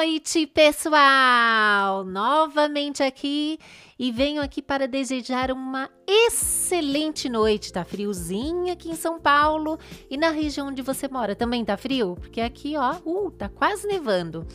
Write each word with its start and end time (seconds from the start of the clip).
noite, 0.00 0.46
pessoal! 0.46 2.06
Novamente 2.06 3.02
aqui 3.02 3.58
e 3.98 4.10
venho 4.10 4.40
aqui 4.40 4.62
para 4.62 4.88
desejar 4.88 5.50
uma 5.50 5.90
excelente 6.08 7.28
noite. 7.28 7.70
Tá 7.70 7.84
friozinho 7.84 8.72
aqui 8.72 8.88
em 8.88 8.96
São 8.96 9.20
Paulo 9.20 9.78
e 10.08 10.16
na 10.16 10.30
região 10.30 10.68
onde 10.68 10.80
você 10.80 11.06
mora 11.06 11.36
também 11.36 11.62
tá 11.66 11.76
frio? 11.76 12.16
Porque 12.18 12.40
aqui, 12.40 12.78
ó, 12.78 12.96
uh, 13.04 13.30
tá 13.30 13.50
quase 13.50 13.86
nevando. 13.86 14.46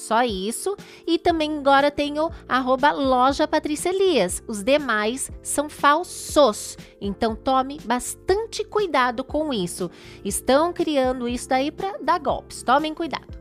só 0.08 0.24
isso. 0.24 0.76
E 1.06 1.20
também 1.20 1.58
agora 1.58 1.92
tenho 1.92 2.30
arroba 2.48 2.92
loja 2.92 3.48
Patrícia 3.48 3.90
Elias. 3.90 4.42
Os 4.48 4.64
demais 4.64 5.30
são 5.42 5.70
falsos. 5.70 6.78
Então 7.00 7.36
tome 7.36 7.80
bastante 7.84 8.64
cuidado 8.64 9.24
com 9.24 9.54
isso. 9.54 9.92
Estão 10.24 10.72
criando 10.72 11.28
isso 11.28 11.50
daí 11.50 11.72
para 11.72 11.98
dar 12.02 12.20
golpes. 12.20 12.64
Tomem 12.64 12.94
cuidado. 12.94 13.38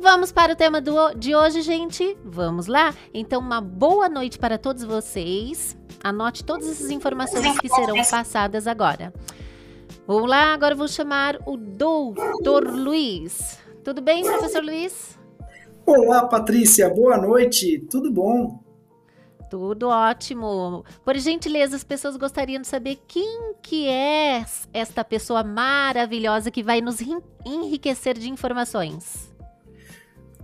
Vamos 0.00 0.30
para 0.30 0.52
o 0.52 0.56
tema 0.56 0.80
do, 0.80 1.12
de 1.14 1.34
hoje, 1.34 1.60
gente? 1.60 2.16
Vamos 2.24 2.68
lá? 2.68 2.94
Então, 3.12 3.40
uma 3.40 3.60
boa 3.60 4.08
noite 4.08 4.38
para 4.38 4.56
todos 4.56 4.84
vocês. 4.84 5.76
Anote 6.04 6.44
todas 6.44 6.68
essas 6.68 6.90
informações 6.90 7.58
que 7.58 7.68
serão 7.68 7.96
passadas 8.08 8.68
agora. 8.68 9.12
Vamos 10.06 10.30
lá, 10.30 10.54
agora 10.54 10.76
vou 10.76 10.86
chamar 10.86 11.36
o 11.44 11.56
doutor 11.56 12.64
Luiz. 12.64 13.58
Tudo 13.82 14.00
bem, 14.00 14.22
professor 14.22 14.62
Luiz? 14.62 15.17
Olá, 15.90 16.26
Patrícia, 16.26 16.86
boa 16.90 17.16
noite, 17.16 17.78
tudo 17.90 18.12
bom? 18.12 18.62
Tudo 19.48 19.88
ótimo. 19.88 20.84
Por 21.02 21.16
gentileza, 21.16 21.76
as 21.76 21.82
pessoas 21.82 22.14
gostariam 22.14 22.60
de 22.60 22.68
saber 22.68 22.98
quem 23.08 23.54
que 23.62 23.88
é 23.88 24.44
esta 24.70 25.02
pessoa 25.02 25.42
maravilhosa 25.42 26.50
que 26.50 26.62
vai 26.62 26.82
nos 26.82 26.98
enriquecer 27.42 28.18
de 28.18 28.28
informações. 28.28 29.34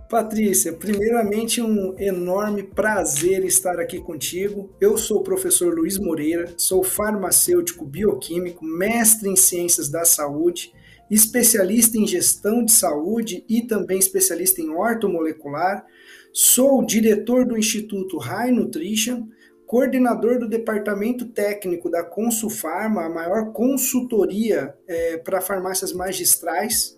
Patrícia, 0.09 0.73
primeiramente 0.73 1.61
um 1.61 1.93
enorme 1.99 2.63
prazer 2.63 3.45
estar 3.45 3.79
aqui 3.79 3.99
contigo. 3.99 4.71
Eu 4.81 4.97
sou 4.97 5.19
o 5.19 5.23
professor 5.23 5.75
Luiz 5.75 5.99
Moreira, 5.99 6.55
sou 6.57 6.83
farmacêutico 6.83 7.85
bioquímico, 7.85 8.65
mestre 8.65 9.29
em 9.29 9.35
ciências 9.35 9.89
da 9.89 10.05
saúde 10.05 10.73
especialista 11.09 11.97
em 11.97 12.07
gestão 12.07 12.63
de 12.63 12.71
saúde 12.71 13.43
e 13.47 13.61
também 13.61 13.99
especialista 13.99 14.61
em 14.61 14.69
ortomolecular. 14.69 15.85
Sou 16.33 16.85
diretor 16.85 17.45
do 17.45 17.57
Instituto 17.57 18.17
High 18.17 18.51
Nutrition, 18.51 19.27
coordenador 19.65 20.39
do 20.39 20.47
departamento 20.47 21.25
técnico 21.25 21.89
da 21.89 22.03
Consulfarma, 22.03 23.05
a 23.05 23.09
maior 23.09 23.51
consultoria 23.51 24.73
é, 24.87 25.17
para 25.17 25.41
farmácias 25.41 25.93
magistrais. 25.93 26.95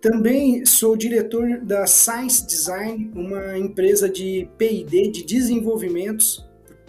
Também 0.00 0.64
sou 0.64 0.96
diretor 0.96 1.58
da 1.60 1.86
Science 1.86 2.46
Design, 2.46 3.10
uma 3.14 3.58
empresa 3.58 4.08
de 4.08 4.48
PD, 4.56 5.08
de 5.08 5.24
desenvolvimentos, 5.24 6.46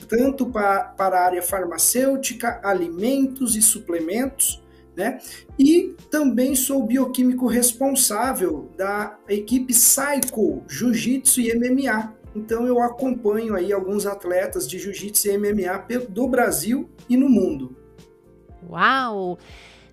tanto 0.07 0.45
para, 0.45 0.83
para 0.83 1.19
a 1.19 1.25
área 1.25 1.41
farmacêutica, 1.41 2.59
alimentos 2.63 3.55
e 3.55 3.61
suplementos, 3.61 4.61
né? 4.97 5.19
E 5.59 5.95
também 6.09 6.55
sou 6.55 6.83
bioquímico 6.83 7.45
responsável 7.45 8.71
da 8.75 9.15
equipe 9.29 9.71
Psycho 9.71 10.63
Jiu-Jitsu 10.67 11.39
e 11.39 11.53
MMA. 11.55 12.13
Então 12.35 12.65
eu 12.65 12.81
acompanho 12.81 13.55
aí 13.55 13.71
alguns 13.71 14.07
atletas 14.07 14.67
de 14.67 14.79
Jiu-Jitsu 14.79 15.27
e 15.27 15.37
MMA 15.37 15.85
do 16.09 16.27
Brasil 16.27 16.89
e 17.07 17.15
no 17.15 17.29
mundo. 17.29 17.77
Uau! 18.67 19.37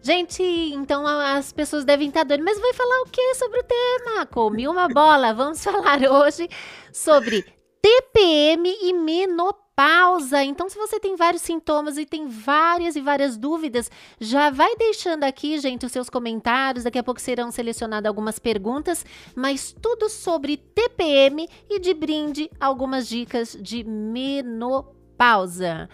Gente, 0.01 0.43
então 0.43 1.07
as 1.07 1.53
pessoas 1.53 1.85
devem 1.85 2.09
estar 2.09 2.25
doidas, 2.25 2.45
mas 2.45 2.61
vai 2.61 2.75
falar 2.75 3.03
o 3.03 3.11
que 3.11 3.35
sobre 3.35 3.61
o 3.61 3.65
tema? 3.65 4.27
Comi 4.27 4.67
uma 4.67 4.89
bola. 4.89 5.33
Vamos 5.33 5.63
falar 5.65 6.01
hoje 6.03 6.49
sobre 6.93 7.45
TPM 7.81 8.69
e 8.83 8.93
menopausa 8.95 9.64
pausa. 9.77 10.43
Então, 10.43 10.69
se 10.69 10.77
você 10.77 11.01
tem 11.01 11.17
vários 11.17 11.43
sintomas 11.43 11.99
e 11.99 12.07
tem 12.07 12.29
várias 12.29 12.97
e 12.97 13.01
várias 13.01 13.37
dúvidas, 13.37 13.91
já 14.21 14.51
vai 14.51 14.75
deixando 14.77 15.25
aqui, 15.25 15.59
gente, 15.59 15.85
os 15.85 15.93
seus 15.93 16.09
comentários. 16.09 16.85
Daqui 16.85 16.99
a 16.99 17.03
pouco 17.03 17.21
serão 17.21 17.51
selecionadas 17.51 18.09
algumas 18.09 18.39
perguntas, 18.39 19.05
mas 19.35 19.75
tudo 19.81 20.09
sobre 20.09 20.57
TPM 20.57 21.49
e 21.69 21.79
de 21.79 21.95
brinde 21.95 22.51
algumas 22.61 23.09
dicas 23.09 23.57
de 23.61 23.85
menopausa. 23.85 25.89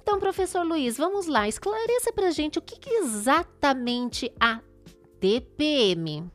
Então, 0.00 0.20
professor 0.20 0.66
Luiz, 0.66 0.98
vamos 0.98 1.26
lá, 1.26 1.48
esclareça 1.48 2.12
pra 2.12 2.30
gente 2.30 2.58
o 2.58 2.62
que, 2.62 2.78
que 2.78 2.90
exatamente 2.90 4.30
a 4.38 4.60
TPM. 5.18 6.30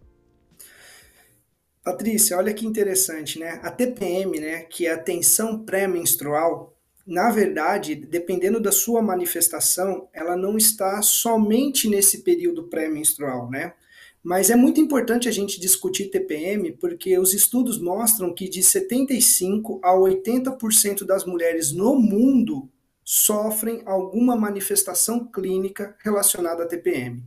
Patrícia, 1.84 2.38
olha 2.38 2.54
que 2.54 2.66
interessante, 2.66 3.40
né? 3.40 3.60
A 3.64 3.72
TPM, 3.72 4.40
né, 4.40 4.62
que 4.64 4.86
é 4.86 4.92
a 4.92 4.98
tensão 4.98 5.64
pré-menstrual, 5.64 6.76
na 7.10 7.32
verdade, 7.32 7.96
dependendo 7.96 8.60
da 8.60 8.72
sua 8.72 9.02
manifestação, 9.02 10.08
ela 10.14 10.38
não 10.38 10.56
está 10.56 11.02
somente 11.02 11.90
nesse 11.90 12.20
período 12.22 12.66
pré-menstrual, 12.66 13.50
né? 13.50 13.74
Mas 14.22 14.52
é 14.52 14.56
muito 14.56 14.80
importante 14.80 15.28
a 15.28 15.32
gente 15.32 15.60
discutir 15.60 16.12
TPM 16.12 16.72
porque 16.74 17.18
os 17.18 17.34
estudos 17.34 17.82
mostram 17.82 18.32
que 18.32 18.48
de 18.48 18.62
75 18.62 19.80
a 19.84 19.92
80% 19.92 21.04
das 21.04 21.26
mulheres 21.26 21.72
no 21.72 21.96
mundo 21.96 22.70
sofrem 23.04 23.82
alguma 23.88 24.36
manifestação 24.36 25.26
clínica 25.26 25.96
relacionada 26.04 26.62
a 26.62 26.68
TPM. 26.68 27.24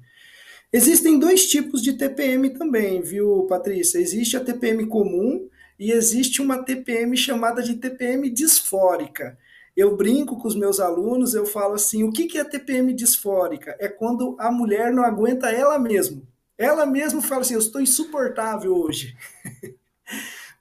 Existem 0.72 1.18
dois 1.18 1.46
tipos 1.46 1.82
de 1.82 1.94
TPM 1.94 2.50
também, 2.50 3.02
viu, 3.02 3.46
Patrícia? 3.48 3.98
Existe 3.98 4.36
a 4.36 4.44
TPM 4.44 4.86
comum 4.86 5.48
e 5.76 5.90
existe 5.90 6.40
uma 6.40 6.62
TPM 6.62 7.16
chamada 7.16 7.60
de 7.60 7.74
TPM 7.74 8.30
disfórica. 8.30 9.36
Eu 9.76 9.96
brinco 9.96 10.36
com 10.36 10.46
os 10.46 10.54
meus 10.54 10.78
alunos, 10.80 11.34
eu 11.34 11.46
falo 11.46 11.74
assim: 11.74 12.04
o 12.04 12.12
que 12.12 12.38
é 12.38 12.44
TPM 12.44 12.92
disfórica? 12.92 13.76
É 13.80 13.88
quando 13.88 14.36
a 14.38 14.50
mulher 14.50 14.92
não 14.92 15.04
aguenta 15.04 15.50
ela 15.50 15.78
mesma. 15.78 16.22
Ela 16.58 16.84
mesma 16.84 17.22
fala 17.22 17.40
assim: 17.40 17.54
eu 17.54 17.60
estou 17.60 17.80
insuportável 17.80 18.74
hoje. 18.74 19.16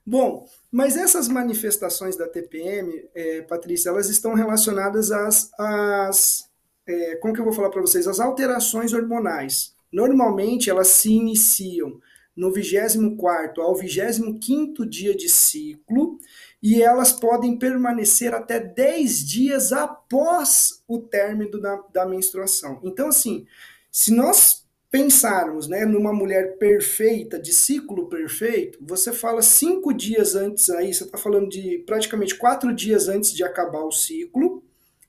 Bom, 0.04 0.48
mas 0.70 0.96
essas 0.96 1.28
manifestações 1.28 2.16
da 2.16 2.26
TPM, 2.26 3.08
é, 3.14 3.42
Patrícia, 3.42 3.90
elas 3.90 4.08
estão 4.08 4.34
relacionadas 4.34 5.12
às, 5.12 5.50
às 5.58 6.50
é, 6.86 7.16
como 7.16 7.32
que 7.32 7.40
eu 7.40 7.44
vou 7.44 7.52
falar 7.52 7.70
para 7.70 7.80
vocês? 7.80 8.08
As 8.08 8.18
alterações 8.18 8.92
hormonais. 8.92 9.74
Normalmente 9.92 10.70
elas 10.70 10.88
se 10.88 11.12
iniciam 11.12 12.00
no 12.34 12.50
24 12.50 13.62
ao 13.62 13.74
25 13.74 14.86
dia 14.86 15.14
de 15.14 15.28
ciclo 15.28 16.18
e 16.62 16.80
elas 16.80 17.12
podem 17.12 17.58
permanecer 17.58 18.32
até 18.32 18.60
10 18.60 19.26
dias 19.26 19.72
após 19.72 20.82
o 20.86 20.98
término 21.00 21.60
da, 21.60 21.82
da 21.92 22.06
menstruação. 22.06 22.80
Então, 22.84 23.08
assim, 23.08 23.46
se 23.90 24.14
nós 24.14 24.62
pensarmos 24.88 25.66
né, 25.66 25.84
numa 25.84 26.12
mulher 26.12 26.58
perfeita, 26.58 27.40
de 27.40 27.52
ciclo 27.52 28.08
perfeito, 28.08 28.78
você 28.80 29.12
fala 29.12 29.42
cinco 29.42 29.92
dias 29.92 30.36
antes 30.36 30.70
aí, 30.70 30.94
você 30.94 31.04
está 31.04 31.18
falando 31.18 31.48
de 31.48 31.78
praticamente 31.86 32.36
quatro 32.36 32.72
dias 32.72 33.08
antes 33.08 33.32
de 33.32 33.42
acabar 33.42 33.82
o 33.82 33.90
ciclo, 33.90 34.62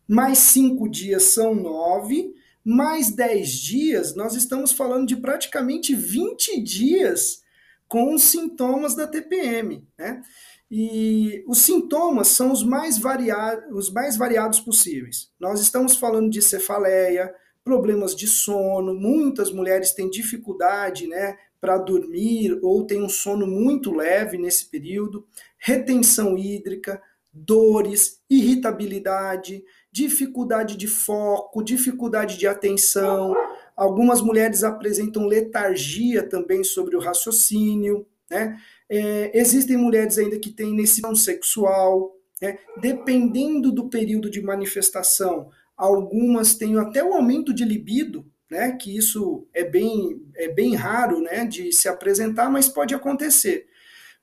mais 0.07 0.39
cinco 0.39 0.89
dias 0.89 1.23
são 1.23 1.53
nove, 1.53 2.33
mais 2.63 3.11
dez 3.11 3.49
dias, 3.49 4.15
nós 4.15 4.35
estamos 4.35 4.71
falando 4.71 5.05
de 5.05 5.17
praticamente 5.17 5.93
20 5.93 6.61
dias 6.61 7.43
com 7.87 8.13
os 8.15 8.23
sintomas 8.23 8.95
da 8.95 9.05
TPM, 9.05 9.85
né? 9.97 10.21
E 10.69 11.43
os 11.47 11.59
sintomas 11.59 12.29
são 12.29 12.51
os 12.51 12.63
mais, 12.63 12.97
variados, 12.97 13.65
os 13.71 13.91
mais 13.91 14.17
variados 14.17 14.59
possíveis. 14.59 15.29
Nós 15.39 15.59
estamos 15.61 15.95
falando 15.95 16.29
de 16.29 16.41
cefaleia, 16.41 17.33
problemas 17.63 18.15
de 18.15 18.27
sono, 18.27 18.93
muitas 18.93 19.51
mulheres 19.51 19.93
têm 19.93 20.09
dificuldade 20.09 21.07
né, 21.07 21.37
para 21.61 21.77
dormir 21.77 22.59
ou 22.61 22.85
têm 22.85 23.01
um 23.01 23.09
sono 23.09 23.47
muito 23.47 23.93
leve 23.93 24.37
nesse 24.37 24.69
período, 24.69 25.25
retenção 25.57 26.37
hídrica, 26.37 27.01
dores, 27.31 28.21
irritabilidade, 28.29 29.63
dificuldade 29.91 30.75
de 30.75 30.87
foco, 30.87 31.63
dificuldade 31.63 32.37
de 32.37 32.47
atenção. 32.47 33.33
Algumas 33.75 34.21
mulheres 34.21 34.63
apresentam 34.63 35.25
letargia 35.25 36.27
também 36.27 36.63
sobre 36.63 36.95
o 36.95 36.99
raciocínio, 36.99 38.05
né? 38.29 38.59
É, 38.89 39.37
existem 39.37 39.77
mulheres 39.77 40.17
ainda 40.17 40.39
que 40.39 40.51
têm 40.51 40.69
iniciação 40.69 41.15
sexual, 41.15 42.15
né? 42.41 42.57
dependendo 42.79 43.71
do 43.71 43.89
período 43.89 44.29
de 44.29 44.41
manifestação, 44.41 45.49
algumas 45.75 46.55
têm 46.55 46.77
até 46.77 47.03
o 47.03 47.13
aumento 47.13 47.53
de 47.53 47.63
libido, 47.63 48.25
né? 48.49 48.73
que 48.73 48.95
isso 48.95 49.47
é 49.53 49.63
bem, 49.63 50.21
é 50.35 50.49
bem 50.49 50.75
raro 50.75 51.21
né? 51.21 51.45
de 51.45 51.71
se 51.71 51.87
apresentar, 51.87 52.49
mas 52.49 52.67
pode 52.67 52.93
acontecer. 52.93 53.67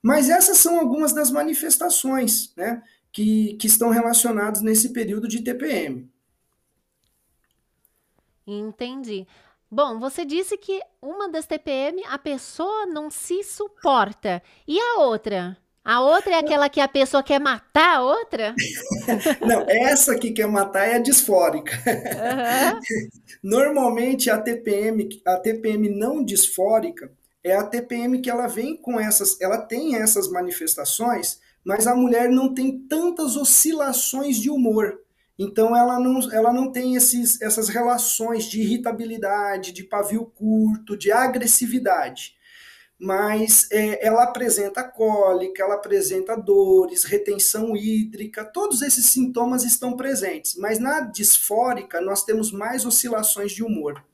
Mas 0.01 0.29
essas 0.29 0.57
são 0.57 0.79
algumas 0.79 1.13
das 1.13 1.29
manifestações 1.29 2.53
né? 2.55 2.81
que, 3.11 3.55
que 3.55 3.67
estão 3.67 3.89
relacionadas 3.89 4.61
nesse 4.61 4.89
período 4.89 5.27
de 5.27 5.43
TPM. 5.43 6.09
Entendi. 8.47 9.27
Bom, 9.73 9.99
você 9.99 10.25
disse 10.25 10.57
que 10.57 10.81
uma 11.01 11.29
das 11.29 11.45
TPM 11.45 12.03
a 12.09 12.17
pessoa 12.17 12.85
não 12.87 13.09
se 13.09 13.41
suporta. 13.41 14.43
E 14.67 14.77
a 14.77 14.99
outra? 14.99 15.57
A 15.81 16.01
outra 16.01 16.33
é 16.33 16.39
aquela 16.39 16.67
que 16.67 16.81
a 16.81 16.89
pessoa 16.89 17.23
quer 17.23 17.39
matar 17.39 17.95
a 17.95 18.01
outra? 18.01 18.53
não, 19.39 19.65
essa 19.69 20.15
que 20.15 20.31
quer 20.31 20.45
matar 20.45 20.87
é 20.87 20.95
a 20.95 20.99
disfórica. 20.99 21.71
Uhum. 21.87 22.79
Normalmente 23.41 24.29
a 24.29 24.37
TPM, 24.37 25.07
a 25.25 25.37
TPM 25.37 25.89
não 25.89 26.21
disfórica 26.21 27.09
é 27.41 27.55
a 27.55 27.63
TPM 27.63 28.19
que 28.19 28.29
ela 28.29 28.47
vem 28.47 28.75
com 28.75 28.99
essas, 28.99 29.39
ela 29.39 29.57
tem 29.57 29.95
essas 29.95 30.29
manifestações, 30.29 31.39
mas 31.63 31.87
a 31.87 31.95
mulher 31.95 32.29
não 32.29 32.53
tem 32.53 32.77
tantas 32.77 33.37
oscilações 33.37 34.35
de 34.35 34.49
humor. 34.49 34.99
Então 35.43 35.75
ela 35.75 35.99
não, 35.99 36.31
ela 36.31 36.53
não 36.53 36.71
tem 36.71 36.95
esses, 36.95 37.41
essas 37.41 37.67
relações 37.67 38.45
de 38.45 38.61
irritabilidade, 38.61 39.71
de 39.71 39.83
pavio 39.83 40.23
curto, 40.23 40.95
de 40.95 41.11
agressividade. 41.11 42.35
Mas 42.99 43.67
é, 43.71 44.05
ela 44.05 44.25
apresenta 44.25 44.83
cólica, 44.83 45.63
ela 45.63 45.73
apresenta 45.73 46.35
dores, 46.37 47.03
retenção 47.03 47.75
hídrica, 47.75 48.45
todos 48.45 48.83
esses 48.83 49.07
sintomas 49.07 49.63
estão 49.63 49.97
presentes. 49.97 50.55
Mas 50.55 50.77
na 50.77 51.01
disfórica 51.01 51.99
nós 51.99 52.23
temos 52.23 52.51
mais 52.51 52.85
oscilações 52.85 53.51
de 53.51 53.63
humor. 53.63 54.05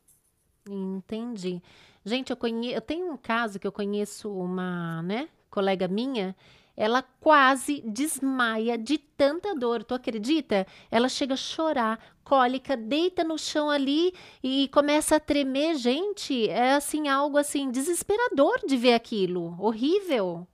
Entendi. 0.66 1.62
Gente, 2.06 2.30
eu, 2.30 2.38
conhe... 2.38 2.72
eu 2.72 2.80
tenho 2.80 3.12
um 3.12 3.18
caso 3.18 3.60
que 3.60 3.68
eu 3.68 3.72
conheço 3.74 4.32
uma 4.32 5.02
né, 5.02 5.28
colega 5.50 5.90
minha 5.90 6.34
ela 6.78 7.02
quase 7.02 7.82
desmaia 7.84 8.78
de 8.78 9.00
tanta 9.00 9.56
dor. 9.56 9.84
Tu 9.84 9.96
acredita? 9.96 10.68
Ela 10.92 11.10
chega 11.10 11.34
a 11.34 11.38
chorar, 11.38 12.00
cólica, 12.24 12.78
deita 12.78 13.24
no 13.24 13.38
chão 13.38 13.70
ali 13.70 14.14
e 14.44 14.70
começa 14.72 15.16
a 15.16 15.20
tremer. 15.20 15.76
Gente, 15.76 16.48
é 16.48 16.74
assim 16.74 17.08
algo 17.08 17.38
assim 17.38 17.72
desesperador 17.72 18.60
de 18.68 18.78
ver 18.78 18.94
aquilo. 18.94 19.56
Horrível. 19.60 20.48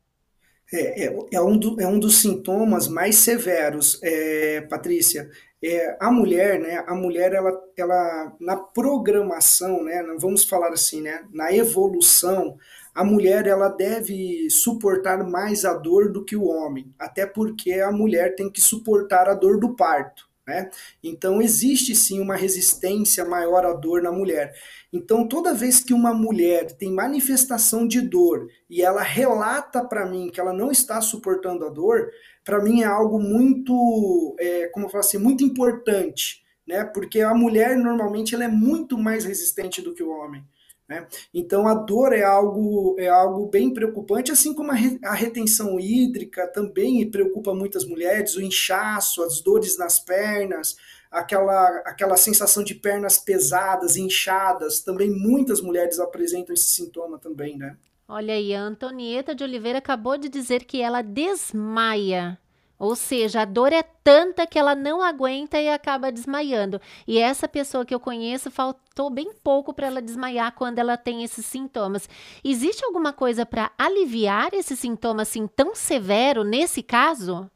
É, 0.71 1.05
é, 1.05 1.15
é, 1.33 1.41
um, 1.41 1.57
do, 1.57 1.79
é 1.79 1.85
um 1.85 1.99
dos 1.99 2.21
sintomas 2.21 2.87
mais 2.87 3.17
severos, 3.17 3.99
é, 4.01 4.61
Patrícia. 4.61 5.29
É, 5.63 5.95
a 5.99 6.11
mulher, 6.11 6.59
né? 6.59 6.83
A 6.87 6.95
mulher, 6.95 7.33
ela, 7.33 7.51
ela 7.77 8.35
na 8.39 8.57
programação, 8.57 9.83
né? 9.83 10.03
Vamos 10.19 10.43
falar 10.43 10.69
assim, 10.69 11.01
né? 11.01 11.23
Na 11.31 11.53
evolução, 11.53 12.57
a 12.93 13.03
mulher 13.03 13.47
ela 13.47 13.69
deve 13.69 14.49
suportar 14.49 15.23
mais 15.23 15.65
a 15.65 15.73
dor 15.73 16.11
do 16.11 16.23
que 16.23 16.35
o 16.35 16.45
homem, 16.45 16.93
até 16.99 17.25
porque 17.25 17.73
a 17.73 17.91
mulher 17.91 18.35
tem 18.35 18.51
que 18.51 18.61
suportar 18.61 19.27
a 19.27 19.33
dor 19.33 19.59
do 19.59 19.75
parto. 19.75 20.31
Né? 20.45 20.69
Então 21.01 21.41
existe 21.41 21.95
sim 21.95 22.19
uma 22.19 22.35
resistência 22.35 23.23
maior 23.23 23.65
à 23.65 23.71
dor 23.71 24.01
na 24.01 24.11
mulher. 24.11 24.53
Então 24.91 25.25
toda 25.27 25.53
vez 25.53 25.79
que 25.79 25.93
uma 25.93 26.13
mulher 26.13 26.73
tem 26.73 26.91
manifestação 26.91 27.87
de 27.87 28.01
dor 28.01 28.49
e 28.69 28.81
ela 28.81 29.01
relata 29.01 29.83
para 29.85 30.05
mim 30.05 30.29
que 30.29 30.41
ela 30.41 30.51
não 30.51 30.69
está 30.69 30.99
suportando 30.99 31.65
a 31.65 31.69
dor, 31.69 32.11
para 32.43 32.61
mim 32.61 32.81
é 32.81 32.85
algo 32.85 33.19
muito, 33.19 34.35
é, 34.37 34.67
como 34.67 34.85
eu 34.85 34.89
falo 34.89 34.99
assim, 34.99 35.17
muito 35.17 35.45
importante, 35.45 36.43
né? 36.67 36.83
Porque 36.83 37.21
a 37.21 37.33
mulher 37.33 37.77
normalmente 37.77 38.35
ela 38.35 38.43
é 38.43 38.49
muito 38.49 38.97
mais 38.97 39.23
resistente 39.23 39.81
do 39.81 39.93
que 39.93 40.03
o 40.03 40.11
homem. 40.11 40.43
Né? 40.87 41.07
Então 41.33 41.67
a 41.67 41.73
dor 41.73 42.11
é 42.13 42.23
algo, 42.23 42.95
é 42.99 43.07
algo 43.07 43.47
bem 43.47 43.73
preocupante, 43.73 44.31
assim 44.31 44.53
como 44.53 44.71
a, 44.71 44.75
re, 44.75 44.99
a 45.03 45.13
retenção 45.13 45.79
hídrica 45.79 46.45
também 46.47 47.09
preocupa 47.09 47.53
muitas 47.53 47.85
mulheres, 47.85 48.35
o 48.35 48.41
inchaço, 48.41 49.23
as 49.23 49.39
dores 49.39 49.77
nas 49.77 49.97
pernas, 49.97 50.75
aquela, 51.09 51.67
aquela 51.85 52.17
sensação 52.17 52.63
de 52.63 52.75
pernas 52.75 53.17
pesadas, 53.17 53.95
inchadas, 53.95 54.81
também 54.81 55.09
muitas 55.09 55.61
mulheres 55.61 55.99
apresentam 55.99 56.53
esse 56.53 56.65
sintoma 56.65 57.17
também, 57.17 57.57
né? 57.57 57.77
Olha 58.05 58.33
aí, 58.33 58.53
a 58.53 58.61
Antonieta 58.61 59.33
de 59.33 59.43
Oliveira 59.43 59.77
acabou 59.77 60.17
de 60.17 60.27
dizer 60.27 60.65
que 60.65 60.81
ela 60.81 61.01
desmaia 61.01 62.37
ou 62.83 62.97
seja, 62.97 63.41
a 63.41 63.45
dor 63.45 63.71
é 63.71 63.81
tanta 63.81 64.45
que 64.45 64.59
ela 64.59 64.75
não 64.75 65.01
aguenta 65.01 65.57
e 65.57 65.69
acaba 65.69 66.11
desmaiando. 66.11 66.81
E 67.07 67.17
essa 67.17 67.47
pessoa 67.47 67.85
que 67.85 67.95
eu 67.95 67.99
conheço 67.99 68.51
faltou 68.51 69.09
bem 69.09 69.31
pouco 69.41 69.73
para 69.73 69.87
ela 69.87 70.01
desmaiar 70.01 70.51
quando 70.53 70.79
ela 70.79 70.97
tem 70.97 71.23
esses 71.23 71.45
sintomas. 71.45 72.09
Existe 72.43 72.83
alguma 72.83 73.13
coisa 73.13 73.45
para 73.45 73.71
aliviar 73.77 74.53
esse 74.53 74.75
sintoma 74.75 75.21
assim 75.21 75.47
tão 75.47 75.73
severo 75.73 76.43
nesse 76.43 76.83
caso? 76.83 77.49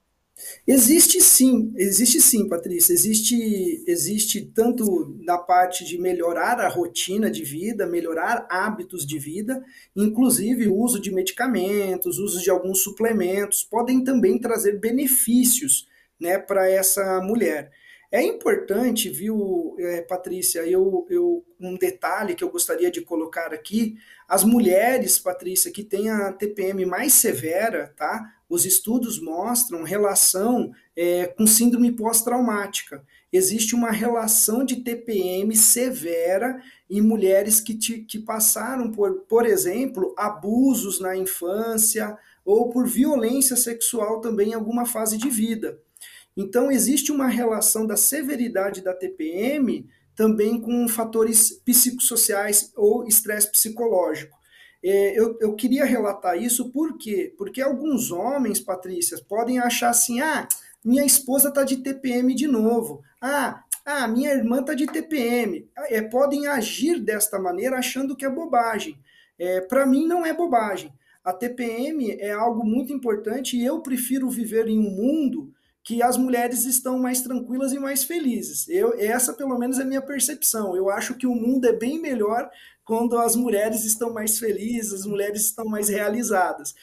Existe 0.68 1.20
sim, 1.22 1.74
existe 1.76 2.22
sim, 2.22 2.48
Patrícia. 2.48 2.94
Existe, 2.94 3.84
existe 3.88 4.42
tanto 4.54 5.18
na 5.22 5.38
parte 5.38 5.84
de 5.84 5.98
melhorar 5.98 6.60
a 6.60 6.68
rotina 6.68 7.32
de 7.32 7.44
vida, 7.44 7.88
melhorar 7.88 8.46
hábitos 8.50 9.06
de 9.06 9.18
vida, 9.18 9.64
inclusive 9.96 10.68
o 10.68 10.76
uso 10.76 11.00
de 11.00 11.12
medicamentos, 11.12 12.20
uso 12.20 12.42
de 12.42 12.50
alguns 12.50 12.84
suplementos, 12.84 13.64
podem 13.64 14.04
também 14.04 14.40
trazer 14.40 14.80
benefícios 14.80 15.88
né, 16.20 16.38
para 16.38 16.70
essa 16.70 17.22
mulher. 17.22 17.72
É 18.10 18.22
importante, 18.24 19.10
viu, 19.10 19.76
é, 19.80 20.02
Patrícia, 20.02 20.66
eu, 20.66 21.06
eu, 21.10 21.44
um 21.60 21.76
detalhe 21.76 22.36
que 22.36 22.44
eu 22.44 22.50
gostaria 22.50 22.90
de 22.90 23.02
colocar 23.02 23.54
aqui, 23.54 23.98
as 24.28 24.46
mulheres, 24.46 25.20
Patrícia, 25.20 25.72
que 25.72 25.84
têm 25.84 26.10
a 26.10 26.32
TPM 26.32 26.86
mais 26.86 27.14
severa, 27.14 27.94
tá? 27.98 28.34
Os 28.50 28.66
estudos 28.66 29.22
mostram 29.22 29.84
relação 29.84 30.72
é, 30.96 31.26
com 31.26 31.46
síndrome 31.46 31.92
pós-traumática. 31.92 33.04
Existe 33.32 33.76
uma 33.76 33.92
relação 33.92 34.64
de 34.64 34.78
TPM 34.78 35.54
severa 35.54 36.62
em 36.90 37.02
mulheres 37.02 37.60
que, 37.60 37.76
te, 37.78 38.00
que 38.00 38.20
passaram 38.20 38.90
por, 38.90 39.26
por 39.28 39.46
exemplo, 39.46 40.16
abusos 40.18 41.02
na 41.02 41.18
infância 41.18 42.18
ou 42.46 42.70
por 42.70 42.88
violência 42.88 43.58
sexual 43.58 44.22
também 44.22 44.52
em 44.52 44.54
alguma 44.54 44.86
fase 44.86 45.18
de 45.18 45.30
vida. 45.30 45.78
Então, 46.38 46.72
existe 46.72 47.12
uma 47.12 47.28
relação 47.28 47.88
da 47.88 47.98
severidade 47.98 48.82
da 48.82 48.94
TPM 48.94 49.90
também 50.16 50.62
com 50.62 50.88
fatores 50.88 51.52
psicossociais 51.66 52.72
ou 52.76 53.08
estresse 53.08 53.52
psicológico. 53.52 54.38
É, 54.84 55.20
eu, 55.20 55.36
eu 55.42 55.56
queria 55.56 55.84
relatar 55.84 56.38
isso 56.42 56.72
por 56.72 56.98
quê? 56.98 57.34
Porque 57.38 57.60
alguns 57.60 58.12
homens, 58.12 58.60
Patrícia, 58.60 59.18
podem 59.28 59.58
achar 59.58 59.90
assim: 59.90 60.22
ah, 60.22 60.48
minha 60.86 61.04
esposa 61.04 61.50
está 61.50 61.64
de 61.64 61.78
TPM 61.78 62.36
de 62.36 62.48
novo. 62.48 63.02
Ah, 63.20 63.64
ah, 63.84 64.08
minha 64.08 64.32
irmã 64.32 64.60
está 64.60 64.76
de 64.76 64.86
TPM. 64.86 65.68
É, 65.90 66.02
podem 66.02 66.46
agir 66.48 67.00
desta 67.00 67.40
maneira 67.40 67.78
achando 67.78 68.16
que 68.16 68.26
é 68.26 68.30
bobagem. 68.30 68.98
É, 69.40 69.62
Para 69.62 69.86
mim, 69.86 70.06
não 70.06 70.26
é 70.26 70.34
bobagem. 70.34 70.94
A 71.24 71.34
TPM 71.34 72.12
é 72.20 72.32
algo 72.32 72.64
muito 72.64 72.94
importante 72.94 73.58
e 73.58 73.66
eu 73.66 73.82
prefiro 73.82 74.30
viver 74.30 74.68
em 74.68 74.80
um 74.80 74.90
mundo 74.90 75.54
que 75.88 76.04
as 76.04 76.18
mulheres 76.18 76.66
estão 76.66 77.00
mais 77.00 77.22
tranquilas 77.22 77.72
e 77.72 77.80
mais 77.80 78.04
felizes. 78.04 78.68
Eu, 78.68 78.94
essa, 79.00 79.34
pelo 79.34 79.58
menos, 79.58 79.80
é 79.80 79.84
a 79.84 79.86
minha 79.86 80.02
percepção. 80.02 80.76
Eu 80.76 80.90
acho 80.90 81.16
que 81.16 81.26
o 81.26 81.34
mundo 81.34 81.64
é 81.64 81.72
bem 81.72 81.98
melhor 81.98 82.52
quando 82.84 83.18
as 83.18 83.38
mulheres 83.38 83.86
estão 83.86 84.12
mais 84.12 84.38
felizes, 84.38 84.92
as 84.92 85.06
mulheres 85.06 85.46
estão 85.46 85.64
mais 85.64 85.88
realizadas. 85.88 86.76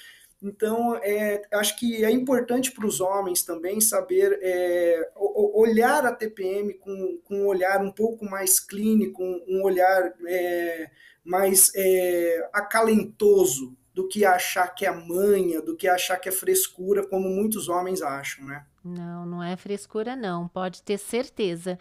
Então, 0.43 0.97
é, 1.03 1.43
acho 1.53 1.79
que 1.79 2.03
é 2.03 2.11
importante 2.11 2.73
para 2.73 2.87
os 2.87 2.99
homens 2.99 3.43
também 3.43 3.79
saber 3.79 4.39
é, 4.43 5.11
olhar 5.15 6.07
a 6.07 6.13
TPM 6.13 6.73
com, 6.73 7.21
com, 7.25 7.43
um 7.43 7.47
olhar 7.47 7.83
um 7.83 7.93
pouco 7.93 8.25
mais 8.25 8.59
clínico, 8.59 9.23
um 9.23 9.63
olhar 9.63 10.15
é, 10.27 10.91
mais 11.23 11.71
é, 11.77 12.49
acalentoso, 12.55 13.77
do 13.93 14.09
que 14.09 14.25
achar 14.25 14.67
que 14.75 14.87
é 14.87 14.91
manha, 14.91 15.61
do 15.61 15.77
que 15.77 15.87
achar 15.87 16.17
que 16.17 16.31
é 16.31 16.33
frescura, 16.33 17.07
como 17.07 17.29
muitos 17.29 17.69
homens 17.69 18.01
acham, 18.01 18.47
né? 18.47 18.65
Não, 18.85 19.25
não 19.25 19.43
é 19.43 19.57
frescura, 19.57 20.15
não, 20.15 20.47
pode 20.47 20.83
ter 20.83 20.99
certeza. 20.99 21.79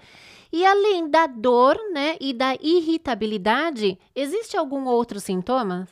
E 0.52 0.66
além 0.66 1.10
da 1.10 1.28
dor, 1.28 1.78
né, 1.92 2.16
e 2.22 2.34
da 2.34 2.56
irritabilidade, 2.62 4.00
existe 4.16 4.56
algum 4.56 4.86
outro 4.86 5.20
sintoma? 5.20 5.86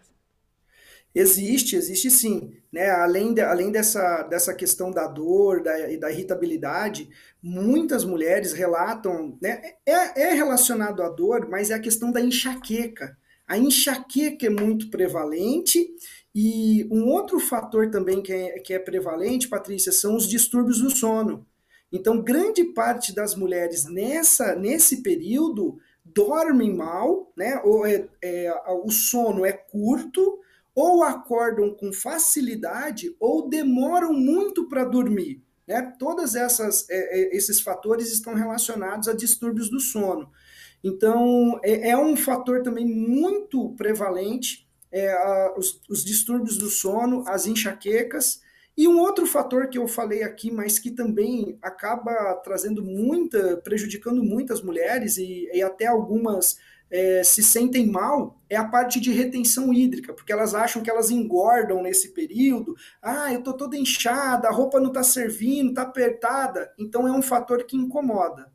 Existe, 1.13 1.75
existe 1.75 2.09
sim. 2.09 2.53
Né? 2.71 2.89
Além, 2.89 3.33
de, 3.33 3.41
além 3.41 3.71
dessa, 3.71 4.23
dessa 4.23 4.53
questão 4.53 4.89
da 4.89 5.05
dor 5.05 5.61
da, 5.61 5.91
e 5.91 5.97
da 5.97 6.09
irritabilidade, 6.09 7.09
muitas 7.43 8.05
mulheres 8.05 8.53
relatam, 8.53 9.37
né? 9.41 9.61
é, 9.85 10.29
é 10.29 10.33
relacionado 10.33 11.03
à 11.03 11.09
dor, 11.09 11.49
mas 11.49 11.69
é 11.69 11.73
a 11.73 11.79
questão 11.81 12.09
da 12.09 12.21
enxaqueca. 12.21 13.17
A 13.45 13.57
enxaqueca 13.57 14.45
é 14.45 14.49
muito 14.49 14.89
prevalente 14.89 15.85
e 16.33 16.87
um 16.91 17.07
outro 17.09 17.39
fator 17.39 17.89
também 17.89 18.21
que 18.21 18.31
é, 18.31 18.59
que 18.59 18.73
é 18.73 18.79
prevalente, 18.79 19.49
Patrícia, 19.49 19.91
são 19.91 20.15
os 20.15 20.27
distúrbios 20.27 20.79
do 20.81 20.89
sono. 20.89 21.45
Então, 21.91 22.21
grande 22.21 22.63
parte 22.63 23.13
das 23.13 23.35
mulheres 23.35 23.85
nessa, 23.85 24.55
nesse 24.55 25.03
período 25.03 25.77
dormem 26.05 26.73
mal, 26.73 27.31
né? 27.35 27.61
Ou 27.65 27.85
é, 27.85 28.07
é, 28.23 28.53
o 28.83 28.89
sono 28.89 29.45
é 29.45 29.51
curto, 29.51 30.39
ou 30.73 31.03
acordam 31.03 31.73
com 31.73 31.91
facilidade 31.91 33.15
ou 33.19 33.49
demoram 33.49 34.13
muito 34.13 34.69
para 34.69 34.85
dormir. 34.85 35.43
Né? 35.67 35.81
Todos 35.99 36.35
é, 36.35 36.47
é, 36.89 37.35
esses 37.35 37.61
fatores 37.61 38.11
estão 38.11 38.33
relacionados 38.33 39.07
a 39.07 39.13
distúrbios 39.13 39.69
do 39.69 39.79
sono. 39.79 40.31
Então, 40.83 41.59
é, 41.63 41.89
é 41.89 41.97
um 41.97 42.15
fator 42.15 42.63
também 42.63 42.85
muito 42.85 43.75
prevalente 43.75 44.60
é, 44.91 45.11
a, 45.11 45.53
os, 45.57 45.81
os 45.89 46.03
distúrbios 46.03 46.57
do 46.57 46.69
sono, 46.69 47.23
as 47.27 47.45
enxaquecas. 47.45 48.41
E 48.77 48.87
um 48.87 48.99
outro 48.99 49.25
fator 49.25 49.67
que 49.67 49.77
eu 49.77 49.87
falei 49.87 50.23
aqui, 50.23 50.49
mas 50.49 50.79
que 50.79 50.91
também 50.91 51.57
acaba 51.61 52.33
trazendo 52.43 52.83
muita, 52.83 53.57
prejudicando 53.57 54.23
muitas 54.23 54.61
mulheres 54.61 55.17
e, 55.17 55.49
e 55.53 55.61
até 55.61 55.87
algumas 55.87 56.57
é, 56.91 57.23
se 57.23 57.41
sentem 57.41 57.89
mal 57.89 58.37
é 58.49 58.57
a 58.57 58.67
parte 58.67 58.99
de 58.99 59.11
retenção 59.11 59.73
hídrica, 59.73 60.13
porque 60.13 60.33
elas 60.33 60.53
acham 60.53 60.83
que 60.83 60.89
elas 60.89 61.09
engordam 61.09 61.81
nesse 61.81 62.09
período. 62.09 62.75
Ah, 63.01 63.33
eu 63.33 63.41
tô 63.41 63.53
toda 63.53 63.77
inchada, 63.77 64.49
a 64.49 64.51
roupa 64.51 64.79
não 64.79 64.91
tá 64.91 65.01
servindo, 65.01 65.73
tá 65.73 65.83
apertada. 65.83 66.71
Então 66.77 67.07
é 67.07 67.11
um 67.11 67.21
fator 67.21 67.63
que 67.63 67.77
incomoda. 67.77 68.51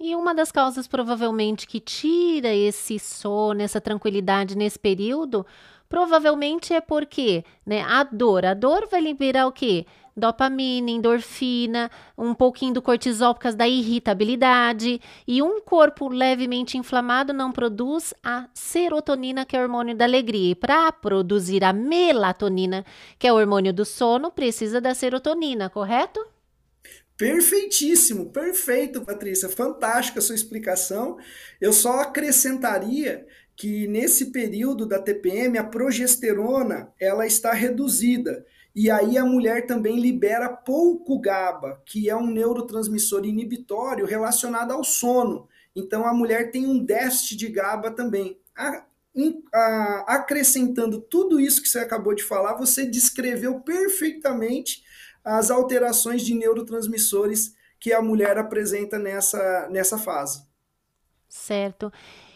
E 0.00 0.14
uma 0.14 0.34
das 0.34 0.52
causas 0.52 0.86
provavelmente 0.86 1.66
que 1.66 1.80
tira 1.80 2.54
esse 2.54 2.98
sono, 2.98 3.62
essa 3.62 3.80
tranquilidade 3.80 4.56
nesse 4.56 4.78
período, 4.78 5.44
provavelmente 5.88 6.72
é 6.72 6.80
porque, 6.80 7.44
né, 7.66 7.82
a 7.82 8.04
dor, 8.04 8.44
a 8.44 8.54
dor 8.54 8.86
vai 8.88 9.00
liberar 9.00 9.46
o 9.46 9.52
quê? 9.52 9.86
dopamina, 10.18 10.90
endorfina, 10.90 11.90
um 12.16 12.34
pouquinho 12.34 12.74
do 12.74 12.82
cortisol 12.82 13.34
por 13.34 13.42
causa 13.42 13.56
da 13.56 13.68
irritabilidade. 13.68 15.00
E 15.26 15.40
um 15.40 15.60
corpo 15.60 16.08
levemente 16.08 16.76
inflamado 16.76 17.32
não 17.32 17.52
produz 17.52 18.12
a 18.22 18.48
serotonina, 18.52 19.46
que 19.46 19.56
é 19.56 19.60
o 19.60 19.62
hormônio 19.62 19.96
da 19.96 20.04
alegria. 20.04 20.50
E 20.50 20.54
para 20.54 20.90
produzir 20.92 21.64
a 21.64 21.72
melatonina, 21.72 22.84
que 23.18 23.26
é 23.26 23.32
o 23.32 23.36
hormônio 23.36 23.72
do 23.72 23.84
sono, 23.84 24.30
precisa 24.30 24.80
da 24.80 24.94
serotonina, 24.94 25.70
correto? 25.70 26.20
Perfeitíssimo, 27.18 28.30
perfeito, 28.30 29.04
Patrícia. 29.04 29.48
Fantástica 29.48 30.20
a 30.20 30.22
sua 30.22 30.36
explicação. 30.36 31.18
Eu 31.60 31.72
só 31.72 31.98
acrescentaria 31.98 33.26
que 33.56 33.88
nesse 33.88 34.26
período 34.26 34.86
da 34.86 35.00
TPM 35.00 35.58
a 35.58 35.64
progesterona 35.64 36.92
ela 36.98 37.26
está 37.26 37.52
reduzida. 37.52 38.46
E 38.72 38.88
aí 38.88 39.18
a 39.18 39.24
mulher 39.24 39.66
também 39.66 39.98
libera 39.98 40.48
pouco 40.48 41.18
GABA, 41.18 41.82
que 41.84 42.08
é 42.08 42.14
um 42.14 42.30
neurotransmissor 42.30 43.26
inibitório 43.26 44.06
relacionado 44.06 44.70
ao 44.70 44.84
sono. 44.84 45.48
Então 45.74 46.06
a 46.06 46.14
mulher 46.14 46.52
tem 46.52 46.68
um 46.68 46.78
déficit 46.78 47.36
de 47.36 47.48
GABA 47.48 47.90
também. 47.90 48.38
A, 48.56 48.84
a, 49.52 50.04
acrescentando 50.06 51.00
tudo 51.00 51.40
isso 51.40 51.60
que 51.60 51.68
você 51.68 51.80
acabou 51.80 52.14
de 52.14 52.22
falar, 52.22 52.54
você 52.54 52.86
descreveu 52.86 53.58
perfeitamente 53.58 54.86
as 55.28 55.50
alterações 55.50 56.22
de 56.22 56.34
neurotransmissores 56.34 57.54
que 57.78 57.92
a 57.92 58.00
mulher 58.00 58.38
apresenta 58.38 58.98
nessa, 58.98 59.68
nessa 59.70 59.98
fase. 59.98 60.42
Certo. 61.28 61.92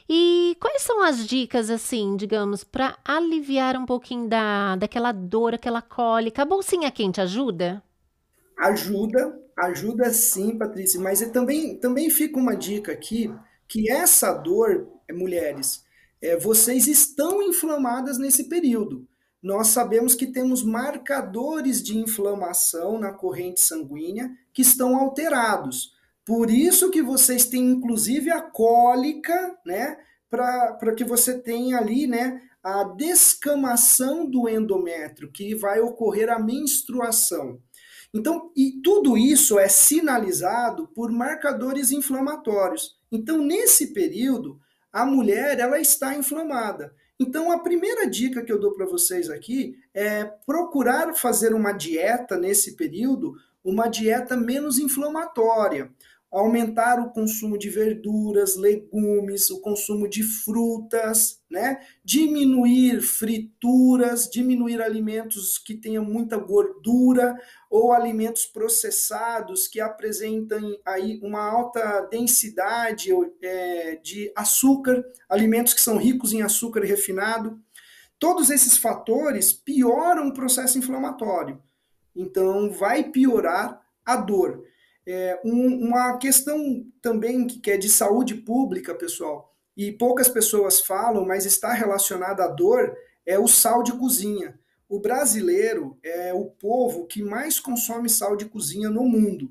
E 0.09 0.57
quais 0.61 0.83
são 0.83 1.03
as 1.03 1.27
dicas, 1.27 1.71
assim, 1.71 2.17
digamos, 2.17 2.63
para 2.63 2.99
aliviar 3.03 3.77
um 3.77 3.87
pouquinho 3.87 4.29
da, 4.29 4.77
daquela 4.77 5.11
dor, 5.11 5.55
aquela 5.55 5.81
cólica? 5.81 6.43
A 6.43 6.45
bolsinha 6.45 6.91
quente 6.91 7.21
ajuda? 7.21 7.83
Ajuda, 8.59 9.41
ajuda 9.57 10.13
sim, 10.13 10.59
Patrícia, 10.59 11.01
mas 11.01 11.21
também, 11.31 11.77
também 11.77 12.11
fica 12.11 12.39
uma 12.39 12.55
dica 12.55 12.93
aqui, 12.93 13.33
que 13.67 13.91
essa 13.91 14.35
dor, 14.35 14.87
é, 15.09 15.13
mulheres, 15.15 15.83
é, 16.21 16.37
vocês 16.37 16.87
estão 16.87 17.43
inflamadas 17.43 18.19
nesse 18.19 18.49
período. 18.51 19.09
Nós 19.43 19.69
sabemos 19.69 20.15
que 20.15 20.27
temos 20.27 20.63
marcadores 20.63 21.83
de 21.83 21.99
inflamação 21.99 22.99
na 22.99 23.13
corrente 23.13 23.61
sanguínea 23.61 24.31
que 24.53 24.63
estão 24.63 24.97
alterados. 24.97 25.93
Por 26.25 26.49
isso 26.49 26.91
que 26.91 27.03
vocês 27.03 27.47
têm, 27.47 27.71
inclusive, 27.71 28.31
a 28.31 28.41
cólica, 28.41 29.59
né? 29.67 29.99
Para 30.31 30.95
que 30.97 31.03
você 31.03 31.37
tenha 31.39 31.79
ali, 31.79 32.07
né? 32.07 32.41
A 32.63 32.85
descamação 32.85 34.25
do 34.25 34.49
endométrio, 34.49 35.33
que 35.33 35.55
vai 35.57 35.81
ocorrer 35.81 36.31
a 36.31 36.39
menstruação. 36.39 37.59
Então, 38.15 38.53
e 38.55 38.81
tudo 38.83 39.19
isso 39.19 39.59
é 39.59 39.69
sinalizado 39.69 40.87
por 40.95 41.11
marcadores 41.11 41.91
inflamatórios. 41.91 42.97
Então, 43.11 43.39
nesse 43.39 43.93
período, 43.93 44.61
a 44.93 45.05
mulher 45.05 45.59
ela 45.59 45.81
está 45.81 46.15
inflamada. 46.15 46.95
Então, 47.23 47.53
a 47.53 47.59
primeira 47.61 48.05
dica 48.11 48.43
que 48.43 48.53
eu 48.53 48.59
dou 48.59 48.73
para 48.73 48.85
vocês 48.85 49.31
aqui 49.31 49.79
é 49.95 50.25
procurar 50.25 51.15
fazer 51.15 51.55
uma 51.55 51.71
dieta 51.71 52.37
nesse 52.37 52.75
período, 52.75 53.37
uma 53.65 53.87
dieta 53.87 54.37
menos 54.37 54.81
inflamatória 54.81 55.89
aumentar 56.33 56.99
o 56.99 57.11
consumo 57.11 57.59
de 57.59 57.69
verduras, 57.69 58.57
legumes, 58.57 59.51
o 59.51 59.61
consumo 59.61 60.09
de 60.09 60.23
frutas, 60.23 61.39
né? 61.51 61.81
Diminuir 62.03 63.03
frituras, 63.03 64.31
diminuir 64.31 64.81
alimentos 64.81 65.59
que 65.59 65.75
tenham 65.75 66.03
muita 66.03 66.39
gordura 66.39 67.39
ou 67.69 67.93
alimentos 67.93 68.47
processados 68.47 69.69
que 69.69 69.79
apresentem 69.79 70.81
aí 70.87 71.21
uma 71.23 71.43
alta 71.43 72.01
densidade 72.11 73.11
é, 73.43 73.97
de 73.97 74.33
açúcar, 74.35 75.05
alimentos 75.29 75.75
que 75.75 75.83
são 75.83 75.99
ricos 75.99 76.33
em 76.33 76.41
açúcar 76.41 76.81
refinado. 76.81 77.61
Todos 78.19 78.49
esses 78.49 78.79
fatores 78.79 79.53
pioram 79.53 80.29
o 80.29 80.35
processo 80.35 80.79
inflamatório. 80.79 81.63
Então, 82.17 82.71
vai 82.71 83.11
piorar 83.11 83.83
a 84.05 84.17
dor. 84.17 84.65
É, 85.07 85.41
um, 85.45 85.89
uma 85.89 86.17
questão 86.19 86.87
também 87.01 87.47
que, 87.47 87.59
que 87.59 87.71
é 87.71 87.77
de 87.77 87.89
saúde 87.89 88.37
pública, 88.37 88.95
pessoal, 88.95 89.53
e 89.77 89.91
poucas 89.91 90.29
pessoas 90.29 90.81
falam, 90.81 91.25
mas 91.25 91.45
está 91.47 91.73
relacionada 91.73 92.45
à 92.45 92.49
dor, 92.49 92.97
é 93.27 93.39
o 93.39 93.49
sal 93.49 93.83
de 93.83 93.93
cozinha. 93.93 94.59
O 94.89 95.01
brasileiro 95.01 95.99
é 96.03 96.35
o 96.35 96.45
povo 96.45 97.07
que 97.07 97.23
mais 97.23 97.59
consome 97.59 98.09
sal 98.09 98.37
de 98.37 98.45
cozinha 98.45 98.91
no 98.91 99.05
mundo. 99.05 99.51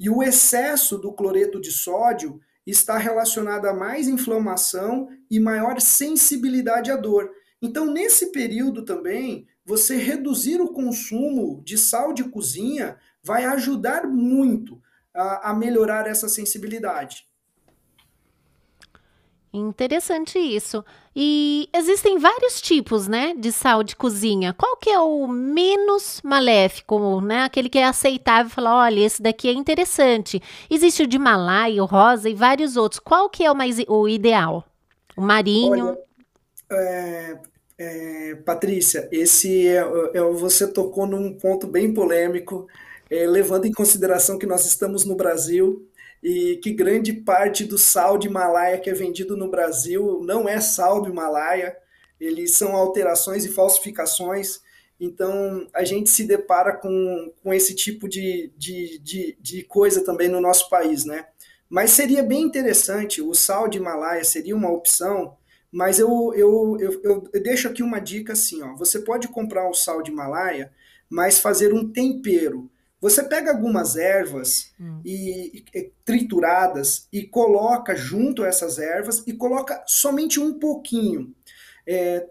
E 0.00 0.08
o 0.08 0.22
excesso 0.22 0.96
do 0.96 1.12
cloreto 1.12 1.60
de 1.60 1.70
sódio 1.70 2.40
está 2.66 2.96
relacionado 2.96 3.66
a 3.66 3.74
mais 3.74 4.08
inflamação 4.08 5.08
e 5.30 5.38
maior 5.38 5.80
sensibilidade 5.80 6.90
à 6.90 6.96
dor. 6.96 7.30
Então, 7.60 7.86
nesse 7.86 8.32
período 8.32 8.84
também, 8.84 9.46
você 9.64 9.96
reduzir 9.96 10.60
o 10.60 10.72
consumo 10.72 11.62
de 11.64 11.76
sal 11.76 12.12
de 12.12 12.24
cozinha 12.24 12.96
vai 13.22 13.44
ajudar 13.44 14.06
muito 14.06 14.80
a, 15.18 15.50
a 15.50 15.54
melhorar 15.54 16.06
essa 16.06 16.28
sensibilidade. 16.28 17.26
Interessante 19.52 20.38
isso. 20.38 20.84
E 21.16 21.68
existem 21.74 22.18
vários 22.18 22.60
tipos, 22.60 23.08
né, 23.08 23.34
de 23.36 23.50
sal 23.50 23.82
de 23.82 23.96
cozinha. 23.96 24.52
Qual 24.52 24.76
que 24.76 24.90
é 24.90 25.00
o 25.00 25.26
menos 25.26 26.20
maléfico, 26.22 27.20
né? 27.20 27.42
Aquele 27.44 27.68
que 27.68 27.78
é 27.78 27.84
aceitável, 27.84 28.50
falar, 28.50 28.76
olha, 28.76 29.00
esse 29.00 29.20
daqui 29.20 29.48
é 29.48 29.52
interessante. 29.52 30.40
Existe 30.70 31.02
o 31.02 31.06
de 31.06 31.16
Himalaia, 31.16 31.82
o 31.82 31.86
rosa 31.86 32.28
e 32.28 32.34
vários 32.34 32.76
outros. 32.76 33.00
Qual 33.00 33.28
que 33.30 33.42
é 33.42 33.50
o 33.50 33.56
mais 33.56 33.78
o 33.88 34.06
ideal? 34.06 34.64
O 35.16 35.22
marinho? 35.22 35.86
Olha, 35.86 35.98
é, 36.70 37.38
é, 37.78 38.34
Patrícia, 38.44 39.08
esse 39.10 39.66
é, 39.66 39.78
é, 40.14 40.20
você 40.20 40.68
tocou 40.68 41.06
num 41.06 41.32
ponto 41.32 41.66
bem 41.66 41.92
polêmico 41.92 42.68
é, 43.10 43.26
levando 43.26 43.66
em 43.66 43.72
consideração 43.72 44.38
que 44.38 44.46
nós 44.46 44.66
estamos 44.66 45.04
no 45.04 45.16
Brasil 45.16 45.88
e 46.22 46.56
que 46.62 46.72
grande 46.72 47.12
parte 47.12 47.64
do 47.64 47.78
sal 47.78 48.18
de 48.18 48.28
Himalaia 48.28 48.78
que 48.78 48.90
é 48.90 48.94
vendido 48.94 49.36
no 49.36 49.50
Brasil 49.50 50.20
não 50.24 50.48
é 50.48 50.60
sal 50.60 51.00
do 51.00 51.08
Himalaia, 51.08 51.76
eles 52.20 52.56
são 52.56 52.74
alterações 52.74 53.44
e 53.44 53.48
falsificações. 53.48 54.60
Então, 55.00 55.66
a 55.72 55.84
gente 55.84 56.10
se 56.10 56.24
depara 56.24 56.72
com, 56.76 57.32
com 57.42 57.54
esse 57.54 57.74
tipo 57.74 58.08
de, 58.08 58.52
de, 58.56 58.98
de, 58.98 59.38
de 59.40 59.62
coisa 59.62 60.04
também 60.04 60.28
no 60.28 60.40
nosso 60.40 60.68
país, 60.68 61.04
né? 61.04 61.26
Mas 61.68 61.92
seria 61.92 62.22
bem 62.22 62.42
interessante, 62.42 63.22
o 63.22 63.34
sal 63.34 63.68
de 63.68 63.78
Himalaia 63.78 64.24
seria 64.24 64.56
uma 64.56 64.70
opção, 64.70 65.36
mas 65.70 65.98
eu, 65.98 66.32
eu, 66.34 66.76
eu, 66.80 67.30
eu, 67.32 67.42
deixo 67.42 67.68
aqui 67.68 67.82
uma 67.82 68.00
dica 68.00 68.32
assim, 68.32 68.62
ó. 68.62 68.74
Você 68.76 69.00
pode 69.00 69.28
comprar 69.28 69.68
o 69.68 69.74
sal 69.74 70.02
de 70.02 70.10
Himalaia, 70.10 70.72
mas 71.08 71.38
fazer 71.38 71.74
um 71.74 71.86
tempero. 71.88 72.70
Você 73.00 73.22
pega 73.22 73.52
algumas 73.52 73.96
ervas 73.96 74.72
hum. 74.80 75.00
e, 75.04 75.64
e, 75.72 75.92
trituradas 76.04 77.06
e 77.12 77.22
coloca 77.22 77.94
junto 77.94 78.42
a 78.42 78.48
essas 78.48 78.78
ervas 78.78 79.22
e 79.26 79.32
coloca 79.32 79.82
somente 79.86 80.40
um 80.40 80.58
pouquinho. 80.58 81.32
É, 81.86 82.26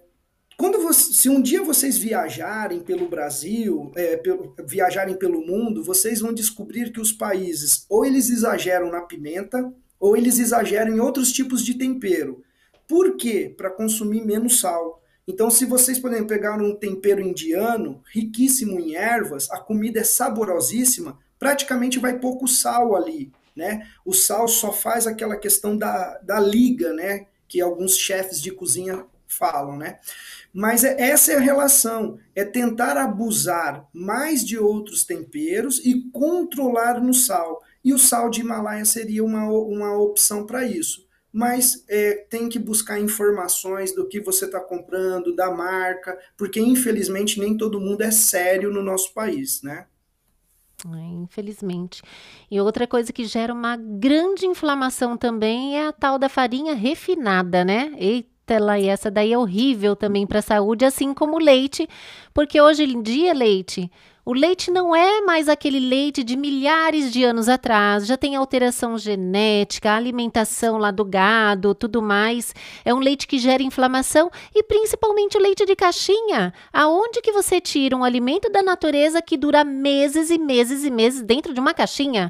quando 0.58 0.82
você, 0.82 1.14
se 1.14 1.30
um 1.30 1.42
dia 1.42 1.64
vocês 1.64 1.98
viajarem 1.98 2.82
pelo 2.82 3.08
Brasil, 3.08 3.92
é, 3.96 4.18
pelo, 4.18 4.56
viajarem 4.66 5.16
pelo 5.16 5.46
mundo, 5.46 5.84
vocês 5.84 6.20
vão 6.20 6.34
descobrir 6.34 6.92
que 6.92 7.00
os 7.00 7.14
países 7.14 7.86
ou 7.88 8.04
eles 8.04 8.30
exageram 8.30 8.92
na 8.92 9.02
pimenta 9.02 9.72
ou 10.00 10.18
eles 10.18 10.38
exageram 10.40 10.94
em 10.94 11.00
outros 11.00 11.32
tipos 11.32 11.64
de 11.64 11.76
tempero. 11.76 12.44
Por 12.88 13.16
quê? 13.16 13.54
Para 13.56 13.70
consumir 13.70 14.26
menos 14.26 14.60
sal. 14.60 15.02
Então, 15.28 15.50
se 15.50 15.66
vocês, 15.66 15.98
exemplo, 15.98 16.28
pegar 16.28 16.56
um 16.56 16.74
tempero 16.74 17.20
indiano, 17.20 18.02
riquíssimo 18.14 18.80
em 18.80 18.96
ervas, 18.96 19.52
a 19.52 19.60
comida 19.60 20.00
é 20.00 20.04
saborosíssima, 20.04 21.20
praticamente 21.38 22.00
vai 22.00 22.18
pouco 22.18 22.48
sal 22.48 22.96
ali, 22.96 23.30
né? 23.54 23.86
O 24.06 24.14
sal 24.14 24.48
só 24.48 24.72
faz 24.72 25.06
aquela 25.06 25.36
questão 25.36 25.78
da, 25.78 26.18
da 26.20 26.40
liga, 26.40 26.94
né? 26.94 27.26
Que 27.46 27.60
alguns 27.60 27.98
chefes 27.98 28.42
de 28.42 28.52
cozinha 28.52 29.06
falam, 29.28 29.76
né? 29.76 30.00
Mas 30.54 30.86
é, 30.86 30.96
essa 30.98 31.34
é 31.34 31.36
a 31.36 31.42
relação, 31.42 32.18
é 32.34 32.46
tentar 32.46 32.96
abusar 32.96 33.86
mais 33.92 34.46
de 34.46 34.58
outros 34.58 35.04
temperos 35.04 35.80
e 35.86 36.10
controlar 36.12 37.02
no 37.02 37.14
sal. 37.14 37.62
E 37.84 37.94
o 37.94 38.00
sal 38.00 38.30
de 38.30 38.40
Himalaia 38.40 38.86
seria 38.86 39.26
uma, 39.26 39.46
uma 39.50 39.98
opção 39.98 40.46
para 40.46 40.66
isso 40.66 41.07
mas 41.38 41.86
é, 41.88 42.26
tem 42.32 42.50
que 42.50 42.58
buscar 42.58 43.00
informações 43.00 43.94
do 43.94 44.08
que 44.08 44.20
você 44.20 44.46
está 44.46 44.60
comprando, 44.60 45.36
da 45.36 45.52
marca, 45.52 46.18
porque 46.36 46.60
infelizmente 46.60 47.40
nem 47.40 47.56
todo 47.56 47.80
mundo 47.80 48.02
é 48.02 48.10
sério 48.10 48.74
no 48.74 48.82
nosso 48.82 49.14
país, 49.14 49.62
né? 49.62 49.86
É, 50.84 51.06
infelizmente. 51.14 52.02
E 52.50 52.60
outra 52.60 52.88
coisa 52.88 53.14
que 53.14 53.24
gera 53.26 53.54
uma 53.54 53.78
grande 53.78 54.48
inflamação 54.48 55.16
também 55.16 55.78
é 55.78 55.88
a 55.88 55.92
tal 55.92 56.18
da 56.18 56.28
farinha 56.28 56.74
refinada, 56.74 57.64
né? 57.64 57.94
Eita, 58.00 58.58
lá, 58.60 58.80
e 58.80 58.88
essa 58.88 59.12
daí 59.12 59.32
é 59.32 59.38
horrível 59.38 59.96
também 59.96 60.26
para 60.26 60.40
a 60.40 60.42
saúde, 60.42 60.86
assim 60.86 61.14
como 61.14 61.36
o 61.36 61.40
leite, 61.40 61.88
porque 62.34 62.60
hoje 62.60 62.84
em 62.84 63.00
dia, 63.00 63.32
leite, 63.32 63.92
o 64.28 64.34
leite 64.34 64.70
não 64.70 64.94
é 64.94 65.22
mais 65.22 65.48
aquele 65.48 65.80
leite 65.80 66.22
de 66.22 66.36
milhares 66.36 67.14
de 67.14 67.24
anos 67.24 67.48
atrás, 67.48 68.06
já 68.06 68.18
tem 68.18 68.36
alteração 68.36 68.98
genética, 68.98 69.94
alimentação 69.94 70.78
lá 70.78 70.92
do 70.92 71.06
gado, 71.06 71.74
tudo 71.74 72.02
mais. 72.02 72.54
É 72.84 72.94
um 72.94 73.00
leite 73.00 73.26
que 73.26 73.38
gera 73.38 73.64
inflamação 73.64 74.30
e 74.54 74.62
principalmente 74.64 75.38
o 75.38 75.42
leite 75.42 75.66
de 75.66 75.78
caixinha. 75.78 76.54
Aonde 76.74 77.22
que 77.22 77.32
você 77.32 77.62
tira 77.62 77.96
um 77.96 78.04
alimento 78.04 78.52
da 78.52 78.62
natureza 78.62 79.22
que 79.22 79.38
dura 79.38 79.64
meses 79.64 80.30
e 80.30 80.38
meses 80.38 80.84
e 80.84 80.92
meses 80.92 81.22
dentro 81.22 81.54
de 81.54 81.62
uma 81.62 81.74
caixinha? 81.74 82.30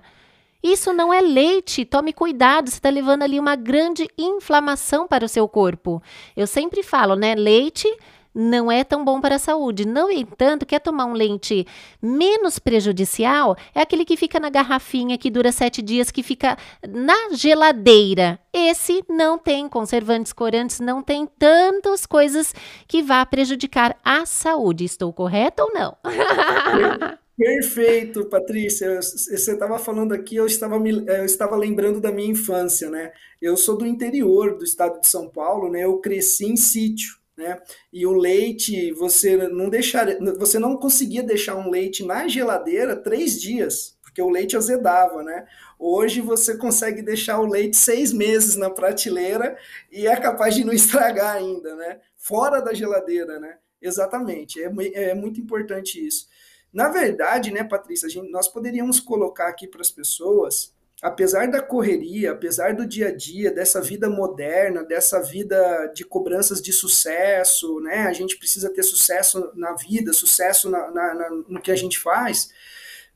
Isso 0.61 0.93
não 0.93 1.11
é 1.11 1.19
leite, 1.19 1.83
tome 1.83 2.13
cuidado, 2.13 2.69
você 2.69 2.75
está 2.75 2.91
levando 2.91 3.23
ali 3.23 3.39
uma 3.39 3.55
grande 3.55 4.07
inflamação 4.15 5.07
para 5.07 5.25
o 5.25 5.29
seu 5.29 5.47
corpo. 5.47 5.99
Eu 6.35 6.45
sempre 6.45 6.83
falo, 6.83 7.15
né? 7.15 7.33
Leite 7.33 7.91
não 8.37 8.71
é 8.71 8.83
tão 8.83 9.03
bom 9.03 9.19
para 9.19 9.35
a 9.35 9.39
saúde. 9.39 9.83
No 9.83 10.11
entanto, 10.11 10.65
quer 10.65 10.79
tomar 10.79 11.05
um 11.05 11.13
leite 11.13 11.65
menos 11.99 12.59
prejudicial? 12.59 13.57
É 13.73 13.81
aquele 13.81 14.05
que 14.05 14.15
fica 14.15 14.39
na 14.39 14.51
garrafinha, 14.51 15.17
que 15.17 15.31
dura 15.31 15.51
sete 15.51 15.81
dias, 15.81 16.11
que 16.11 16.21
fica 16.21 16.55
na 16.87 17.33
geladeira. 17.33 18.39
Esse 18.53 19.03
não 19.09 19.39
tem 19.39 19.67
conservantes, 19.67 20.31
corantes, 20.31 20.79
não 20.79 21.01
tem 21.01 21.27
tantas 21.39 22.05
coisas 22.05 22.53
que 22.87 23.01
vá 23.01 23.25
prejudicar 23.25 23.97
a 24.05 24.23
saúde. 24.25 24.85
Estou 24.85 25.11
correta 25.11 25.63
ou 25.63 25.73
não? 25.73 25.97
Perfeito, 27.35 28.25
Patrícia. 28.25 28.99
Você 29.01 29.51
estava 29.51 29.79
falando 29.79 30.13
aqui, 30.13 30.35
eu 30.35 30.45
estava, 30.45 30.79
me, 30.79 31.05
eu 31.07 31.25
estava 31.25 31.55
lembrando 31.55 31.99
da 31.99 32.11
minha 32.11 32.31
infância, 32.31 32.89
né? 32.89 33.11
Eu 33.41 33.57
sou 33.57 33.77
do 33.77 33.85
interior 33.85 34.57
do 34.57 34.63
estado 34.63 34.99
de 34.99 35.07
São 35.07 35.27
Paulo, 35.27 35.71
né? 35.71 35.85
Eu 35.85 35.97
cresci 35.99 36.45
em 36.45 36.55
sítio 36.55 37.17
né? 37.37 37.61
E 37.93 38.05
o 38.05 38.13
leite, 38.13 38.91
você 38.93 39.37
não 39.47 39.69
deixaria, 39.69 40.17
você 40.37 40.57
não 40.57 40.75
conseguia 40.75 41.21
deixar 41.21 41.55
um 41.55 41.69
leite 41.69 42.03
na 42.03 42.27
geladeira 42.27 42.95
três 42.95 43.39
dias, 43.39 43.95
porque 44.01 44.21
o 44.21 44.29
leite 44.29 44.57
azedava, 44.57 45.21
né? 45.21 45.45
Hoje 45.77 46.19
você 46.19 46.57
consegue 46.57 47.03
deixar 47.03 47.39
o 47.39 47.45
leite 47.45 47.77
seis 47.77 48.11
meses 48.11 48.55
na 48.55 48.69
prateleira 48.69 49.55
e 49.91 50.07
é 50.07 50.15
capaz 50.15 50.55
de 50.55 50.63
não 50.63 50.73
estragar 50.73 51.35
ainda, 51.35 51.75
né? 51.75 51.99
Fora 52.17 52.59
da 52.59 52.73
geladeira, 52.73 53.39
né? 53.39 53.57
Exatamente, 53.79 54.59
é, 54.61 54.71
é 55.11 55.13
muito 55.13 55.39
importante 55.39 56.05
isso. 56.05 56.27
Na 56.73 56.89
verdade, 56.89 57.51
né, 57.51 57.63
Patrícia, 57.63 58.09
gente, 58.09 58.31
nós 58.31 58.47
poderíamos 58.47 58.99
colocar 58.99 59.47
aqui 59.47 59.67
para 59.67 59.81
as 59.81 59.91
pessoas 59.91 60.73
apesar 61.01 61.47
da 61.47 61.61
correria, 61.61 62.31
apesar 62.31 62.75
do 62.75 62.85
dia 62.85 63.09
a 63.09 63.15
dia, 63.15 63.51
dessa 63.51 63.81
vida 63.81 64.09
moderna, 64.09 64.83
dessa 64.83 65.21
vida 65.21 65.91
de 65.93 66.03
cobranças 66.03 66.61
de 66.61 66.73
sucesso, 66.73 67.79
né? 67.81 68.07
A 68.07 68.13
gente 68.13 68.37
precisa 68.37 68.69
ter 68.69 68.83
sucesso 68.83 69.51
na 69.55 69.73
vida, 69.75 70.11
sucesso 70.11 70.69
na, 70.69 70.89
na, 70.91 71.13
na, 71.13 71.29
no 71.47 71.61
que 71.61 71.71
a 71.71 71.75
gente 71.75 71.99
faz, 71.99 72.49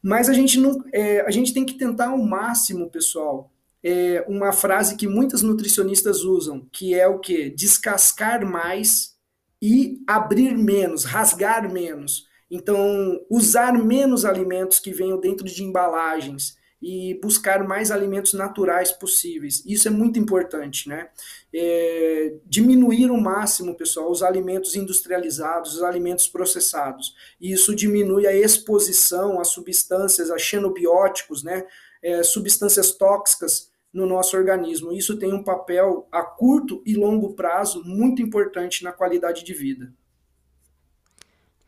mas 0.02 0.30
a 0.30 0.34
gente 0.34 0.60
não, 0.60 0.84
é, 0.94 1.22
a 1.22 1.32
gente 1.32 1.54
tem 1.54 1.66
que 1.66 1.74
tentar 1.74 2.10
ao 2.10 2.18
máximo, 2.18 2.90
pessoal. 2.90 3.52
É 3.84 4.24
uma 4.28 4.52
frase 4.52 4.96
que 4.96 5.08
muitas 5.08 5.42
nutricionistas 5.42 6.24
usam, 6.24 6.68
que 6.72 6.94
é 6.94 7.08
o 7.08 7.20
que 7.20 7.50
descascar 7.50 8.46
mais 8.46 9.16
e 9.60 10.00
abrir 10.08 10.56
menos, 10.56 11.04
rasgar 11.04 11.72
menos. 11.72 12.28
Então, 12.50 13.20
usar 13.28 13.74
menos 13.74 14.24
alimentos 14.24 14.80
que 14.80 14.94
venham 14.94 15.20
dentro 15.20 15.46
de 15.46 15.64
embalagens 15.64 16.61
e 16.82 17.20
buscar 17.22 17.64
mais 17.64 17.92
alimentos 17.92 18.34
naturais 18.34 18.92
possíveis. 18.92 19.64
Isso 19.66 19.88
é 19.88 19.92
muito 19.92 20.18
importante, 20.18 20.90
né? 20.90 21.10
É, 21.54 22.34
diminuir 22.46 23.12
o 23.12 23.22
máximo, 23.22 23.76
pessoal, 23.76 24.10
os 24.10 24.24
alimentos 24.24 24.76
industrializados, 24.76 25.76
os 25.76 25.84
alimentos 25.84 26.28
processados. 26.28 27.14
Isso 27.40 27.76
diminui 27.76 28.26
a 28.26 28.34
exposição 28.34 29.40
a 29.40 29.44
substâncias, 29.44 30.32
a 30.32 30.38
xenobióticos, 30.38 31.44
né? 31.44 31.66
É, 32.02 32.24
substâncias 32.24 32.92
tóxicas 32.94 33.70
no 33.94 34.06
nosso 34.08 34.36
organismo. 34.36 34.92
Isso 34.92 35.18
tem 35.20 35.34
um 35.34 35.44
papel 35.44 36.08
a 36.12 36.24
curto 36.24 36.82
e 36.86 36.96
longo 36.96 37.34
prazo 37.34 37.84
muito 37.84 38.22
importante 38.22 38.84
na 38.84 38.92
qualidade 38.92 39.44
de 39.44 39.54
vida. 39.54 39.94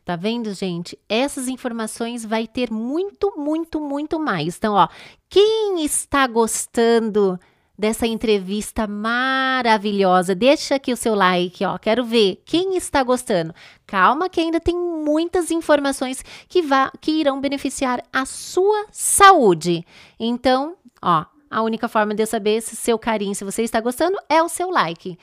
Tá 0.04 0.16
vendo, 0.16 0.52
gente? 0.52 0.98
Essas 1.08 1.48
informações 1.48 2.26
vai 2.26 2.46
ter 2.46 2.70
muito, 2.70 3.32
muito, 3.38 3.80
muito 3.80 4.20
mais. 4.20 4.58
Então, 4.58 4.74
ó, 4.74 4.86
quem 5.30 5.82
está 5.82 6.26
gostando 6.26 7.40
dessa 7.76 8.06
entrevista 8.06 8.86
maravilhosa, 8.86 10.34
deixa 10.34 10.74
aqui 10.74 10.92
o 10.92 10.96
seu 10.96 11.14
like, 11.14 11.64
ó. 11.64 11.78
Quero 11.78 12.04
ver 12.04 12.42
quem 12.44 12.76
está 12.76 13.02
gostando. 13.02 13.54
Calma 13.86 14.28
que 14.28 14.40
ainda 14.40 14.60
tem 14.60 14.76
muitas 14.76 15.50
informações 15.50 16.22
que 16.48 16.60
vá 16.60 16.92
que 17.00 17.10
irão 17.10 17.40
beneficiar 17.40 18.02
a 18.12 18.26
sua 18.26 18.86
saúde. 18.92 19.86
Então, 20.20 20.76
ó, 21.02 21.24
a 21.50 21.62
única 21.62 21.88
forma 21.88 22.14
de 22.14 22.22
eu 22.22 22.26
saber 22.26 22.60
se 22.60 22.76
seu 22.76 22.98
carinho, 22.98 23.34
se 23.34 23.44
você 23.44 23.62
está 23.62 23.80
gostando, 23.80 24.18
é 24.28 24.42
o 24.42 24.48
seu 24.50 24.70
like. 24.70 25.18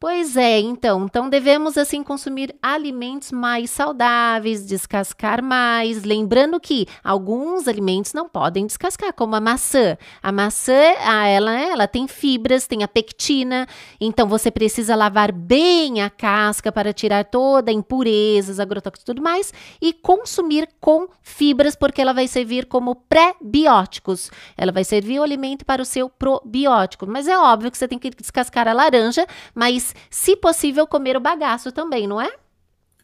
Pois 0.00 0.34
é, 0.34 0.58
então, 0.58 1.04
então 1.04 1.28
devemos 1.28 1.76
assim 1.76 2.02
consumir 2.02 2.56
alimentos 2.62 3.30
mais 3.30 3.68
saudáveis, 3.68 4.64
descascar 4.64 5.44
mais, 5.44 6.04
lembrando 6.04 6.58
que 6.58 6.86
alguns 7.04 7.68
alimentos 7.68 8.14
não 8.14 8.26
podem 8.26 8.64
descascar, 8.66 9.12
como 9.12 9.36
a 9.36 9.40
maçã. 9.40 9.98
A 10.22 10.32
maçã, 10.32 10.72
ela, 10.72 11.52
ela 11.52 11.86
tem 11.86 12.08
fibras, 12.08 12.66
tem 12.66 12.82
a 12.82 12.88
pectina, 12.88 13.68
então 14.00 14.26
você 14.26 14.50
precisa 14.50 14.96
lavar 14.96 15.32
bem 15.32 16.00
a 16.00 16.08
casca 16.08 16.72
para 16.72 16.94
tirar 16.94 17.26
toda 17.26 17.70
a 17.70 17.74
impurezas, 17.74 18.58
agrotóxicos 18.58 19.02
e 19.02 19.04
tudo 19.04 19.20
mais 19.20 19.52
e 19.82 19.92
consumir 19.92 20.66
com 20.80 21.08
fibras, 21.22 21.76
porque 21.76 22.00
ela 22.00 22.14
vai 22.14 22.26
servir 22.26 22.64
como 22.64 22.94
pré-bióticos. 22.94 24.30
Ela 24.56 24.72
vai 24.72 24.82
servir 24.82 25.20
o 25.20 25.22
alimento 25.22 25.62
para 25.62 25.82
o 25.82 25.84
seu 25.84 26.08
probiótico. 26.08 27.06
Mas 27.06 27.28
é 27.28 27.36
óbvio 27.36 27.70
que 27.70 27.76
você 27.76 27.86
tem 27.86 27.98
que 27.98 28.08
descascar 28.08 28.66
a 28.66 28.72
laranja, 28.72 29.26
mas 29.54 29.89
se 30.10 30.36
possível, 30.36 30.86
comer 30.86 31.16
o 31.16 31.20
bagaço 31.20 31.72
também, 31.72 32.06
não 32.06 32.20
é? 32.20 32.32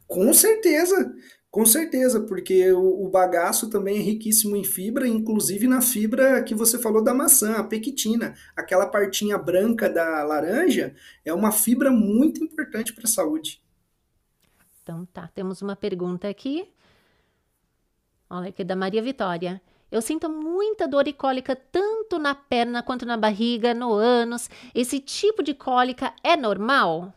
Com 0.06 0.32
certeza, 0.32 1.14
com 1.50 1.64
certeza, 1.64 2.20
porque 2.20 2.70
o, 2.72 3.06
o, 3.06 3.08
bagaço 3.08 3.70
também 3.70 3.96
é 3.96 4.02
riquíssimo 4.02 4.56
em 4.56 4.62
fibra, 4.62 5.08
inclusive 5.08 5.66
na 5.66 5.80
fibra 5.80 6.42
que 6.42 6.54
você 6.54 6.78
falou 6.78 7.02
da 7.02 7.14
maçã, 7.14 7.54
a 7.54 7.64
pectina. 7.64 8.34
Aquela 8.54 8.86
partinha 8.86 9.38
branca 9.38 9.88
da 9.88 10.22
laranja 10.22 10.94
é 11.24 11.32
uma 11.32 11.50
fibra 11.50 11.90
muito 11.90 12.44
importante 12.44 12.92
para 12.92 13.04
a 13.04 13.08
saúde. 13.08 13.62
Então 14.82 15.06
tá, 15.06 15.28
temos 15.34 15.62
uma 15.62 15.74
pergunta 15.74 16.28
aqui. 16.28 16.68
Olha 18.28 18.50
aqui 18.50 18.62
da 18.62 18.76
Maria 18.76 19.02
Vitória. 19.02 19.60
Eu 19.90 20.02
sinto 20.02 20.28
muita 20.28 20.88
dor 20.88 21.06
e 21.06 21.12
cólica 21.12 21.54
tanto 21.54 22.18
na 22.18 22.34
perna 22.34 22.82
quanto 22.82 23.06
na 23.06 23.16
barriga, 23.16 23.72
no 23.72 23.92
ânus. 23.92 24.50
Esse 24.74 24.98
tipo 24.98 25.42
de 25.42 25.54
cólica 25.54 26.12
é 26.24 26.36
normal? 26.36 27.14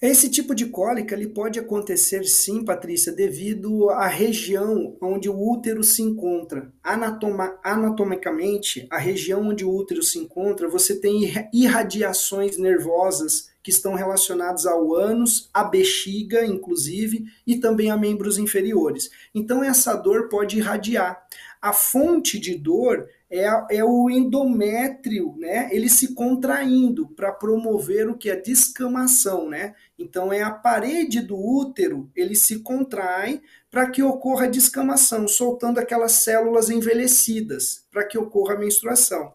Esse 0.00 0.30
tipo 0.30 0.54
de 0.54 0.66
cólica 0.66 1.16
ele 1.16 1.26
pode 1.26 1.58
acontecer 1.58 2.22
sim, 2.24 2.64
Patrícia, 2.64 3.10
devido 3.10 3.90
à 3.90 4.06
região 4.06 4.96
onde 5.02 5.28
o 5.28 5.36
útero 5.36 5.82
se 5.82 6.02
encontra. 6.02 6.72
Anatoma, 6.84 7.58
anatomicamente, 7.64 8.86
a 8.90 8.98
região 8.98 9.48
onde 9.48 9.64
o 9.64 9.74
útero 9.74 10.00
se 10.00 10.20
encontra, 10.20 10.68
você 10.68 11.00
tem 11.00 11.22
irradiações 11.52 12.56
nervosas 12.58 13.48
que 13.68 13.72
estão 13.72 13.92
relacionadas 13.92 14.64
ao 14.64 14.94
ânus, 14.94 15.50
à 15.52 15.62
bexiga, 15.62 16.42
inclusive, 16.42 17.26
e 17.46 17.56
também 17.56 17.90
a 17.90 17.98
membros 17.98 18.38
inferiores. 18.38 19.10
Então, 19.34 19.62
essa 19.62 19.94
dor 19.94 20.30
pode 20.30 20.56
irradiar. 20.56 21.22
A 21.60 21.74
fonte 21.74 22.38
de 22.38 22.56
dor 22.56 23.06
é, 23.30 23.44
é 23.70 23.84
o 23.84 24.08
endométrio, 24.08 25.34
né? 25.36 25.68
Ele 25.70 25.90
se 25.90 26.14
contraindo 26.14 27.08
para 27.08 27.30
promover 27.30 28.08
o 28.08 28.16
que 28.16 28.30
é 28.30 28.36
descamação, 28.36 29.50
né? 29.50 29.74
Então 29.98 30.32
é 30.32 30.40
a 30.40 30.50
parede 30.50 31.20
do 31.20 31.36
útero, 31.36 32.10
ele 32.16 32.34
se 32.34 32.60
contrai 32.60 33.42
para 33.70 33.90
que 33.90 34.02
ocorra 34.02 34.46
a 34.46 34.48
descamação, 34.48 35.28
soltando 35.28 35.78
aquelas 35.78 36.12
células 36.12 36.70
envelhecidas, 36.70 37.84
para 37.90 38.06
que 38.06 38.16
ocorra 38.16 38.54
a 38.54 38.58
menstruação. 38.58 39.34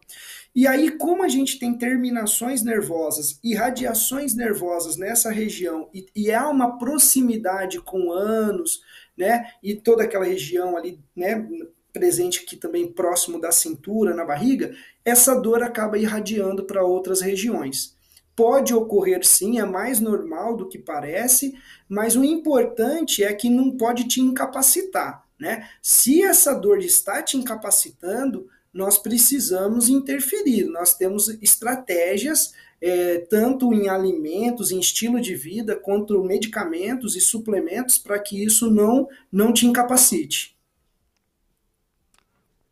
E 0.56 0.68
aí, 0.68 0.92
como 0.92 1.24
a 1.24 1.28
gente 1.28 1.58
tem 1.58 1.78
terminações 1.78 2.62
nervosas 2.62 3.40
e 3.44 3.56
radiações 3.56 4.36
nervosas 4.36 4.98
nessa 4.98 5.32
região, 5.32 5.90
e, 5.94 6.06
e 6.16 6.32
há 6.32 6.48
uma 6.48 6.78
proximidade 6.78 7.80
com 7.82 8.12
ânus, 8.12 8.82
né? 9.18 9.52
E 9.64 9.76
toda 9.76 10.04
aquela 10.04 10.26
região 10.26 10.78
ali, 10.78 11.00
né? 11.16 11.48
presente 11.94 12.44
aqui 12.44 12.58
também 12.58 12.92
próximo 12.92 13.40
da 13.40 13.52
cintura, 13.52 14.16
na 14.16 14.26
barriga, 14.26 14.76
essa 15.06 15.36
dor 15.36 15.62
acaba 15.62 15.98
irradiando 15.98 16.64
para 16.66 16.84
outras 16.84 17.22
regiões. 17.22 17.96
Pode 18.36 18.74
ocorrer 18.74 19.24
sim, 19.24 19.60
é 19.60 19.66
mais 19.66 20.00
normal 20.00 20.58
do 20.58 20.68
que 20.68 20.80
parece, 20.80 21.54
mas 21.88 22.16
o 22.16 22.24
importante 22.24 23.24
é 23.24 23.32
que 23.32 23.48
não 23.48 23.78
pode 23.78 24.08
te 24.08 24.20
incapacitar. 24.20 25.24
Né? 25.40 25.70
Se 25.84 26.24
essa 26.24 26.56
dor 26.56 26.80
está 26.80 27.22
te 27.22 27.38
incapacitando, 27.38 28.50
nós 28.74 28.98
precisamos 28.98 29.88
interferir. 29.88 30.66
Nós 30.66 30.96
temos 30.96 31.30
estratégias, 31.42 32.54
é, 32.82 33.20
tanto 33.20 33.72
em 33.72 33.88
alimentos, 33.88 34.72
em 34.72 34.80
estilo 34.80 35.22
de 35.22 35.36
vida, 35.36 35.76
quanto 35.76 36.24
medicamentos 36.24 37.16
e 37.16 37.22
suplementos, 37.22 37.98
para 38.00 38.20
que 38.20 38.44
isso 38.44 38.72
não, 38.72 39.08
não 39.32 39.54
te 39.54 39.68
incapacite. 39.68 40.58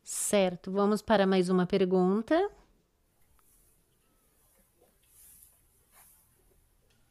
Certo, 0.04 0.72
vamos 0.72 1.02
para 1.02 1.28
mais 1.28 1.50
uma 1.50 1.68
pergunta. 1.68 2.50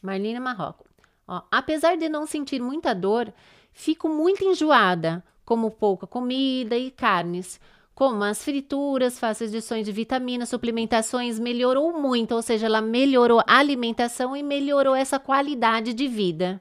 Marlene 0.03 0.41
Marroco. 0.41 0.89
Ó, 1.29 1.43
apesar 1.51 1.97
de 1.97 2.09
não 2.09 2.27
sentir 2.27 2.61
muita 2.61 2.95
dor, 2.95 3.33
fico 3.73 4.09
muito 4.09 4.45
enjoada, 4.45 5.23
como 5.45 5.71
pouca 5.71 6.07
comida 6.07 6.77
e 6.77 6.91
carnes. 6.91 7.61
Como 8.01 8.25
as 8.25 8.43
frituras, 8.43 9.19
faço 9.19 9.45
adições 9.45 9.85
de 9.85 9.93
vitaminas, 9.93 10.49
suplementações, 10.49 11.39
melhorou 11.39 11.93
muito, 11.93 12.35
ou 12.35 12.41
seja, 12.41 12.65
ela 12.65 12.81
melhorou 12.81 13.43
a 13.47 13.59
alimentação 13.59 14.35
e 14.35 14.43
melhorou 14.43 14.95
essa 14.95 15.19
qualidade 15.19 15.93
de 15.93 16.09
vida. 16.09 16.59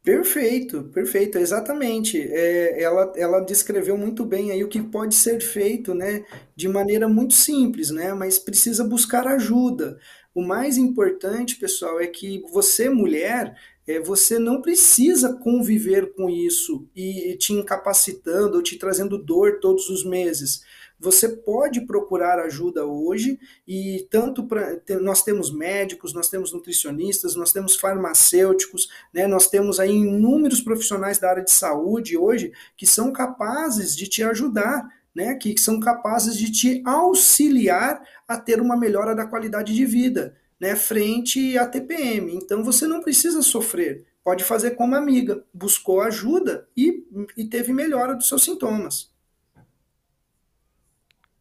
Perfeito, 0.00 0.84
perfeito, 0.94 1.38
exatamente. 1.38 2.20
É, 2.20 2.80
ela, 2.80 3.12
ela 3.16 3.40
descreveu 3.40 3.98
muito 3.98 4.24
bem 4.24 4.52
aí 4.52 4.62
o 4.62 4.68
que 4.68 4.80
pode 4.80 5.16
ser 5.16 5.40
feito, 5.40 5.92
né, 5.92 6.24
de 6.54 6.68
maneira 6.68 7.08
muito 7.08 7.34
simples, 7.34 7.90
né, 7.90 8.14
mas 8.14 8.38
precisa 8.38 8.84
buscar 8.84 9.26
ajuda. 9.26 9.98
O 10.32 10.40
mais 10.40 10.78
importante, 10.78 11.56
pessoal, 11.56 11.98
é 12.00 12.06
que 12.06 12.44
você, 12.52 12.88
mulher, 12.88 13.56
é, 13.88 13.98
você 13.98 14.38
não 14.38 14.60
precisa 14.60 15.32
conviver 15.32 16.12
com 16.12 16.28
isso 16.28 16.86
e 16.94 17.34
te 17.38 17.54
incapacitando 17.54 18.58
ou 18.58 18.62
te 18.62 18.76
trazendo 18.76 19.16
dor 19.16 19.60
todos 19.60 19.88
os 19.88 20.04
meses. 20.04 20.62
Você 21.00 21.26
pode 21.28 21.80
procurar 21.86 22.38
ajuda 22.38 22.84
hoje 22.84 23.40
e 23.66 24.06
tanto 24.10 24.44
para 24.46 24.78
nós 25.00 25.22
temos 25.22 25.50
médicos, 25.50 26.12
nós 26.12 26.28
temos 26.28 26.52
nutricionistas, 26.52 27.34
nós 27.34 27.50
temos 27.50 27.76
farmacêuticos, 27.76 28.90
né, 29.14 29.26
nós 29.26 29.48
temos 29.48 29.80
aí 29.80 29.92
inúmeros 29.92 30.60
profissionais 30.60 31.18
da 31.18 31.30
área 31.30 31.44
de 31.44 31.52
saúde 31.52 32.14
hoje 32.14 32.52
que 32.76 32.84
são 32.84 33.10
capazes 33.10 33.96
de 33.96 34.06
te 34.06 34.22
ajudar, 34.22 34.86
né, 35.14 35.34
que 35.36 35.58
são 35.58 35.80
capazes 35.80 36.36
de 36.36 36.52
te 36.52 36.82
auxiliar 36.84 38.02
a 38.26 38.36
ter 38.36 38.60
uma 38.60 38.76
melhora 38.76 39.14
da 39.14 39.24
qualidade 39.24 39.74
de 39.74 39.86
vida, 39.86 40.36
né, 40.60 40.74
frente 40.76 41.56
à 41.56 41.66
TPM. 41.66 42.34
Então 42.34 42.64
você 42.64 42.86
não 42.86 43.00
precisa 43.00 43.42
sofrer, 43.42 44.06
pode 44.24 44.44
fazer 44.44 44.72
como 44.72 44.94
amiga, 44.94 45.44
buscou 45.52 46.00
ajuda 46.00 46.68
e, 46.76 47.04
e 47.36 47.44
teve 47.44 47.72
melhora 47.72 48.14
dos 48.14 48.28
seus 48.28 48.42
sintomas. 48.42 49.10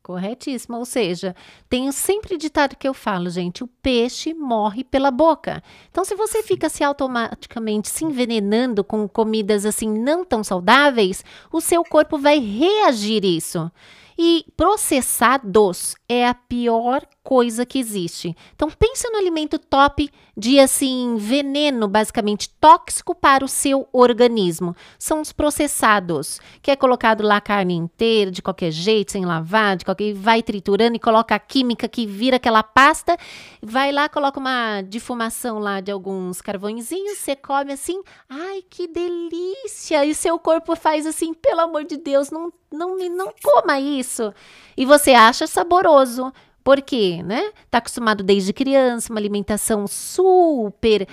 Corretíssimo. 0.08 0.78
Ou 0.78 0.86
seja, 0.86 1.36
tenho 1.70 1.92
sempre 1.92 2.38
ditado 2.38 2.78
que 2.78 2.88
eu 2.88 2.94
falo, 2.94 3.30
gente: 3.30 3.62
o 3.62 3.68
peixe 3.68 4.34
morre 4.34 4.82
pela 4.82 5.12
boca. 5.12 5.62
Então, 5.92 6.06
se 6.06 6.16
você 6.16 6.42
fica 6.42 6.70
se 6.70 6.82
automaticamente 6.82 7.90
se 7.90 8.06
envenenando 8.06 8.86
com 8.86 9.06
comidas 9.06 9.66
assim 9.66 9.92
não 9.92 10.24
tão 10.24 10.46
saudáveis, 10.46 11.26
o 11.52 11.60
seu 11.60 11.84
corpo 11.84 12.18
vai 12.18 12.40
reagir 12.40 13.26
isso. 13.26 13.70
E 14.18 14.46
processados 14.56 15.94
é 16.08 16.26
a 16.26 16.34
pior 16.34 17.06
coisa 17.28 17.66
que 17.66 17.78
existe. 17.78 18.34
Então 18.56 18.70
pensa 18.70 19.10
no 19.10 19.18
alimento 19.18 19.60
top 19.60 20.10
de 20.38 20.62
assim 20.62 21.18
veneno, 21.18 21.86
basicamente 21.86 22.48
tóxico 22.48 23.14
para 23.14 23.44
o 23.44 23.50
seu 23.50 23.86
organismo. 23.92 24.74
São 24.98 25.20
os 25.20 25.34
processados, 25.34 26.40
que 26.62 26.72
é 26.72 26.76
colocado 26.78 27.24
lá 27.24 27.42
carne 27.42 27.74
inteira 27.74 28.32
de 28.32 28.42
qualquer 28.42 28.72
jeito, 28.72 29.12
sem 29.12 29.26
lavar, 29.26 29.76
de 29.76 29.84
qualquer 29.84 30.14
vai 30.14 30.42
triturando 30.42 30.96
e 30.96 31.00
coloca 31.00 31.36
a 31.36 31.40
química 31.40 31.90
que 31.90 32.08
vira 32.08 32.38
aquela 32.38 32.64
pasta, 32.64 33.18
vai 33.62 33.92
lá 33.92 34.08
coloca 34.08 34.40
uma 34.40 34.82
defumação 34.84 35.60
lá 35.60 35.82
de 35.82 35.92
alguns 35.92 36.40
carvõezinhos, 36.40 37.18
você 37.18 37.36
come 37.36 37.74
assim, 37.74 38.02
ai 38.30 38.64
que 38.70 38.88
delícia! 38.88 40.06
E 40.06 40.16
seu 40.16 40.40
corpo 40.40 40.78
faz 40.78 41.06
assim, 41.06 41.34
pelo 41.34 41.60
amor 41.60 41.84
de 41.84 41.98
Deus, 41.98 42.32
não 42.32 42.54
não 42.72 42.98
não 42.98 43.34
coma 43.44 43.80
isso. 43.80 44.34
E 44.76 44.86
você 44.86 45.14
acha 45.14 45.48
saboroso, 45.48 46.32
porque, 46.68 47.24
né? 47.24 47.54
Tá 47.72 47.78
acostumado 47.78 48.22
desde 48.26 48.52
criança, 48.52 49.14
uma 49.14 49.22
alimentação 49.22 49.88
super 49.88 51.08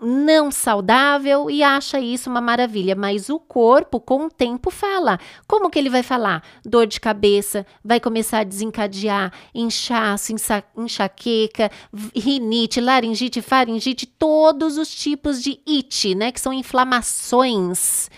não 0.00 0.50
saudável 0.50 1.50
e 1.50 1.62
acha 1.62 2.00
isso 2.00 2.30
uma 2.30 2.40
maravilha, 2.40 2.96
mas 2.96 3.28
o 3.28 3.38
corpo 3.38 4.00
com 4.00 4.24
o 4.24 4.30
tempo 4.30 4.70
fala. 4.70 5.20
Como 5.46 5.68
que 5.68 5.78
ele 5.78 5.90
vai 5.90 6.02
falar? 6.02 6.42
Dor 6.64 6.86
de 6.86 6.98
cabeça, 7.00 7.66
vai 7.84 8.00
começar 8.00 8.38
a 8.38 8.44
desencadear 8.44 9.30
inchaço, 9.54 10.32
enxaqueca, 10.74 11.70
rinite, 12.16 12.80
laringite, 12.80 13.42
faringite, 13.42 14.06
todos 14.06 14.78
os 14.78 14.88
tipos 14.88 15.42
de 15.42 15.60
it, 15.68 16.14
né, 16.14 16.32
que 16.32 16.40
são 16.40 16.50
inflamações. 16.50 18.08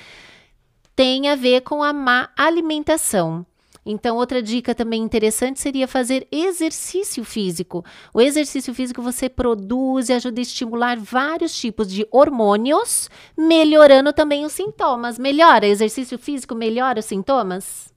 Tem 0.95 1.29
a 1.29 1.35
ver 1.35 1.63
com 1.63 1.83
a 1.83 1.93
má 1.93 2.29
alimentação. 2.37 3.45
Então, 3.85 4.17
outra 4.17 4.43
dica 4.43 4.75
também 4.75 5.03
interessante 5.03 5.61
seria 5.61 5.89
fazer 5.89 6.27
exercício 6.31 7.25
físico. 7.25 7.85
O 8.13 8.21
exercício 8.21 8.75
físico 8.75 9.03
você 9.03 9.29
produz 9.29 10.09
e 10.09 10.13
ajuda 10.13 10.41
a 10.41 10.43
estimular 10.43 10.99
vários 10.99 11.59
tipos 11.59 11.91
de 11.91 12.07
hormônios, 12.11 13.09
melhorando 13.37 14.13
também 14.13 14.45
os 14.45 14.53
sintomas. 14.53 15.19
Melhora 15.19 15.67
exercício 15.67 16.19
físico, 16.19 16.55
melhora 16.55 17.01
os 17.01 17.07
sintomas? 17.07 17.91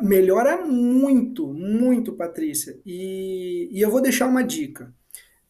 Melhora 0.00 0.64
muito, 0.64 1.46
muito, 1.52 2.12
Patrícia. 2.12 2.78
E, 2.86 3.68
e 3.72 3.80
eu 3.80 3.90
vou 3.90 4.00
deixar 4.00 4.26
uma 4.26 4.42
dica. 4.42 4.94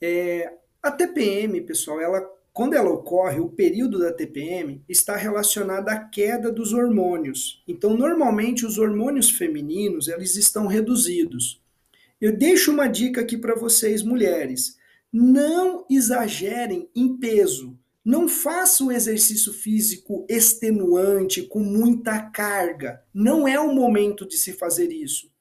É, 0.01 0.51
a 0.83 0.91
TPM, 0.91 1.61
pessoal, 1.61 2.01
ela 2.01 2.27
quando 2.61 2.75
ela 2.75 2.91
ocorre, 2.91 3.41
o 3.41 3.49
período 3.49 3.99
da 3.99 4.13
TPM 4.13 4.85
está 4.87 5.17
relacionado 5.17 5.89
à 5.89 5.97
queda 5.97 6.53
dos 6.53 6.75
hormônios. 6.75 7.65
Então, 7.67 7.97
normalmente, 7.97 8.67
os 8.67 8.77
hormônios 8.77 9.31
femininos 9.31 10.09
eles 10.09 10.37
estão 10.37 10.67
reduzidos. 10.67 11.59
Eu 12.21 12.37
deixo 12.37 12.71
uma 12.71 12.87
dica 12.87 13.23
aqui 13.23 13.39
para 13.39 13.55
vocês, 13.55 14.03
mulheres. 14.03 14.77
Não 15.11 15.87
exagerem 15.89 16.87
em 16.95 17.17
peso. 17.17 17.79
Não 18.05 18.29
faça 18.29 18.85
o 18.85 18.93
exercício 18.93 19.55
físico 19.55 20.27
extenuante, 20.29 21.41
com 21.41 21.61
muita 21.61 22.21
carga. 22.21 23.03
Não 23.15 23.49
é 23.49 23.59
o 23.59 23.75
momento 23.75 24.29
de 24.29 24.37
se 24.37 24.53
fazer 24.53 24.93
isso. 24.93 25.33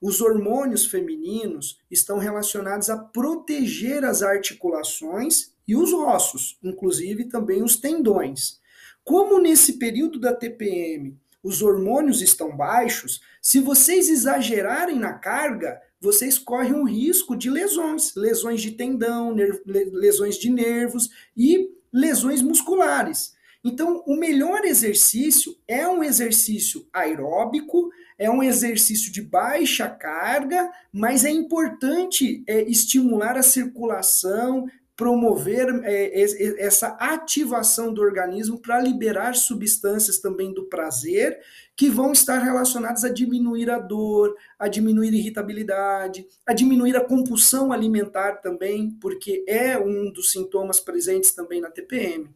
Os 0.00 0.20
hormônios 0.20 0.86
femininos 0.86 1.80
estão 1.90 2.18
relacionados 2.18 2.88
a 2.88 2.96
proteger 2.96 4.04
as 4.04 4.22
articulações 4.22 5.57
e 5.68 5.76
os 5.76 5.92
ossos, 5.92 6.58
inclusive 6.62 7.26
também 7.26 7.62
os 7.62 7.76
tendões. 7.76 8.58
Como 9.04 9.38
nesse 9.38 9.74
período 9.74 10.18
da 10.18 10.34
TPM 10.34 11.14
os 11.42 11.62
hormônios 11.62 12.20
estão 12.22 12.56
baixos, 12.56 13.20
se 13.40 13.60
vocês 13.60 14.08
exagerarem 14.08 14.98
na 14.98 15.12
carga, 15.12 15.80
vocês 16.00 16.38
correm 16.38 16.74
um 16.74 16.84
risco 16.84 17.36
de 17.36 17.50
lesões, 17.50 18.14
lesões 18.14 18.60
de 18.60 18.72
tendão, 18.72 19.34
lesões 19.64 20.36
de 20.36 20.50
nervos 20.50 21.10
e 21.36 21.70
lesões 21.92 22.42
musculares. 22.42 23.36
Então, 23.64 24.02
o 24.06 24.16
melhor 24.16 24.64
exercício 24.64 25.56
é 25.66 25.86
um 25.88 26.02
exercício 26.02 26.86
aeróbico, 26.92 27.90
é 28.16 28.30
um 28.30 28.42
exercício 28.42 29.12
de 29.12 29.20
baixa 29.20 29.88
carga, 29.88 30.70
mas 30.92 31.24
é 31.24 31.30
importante 31.30 32.44
é, 32.46 32.62
estimular 32.62 33.36
a 33.36 33.42
circulação, 33.42 34.66
promover 34.98 35.68
é, 35.84 36.20
essa 36.58 36.88
ativação 36.98 37.94
do 37.94 38.02
organismo 38.02 38.58
para 38.58 38.80
liberar 38.80 39.36
substâncias 39.36 40.18
também 40.18 40.52
do 40.52 40.64
prazer 40.64 41.38
que 41.76 41.88
vão 41.88 42.10
estar 42.10 42.38
relacionadas 42.38 43.04
a 43.04 43.08
diminuir 43.08 43.70
a 43.70 43.78
dor, 43.78 44.34
a 44.58 44.66
diminuir 44.66 45.10
a 45.10 45.16
irritabilidade, 45.16 46.26
a 46.44 46.52
diminuir 46.52 46.96
a 46.96 47.04
compulsão 47.04 47.70
alimentar 47.70 48.38
também, 48.38 48.90
porque 49.00 49.44
é 49.46 49.78
um 49.78 50.10
dos 50.10 50.32
sintomas 50.32 50.80
presentes 50.80 51.30
também 51.30 51.60
na 51.60 51.70
TPM. 51.70 52.28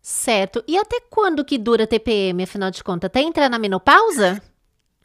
Certo. 0.00 0.64
E 0.66 0.78
até 0.78 1.00
quando 1.10 1.44
que 1.44 1.58
dura 1.58 1.84
a 1.84 1.86
TPM, 1.86 2.44
afinal 2.44 2.70
de 2.70 2.82
contas? 2.82 3.08
Até 3.08 3.20
entrar 3.20 3.50
na 3.50 3.58
menopausa? 3.58 4.40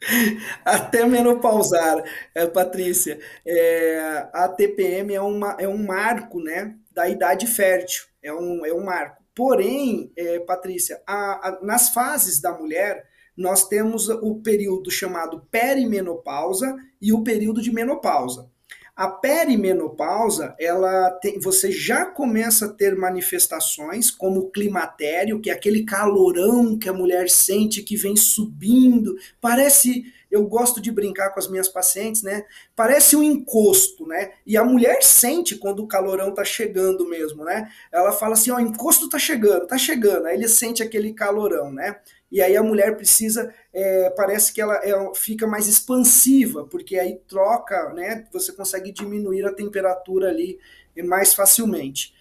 Até 0.64 1.06
menopausar, 1.06 2.02
é, 2.34 2.46
Patrícia. 2.46 3.18
É, 3.46 4.28
a 4.32 4.48
TPM 4.48 5.14
é, 5.14 5.20
uma, 5.20 5.56
é 5.58 5.68
um 5.68 5.84
marco 5.84 6.40
né, 6.40 6.74
da 6.90 7.08
idade 7.08 7.46
fértil, 7.46 8.04
é 8.22 8.32
um, 8.32 8.64
é 8.66 8.72
um 8.72 8.84
marco. 8.84 9.22
Porém, 9.34 10.12
é, 10.16 10.40
Patrícia, 10.40 11.00
a, 11.06 11.48
a, 11.48 11.58
nas 11.62 11.90
fases 11.90 12.40
da 12.40 12.52
mulher, 12.52 13.06
nós 13.36 13.66
temos 13.66 14.08
o 14.08 14.42
período 14.42 14.90
chamado 14.90 15.46
perimenopausa 15.50 16.76
e 17.00 17.12
o 17.12 17.22
período 17.22 17.62
de 17.62 17.72
menopausa. 17.72 18.51
A 18.94 19.08
perimenopausa, 19.08 20.54
ela 20.60 21.10
tem, 21.12 21.40
você 21.40 21.72
já 21.72 22.04
começa 22.04 22.66
a 22.66 22.68
ter 22.68 22.94
manifestações 22.94 24.10
como 24.10 24.40
o 24.40 24.50
climatério, 24.50 25.40
que 25.40 25.48
é 25.48 25.54
aquele 25.54 25.82
calorão 25.82 26.78
que 26.78 26.90
a 26.90 26.92
mulher 26.92 27.30
sente 27.30 27.82
que 27.82 27.96
vem 27.96 28.14
subindo, 28.14 29.16
parece, 29.40 30.04
eu 30.30 30.46
gosto 30.46 30.78
de 30.78 30.92
brincar 30.92 31.30
com 31.30 31.40
as 31.40 31.48
minhas 31.48 31.68
pacientes, 31.68 32.22
né? 32.22 32.44
Parece 32.76 33.16
um 33.16 33.22
encosto, 33.22 34.06
né? 34.06 34.32
E 34.46 34.58
a 34.58 34.64
mulher 34.64 35.02
sente 35.02 35.56
quando 35.56 35.82
o 35.82 35.88
calorão 35.88 36.34
tá 36.34 36.44
chegando 36.44 37.08
mesmo, 37.08 37.44
né? 37.44 37.70
Ela 37.90 38.12
fala 38.12 38.34
assim, 38.34 38.50
ó, 38.50 38.60
encosto 38.60 39.08
tá 39.08 39.18
chegando, 39.18 39.66
tá 39.66 39.78
chegando. 39.78 40.26
Aí 40.26 40.36
ele 40.36 40.48
sente 40.48 40.82
aquele 40.82 41.14
calorão, 41.14 41.72
né? 41.72 41.96
E 42.32 42.40
aí 42.40 42.56
a 42.56 42.62
mulher 42.62 42.96
precisa, 42.96 43.54
é, 43.74 44.08
parece 44.16 44.54
que 44.54 44.60
ela 44.62 44.76
é, 44.76 45.14
fica 45.14 45.46
mais 45.46 45.68
expansiva, 45.68 46.64
porque 46.64 46.98
aí 46.98 47.20
troca, 47.28 47.92
né? 47.92 48.26
Você 48.32 48.52
consegue 48.52 48.90
diminuir 48.90 49.44
a 49.44 49.52
temperatura 49.52 50.30
ali 50.30 50.58
mais 51.04 51.34
facilmente. 51.34 52.14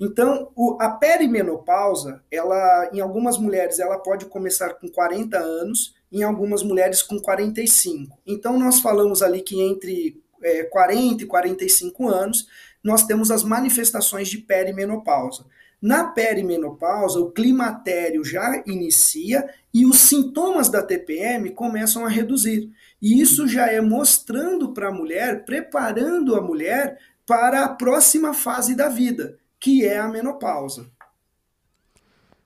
Então, 0.00 0.50
o, 0.56 0.78
a 0.80 0.88
perimenopausa, 0.88 2.22
ela, 2.30 2.88
em 2.90 3.00
algumas 3.00 3.36
mulheres, 3.36 3.78
ela 3.78 3.98
pode 3.98 4.24
começar 4.24 4.72
com 4.72 4.88
40 4.88 5.38
anos, 5.38 5.94
em 6.10 6.22
algumas 6.22 6.62
mulheres 6.62 7.02
com 7.02 7.20
45. 7.20 8.18
Então, 8.26 8.58
nós 8.58 8.80
falamos 8.80 9.20
ali 9.20 9.42
que 9.42 9.60
entre 9.60 10.22
é, 10.42 10.64
40 10.64 11.22
e 11.22 11.26
45 11.26 12.08
anos, 12.08 12.48
nós 12.82 13.04
temos 13.04 13.30
as 13.30 13.44
manifestações 13.44 14.28
de 14.28 14.38
perimenopausa. 14.38 15.44
Na 15.80 16.04
perimenopausa, 16.04 17.18
o 17.20 17.30
climatério 17.30 18.22
já 18.22 18.62
inicia 18.66 19.48
e 19.72 19.86
os 19.86 19.96
sintomas 19.98 20.68
da 20.68 20.82
TPM 20.82 21.50
começam 21.50 22.04
a 22.04 22.08
reduzir. 22.08 22.70
E 23.00 23.20
isso 23.20 23.48
já 23.48 23.66
é 23.66 23.80
mostrando 23.80 24.74
para 24.74 24.88
a 24.88 24.92
mulher, 24.92 25.44
preparando 25.46 26.36
a 26.36 26.42
mulher 26.42 26.98
para 27.26 27.64
a 27.64 27.68
próxima 27.68 28.34
fase 28.34 28.74
da 28.74 28.88
vida, 28.88 29.38
que 29.58 29.86
é 29.86 29.98
a 29.98 30.08
menopausa. 30.08 30.90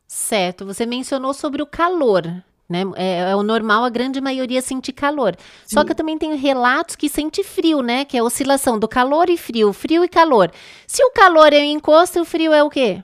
Certo, 0.07 0.65
você 0.65 0.87
mencionou 0.87 1.35
sobre 1.35 1.61
o 1.61 1.67
calor, 1.67 2.23
né? 2.69 2.83
É, 2.95 3.31
é, 3.31 3.37
o 3.37 3.43
normal 3.43 3.83
a 3.83 3.91
grande 3.91 4.21
maioria 4.21 4.63
sentir 4.63 4.93
calor. 4.93 5.37
Sim. 5.67 5.75
Só 5.75 5.85
que 5.85 5.91
eu 5.91 5.97
também 5.97 6.17
tenho 6.17 6.37
relatos 6.37 6.95
que 6.95 7.09
sente 7.09 7.43
frio, 7.43 7.83
né? 7.83 8.05
Que 8.05 8.17
é 8.17 8.21
a 8.21 8.25
oscilação 8.25 8.79
do 8.79 8.87
calor 8.87 9.29
e 9.29 9.37
frio, 9.37 9.73
frio 9.73 10.05
e 10.05 10.09
calor. 10.09 10.53
Se 10.87 11.03
o 11.03 11.11
calor 11.11 11.53
é 11.53 11.59
o 11.59 11.65
encosto, 11.65 12.21
o 12.21 12.25
frio 12.25 12.53
é 12.53 12.63
o 12.63 12.71
quê? 12.71 13.03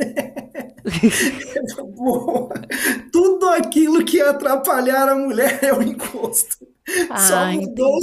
Tudo 3.12 3.48
aquilo 3.50 4.04
que 4.04 4.18
ia 4.18 4.30
atrapalhar 4.30 5.08
a 5.08 5.14
mulher 5.14 5.60
é 5.62 5.72
o 5.72 5.82
encosto. 5.82 6.68
Ah, 7.08 7.18
só 7.18 7.52
mudou 7.52 8.00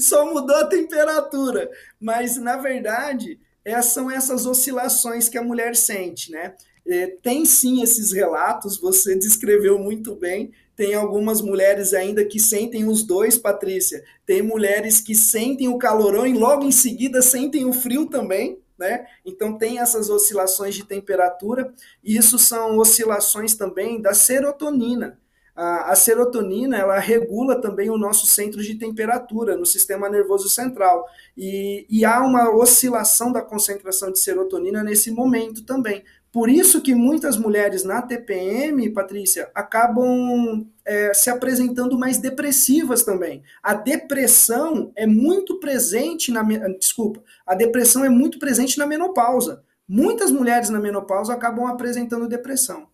só 0.00 0.32
mudou 0.32 0.56
a 0.56 0.66
temperatura. 0.66 1.70
Mas, 2.00 2.36
na 2.36 2.56
verdade, 2.56 3.38
é, 3.64 3.80
são 3.80 4.10
essas 4.10 4.46
oscilações 4.46 5.28
que 5.28 5.38
a 5.38 5.42
mulher 5.42 5.76
sente, 5.76 6.30
né? 6.30 6.54
É, 6.86 7.06
tem 7.22 7.44
sim 7.44 7.82
esses 7.82 8.12
relatos, 8.12 8.80
você 8.80 9.16
descreveu 9.16 9.78
muito 9.78 10.14
bem. 10.14 10.50
Tem 10.74 10.94
algumas 10.94 11.42
mulheres 11.42 11.92
ainda 11.92 12.24
que 12.24 12.38
sentem 12.38 12.86
os 12.86 13.02
dois, 13.02 13.36
Patrícia. 13.36 14.02
Tem 14.24 14.42
mulheres 14.42 15.00
que 15.00 15.14
sentem 15.14 15.68
o 15.68 15.76
calorão 15.76 16.26
e 16.26 16.32
logo 16.32 16.64
em 16.64 16.70
seguida 16.70 17.20
sentem 17.20 17.64
o 17.64 17.72
frio 17.72 18.06
também 18.06 18.58
né? 18.78 19.06
Então 19.24 19.58
tem 19.58 19.80
essas 19.80 20.08
oscilações 20.08 20.74
de 20.74 20.84
temperatura, 20.84 21.72
e 22.02 22.16
isso 22.16 22.38
são 22.38 22.78
oscilações 22.78 23.54
também 23.54 24.00
da 24.00 24.14
serotonina. 24.14 25.18
A, 25.60 25.90
a 25.90 25.96
serotonina 25.96 26.76
ela 26.76 27.00
regula 27.00 27.60
também 27.60 27.90
o 27.90 27.98
nosso 27.98 28.26
centro 28.26 28.62
de 28.62 28.76
temperatura 28.76 29.56
no 29.56 29.66
sistema 29.66 30.08
nervoso 30.08 30.48
central. 30.48 31.04
E, 31.36 31.84
e 31.90 32.04
há 32.04 32.20
uma 32.20 32.54
oscilação 32.54 33.32
da 33.32 33.42
concentração 33.42 34.12
de 34.12 34.20
serotonina 34.20 34.84
nesse 34.84 35.10
momento 35.10 35.64
também. 35.64 36.04
Por 36.30 36.50
isso 36.50 36.82
que 36.82 36.94
muitas 36.94 37.36
mulheres 37.38 37.84
na 37.84 38.02
TPM, 38.02 38.90
Patrícia, 38.90 39.50
acabam 39.54 40.66
é, 40.84 41.14
se 41.14 41.30
apresentando 41.30 41.98
mais 41.98 42.18
depressivas 42.18 43.02
também. 43.02 43.42
A 43.62 43.74
depressão 43.74 44.92
é 44.94 45.06
muito 45.06 45.58
presente 45.58 46.30
na 46.30 46.42
desculpa, 46.78 47.22
a 47.46 47.54
depressão 47.54 48.04
é 48.04 48.08
muito 48.08 48.38
presente 48.38 48.78
na 48.78 48.86
menopausa. 48.86 49.64
Muitas 49.88 50.30
mulheres 50.30 50.68
na 50.68 50.78
menopausa 50.78 51.32
acabam 51.32 51.66
apresentando 51.66 52.28
depressão. 52.28 52.86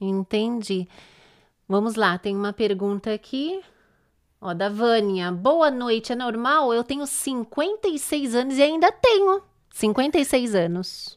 Entendi. 0.00 0.88
Vamos 1.68 1.94
lá, 1.94 2.16
tem 2.16 2.34
uma 2.34 2.54
pergunta 2.54 3.12
aqui. 3.12 3.60
Ó, 4.40 4.54
da 4.54 4.70
Vânia. 4.70 5.30
Boa 5.30 5.70
noite, 5.70 6.12
é 6.12 6.16
normal? 6.16 6.72
Eu 6.72 6.84
tenho 6.84 7.06
56 7.06 8.34
anos 8.34 8.56
e 8.56 8.62
ainda 8.62 8.90
tenho 8.90 9.42
56 9.74 10.54
anos. 10.54 11.16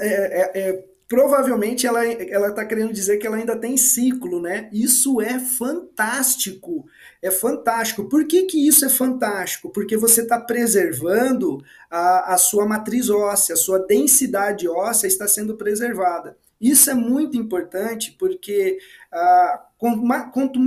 É, 0.00 0.06
é, 0.06 0.60
é, 0.60 0.84
provavelmente 1.08 1.86
ela 1.86 2.04
está 2.04 2.64
querendo 2.64 2.92
dizer 2.92 3.18
que 3.18 3.26
ela 3.26 3.36
ainda 3.36 3.56
tem 3.56 3.76
ciclo, 3.76 4.40
né? 4.40 4.68
Isso 4.72 5.20
é 5.20 5.38
fantástico. 5.38 6.86
É 7.22 7.30
fantástico. 7.30 8.08
Por 8.08 8.26
que, 8.26 8.44
que 8.44 8.66
isso 8.66 8.84
é 8.84 8.88
fantástico? 8.88 9.70
Porque 9.70 9.96
você 9.96 10.22
está 10.22 10.40
preservando 10.40 11.62
a, 11.90 12.34
a 12.34 12.38
sua 12.38 12.66
matriz 12.66 13.10
óssea, 13.10 13.54
a 13.54 13.58
sua 13.58 13.78
densidade 13.80 14.68
óssea 14.68 15.08
está 15.08 15.26
sendo 15.28 15.56
preservada. 15.56 16.36
Isso 16.60 16.90
é 16.90 16.94
muito 16.94 17.36
importante 17.36 18.14
porque 18.18 18.78
ah, 19.10 19.66
quanto, 20.32 20.60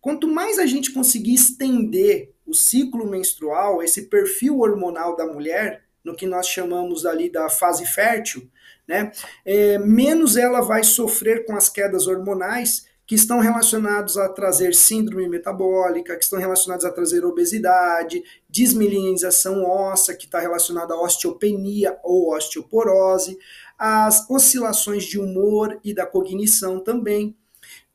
quanto 0.00 0.28
mais 0.28 0.58
a 0.58 0.66
gente 0.66 0.92
conseguir 0.92 1.34
estender 1.34 2.32
o 2.46 2.54
ciclo 2.54 3.06
menstrual, 3.06 3.82
esse 3.82 4.02
perfil 4.02 4.60
hormonal 4.60 5.16
da 5.16 5.26
mulher, 5.26 5.83
no 6.04 6.14
que 6.14 6.26
nós 6.26 6.46
chamamos 6.46 7.06
ali 7.06 7.30
da 7.30 7.48
fase 7.48 7.86
fértil, 7.86 8.48
né, 8.86 9.10
é, 9.44 9.78
menos 9.78 10.36
ela 10.36 10.60
vai 10.60 10.84
sofrer 10.84 11.46
com 11.46 11.56
as 11.56 11.68
quedas 11.68 12.06
hormonais 12.06 12.86
que 13.06 13.14
estão 13.14 13.38
relacionados 13.38 14.16
a 14.16 14.28
trazer 14.28 14.74
síndrome 14.74 15.28
metabólica, 15.28 16.16
que 16.16 16.24
estão 16.24 16.38
relacionados 16.38 16.84
a 16.84 16.90
trazer 16.90 17.24
obesidade, 17.24 18.22
desmilinização 18.48 19.62
óssea, 19.62 20.16
que 20.16 20.24
está 20.24 20.40
relacionada 20.40 20.94
à 20.94 21.00
osteopenia 21.00 21.98
ou 22.02 22.34
osteoporose, 22.34 23.38
as 23.78 24.28
oscilações 24.30 25.04
de 25.04 25.18
humor 25.18 25.78
e 25.84 25.92
da 25.92 26.06
cognição 26.06 26.80
também. 26.80 27.36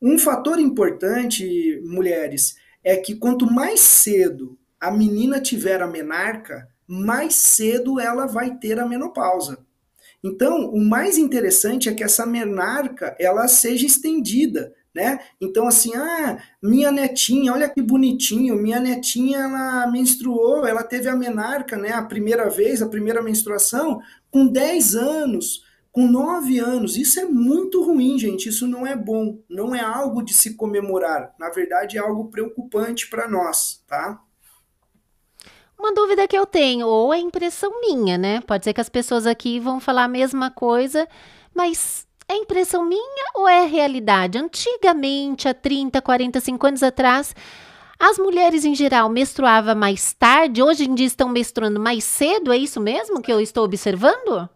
Um 0.00 0.18
fator 0.18 0.58
importante, 0.60 1.80
mulheres, 1.84 2.56
é 2.84 2.96
que 2.96 3.16
quanto 3.16 3.50
mais 3.50 3.80
cedo 3.80 4.56
a 4.78 4.90
menina 4.90 5.40
tiver 5.40 5.82
a 5.82 5.86
menarca, 5.86 6.68
mais 6.90 7.36
cedo 7.36 8.00
ela 8.00 8.26
vai 8.26 8.56
ter 8.56 8.80
a 8.80 8.86
menopausa. 8.86 9.64
Então, 10.24 10.68
o 10.70 10.84
mais 10.84 11.16
interessante 11.16 11.88
é 11.88 11.94
que 11.94 12.02
essa 12.02 12.26
menarca 12.26 13.16
ela 13.18 13.46
seja 13.46 13.86
estendida, 13.86 14.74
né? 14.92 15.20
Então, 15.40 15.68
assim, 15.68 15.94
ah, 15.94 16.42
minha 16.60 16.90
netinha, 16.90 17.52
olha 17.52 17.68
que 17.68 17.80
bonitinho, 17.80 18.56
minha 18.56 18.80
netinha, 18.80 19.38
ela 19.38 19.86
menstruou, 19.86 20.66
ela 20.66 20.82
teve 20.82 21.08
a 21.08 21.14
menarca, 21.14 21.76
né, 21.76 21.92
a 21.92 22.02
primeira 22.02 22.50
vez, 22.50 22.82
a 22.82 22.88
primeira 22.88 23.22
menstruação, 23.22 24.00
com 24.28 24.48
10 24.48 24.96
anos, 24.96 25.64
com 25.92 26.08
9 26.08 26.58
anos. 26.58 26.96
Isso 26.96 27.20
é 27.20 27.24
muito 27.24 27.82
ruim, 27.84 28.18
gente, 28.18 28.48
isso 28.48 28.66
não 28.66 28.84
é 28.84 28.96
bom, 28.96 29.38
não 29.48 29.72
é 29.72 29.80
algo 29.80 30.22
de 30.22 30.34
se 30.34 30.54
comemorar, 30.54 31.34
na 31.38 31.50
verdade 31.50 31.96
é 31.96 32.00
algo 32.00 32.28
preocupante 32.30 33.08
para 33.08 33.28
nós, 33.28 33.84
tá? 33.86 34.20
Uma 35.80 35.94
dúvida 35.94 36.28
que 36.28 36.36
eu 36.36 36.44
tenho, 36.44 36.86
ou 36.86 37.12
é 37.14 37.18
impressão 37.18 37.80
minha, 37.80 38.18
né? 38.18 38.42
Pode 38.42 38.64
ser 38.64 38.74
que 38.74 38.82
as 38.82 38.90
pessoas 38.90 39.26
aqui 39.26 39.58
vão 39.58 39.80
falar 39.80 40.04
a 40.04 40.08
mesma 40.08 40.50
coisa, 40.50 41.08
mas 41.54 42.06
é 42.28 42.36
impressão 42.36 42.84
minha 42.84 43.30
ou 43.34 43.48
é 43.48 43.64
realidade? 43.64 44.36
Antigamente, 44.36 45.48
há 45.48 45.54
30, 45.54 46.02
40, 46.02 46.38
50 46.38 46.68
anos 46.68 46.82
atrás, 46.82 47.34
as 47.98 48.18
mulheres 48.18 48.66
em 48.66 48.74
geral 48.74 49.08
menstruavam 49.08 49.74
mais 49.74 50.12
tarde, 50.12 50.62
hoje 50.62 50.84
em 50.84 50.94
dia 50.94 51.06
estão 51.06 51.30
menstruando 51.30 51.80
mais 51.80 52.04
cedo, 52.04 52.52
é 52.52 52.58
isso 52.58 52.78
mesmo 52.78 53.22
que 53.22 53.32
eu 53.32 53.40
estou 53.40 53.64
observando? 53.64 54.50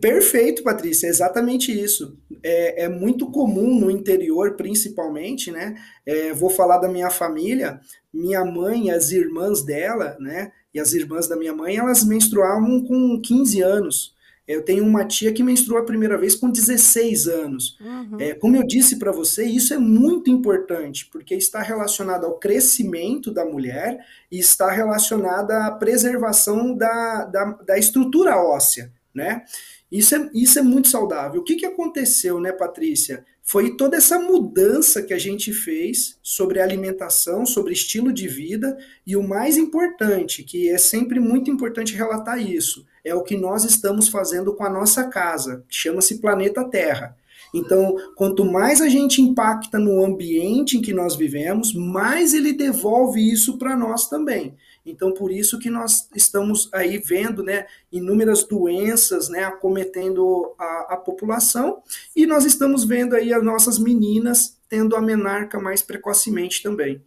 Perfeito, 0.00 0.62
Patrícia, 0.62 1.06
é 1.08 1.10
exatamente 1.10 1.72
isso. 1.72 2.16
É, 2.42 2.84
é, 2.84 2.88
muito 2.88 3.30
comum 3.30 3.78
no 3.80 3.90
interior, 3.90 4.54
principalmente, 4.54 5.50
né? 5.50 5.74
É, 6.06 6.32
vou 6.32 6.50
falar 6.50 6.78
da 6.78 6.88
minha 6.88 7.10
família, 7.10 7.80
minha 8.12 8.44
mãe, 8.44 8.90
as 8.90 9.10
irmãs 9.10 9.64
dela, 9.64 10.16
né? 10.20 10.52
E 10.72 10.78
as 10.78 10.92
irmãs 10.92 11.26
da 11.26 11.36
minha 11.36 11.52
mãe, 11.52 11.76
elas 11.76 12.04
menstruavam 12.04 12.84
com 12.84 13.20
15 13.20 13.60
anos. 13.60 14.14
Eu 14.46 14.64
tenho 14.64 14.84
uma 14.84 15.04
tia 15.04 15.32
que 15.32 15.42
menstruou 15.42 15.80
a 15.80 15.84
primeira 15.84 16.18
vez 16.18 16.34
com 16.34 16.50
16 16.50 17.28
anos. 17.28 17.78
Uhum. 17.80 18.16
É, 18.20 18.34
como 18.34 18.56
eu 18.56 18.66
disse 18.66 18.98
para 18.98 19.12
você, 19.12 19.44
isso 19.44 19.72
é 19.72 19.78
muito 19.78 20.30
importante, 20.30 21.08
porque 21.12 21.34
está 21.34 21.62
relacionado 21.62 22.24
ao 22.24 22.38
crescimento 22.38 23.32
da 23.32 23.44
mulher 23.44 23.98
e 24.30 24.38
está 24.38 24.70
relacionado 24.70 25.52
à 25.52 25.70
preservação 25.70 26.74
da, 26.76 27.24
da, 27.24 27.44
da 27.64 27.78
estrutura 27.78 28.36
óssea, 28.36 28.92
né? 29.14 29.44
Isso 29.92 30.14
é, 30.14 30.30
isso 30.32 30.58
é 30.58 30.62
muito 30.62 30.88
saudável. 30.88 31.42
O 31.42 31.44
que, 31.44 31.54
que 31.54 31.66
aconteceu, 31.66 32.40
né, 32.40 32.50
Patrícia? 32.50 33.26
Foi 33.42 33.76
toda 33.76 33.98
essa 33.98 34.18
mudança 34.18 35.02
que 35.02 35.12
a 35.12 35.18
gente 35.18 35.52
fez 35.52 36.16
sobre 36.22 36.60
alimentação, 36.60 37.44
sobre 37.44 37.74
estilo 37.74 38.10
de 38.10 38.26
vida, 38.26 38.78
e 39.06 39.14
o 39.14 39.22
mais 39.22 39.58
importante, 39.58 40.42
que 40.44 40.70
é 40.70 40.78
sempre 40.78 41.20
muito 41.20 41.50
importante 41.50 41.94
relatar 41.94 42.40
isso, 42.40 42.86
é 43.04 43.14
o 43.14 43.22
que 43.22 43.36
nós 43.36 43.64
estamos 43.64 44.08
fazendo 44.08 44.54
com 44.54 44.64
a 44.64 44.70
nossa 44.70 45.04
casa, 45.08 45.62
que 45.68 45.76
chama-se 45.76 46.20
planeta 46.20 46.64
Terra. 46.64 47.14
Então, 47.54 47.94
quanto 48.14 48.46
mais 48.46 48.80
a 48.80 48.88
gente 48.88 49.20
impacta 49.20 49.78
no 49.78 50.02
ambiente 50.02 50.78
em 50.78 50.80
que 50.80 50.94
nós 50.94 51.14
vivemos, 51.14 51.74
mais 51.74 52.32
ele 52.32 52.54
devolve 52.54 53.20
isso 53.20 53.58
para 53.58 53.76
nós 53.76 54.08
também. 54.08 54.56
Então, 54.84 55.14
por 55.14 55.30
isso 55.30 55.58
que 55.58 55.70
nós 55.70 56.08
estamos 56.14 56.68
aí 56.72 56.98
vendo 56.98 57.42
né, 57.42 57.66
inúmeras 57.90 58.44
doenças 58.44 59.28
né, 59.28 59.44
acometendo 59.44 60.54
a, 60.58 60.94
a 60.94 60.96
população, 60.96 61.82
e 62.16 62.26
nós 62.26 62.44
estamos 62.44 62.84
vendo 62.84 63.14
aí 63.14 63.32
as 63.32 63.44
nossas 63.44 63.78
meninas 63.78 64.58
tendo 64.68 64.96
a 64.96 65.00
menarca 65.00 65.60
mais 65.60 65.82
precocemente 65.82 66.62
também. 66.62 67.02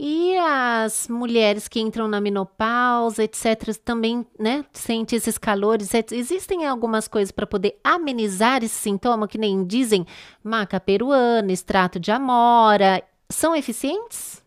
E 0.00 0.36
as 0.38 1.08
mulheres 1.08 1.66
que 1.66 1.80
entram 1.80 2.06
na 2.06 2.20
menopausa, 2.20 3.24
etc., 3.24 3.74
também, 3.84 4.24
né, 4.38 4.64
sentem 4.72 5.16
esses 5.16 5.36
calores. 5.36 5.90
Existem 6.12 6.64
algumas 6.66 7.08
coisas 7.08 7.32
para 7.32 7.48
poder 7.48 7.80
amenizar 7.82 8.62
esse 8.62 8.76
sintoma, 8.76 9.26
que 9.26 9.36
nem 9.36 9.66
dizem 9.66 10.06
maca 10.42 10.78
peruana, 10.78 11.52
extrato 11.52 11.98
de 11.98 12.12
amora. 12.12 13.02
São 13.28 13.56
eficientes? 13.56 14.40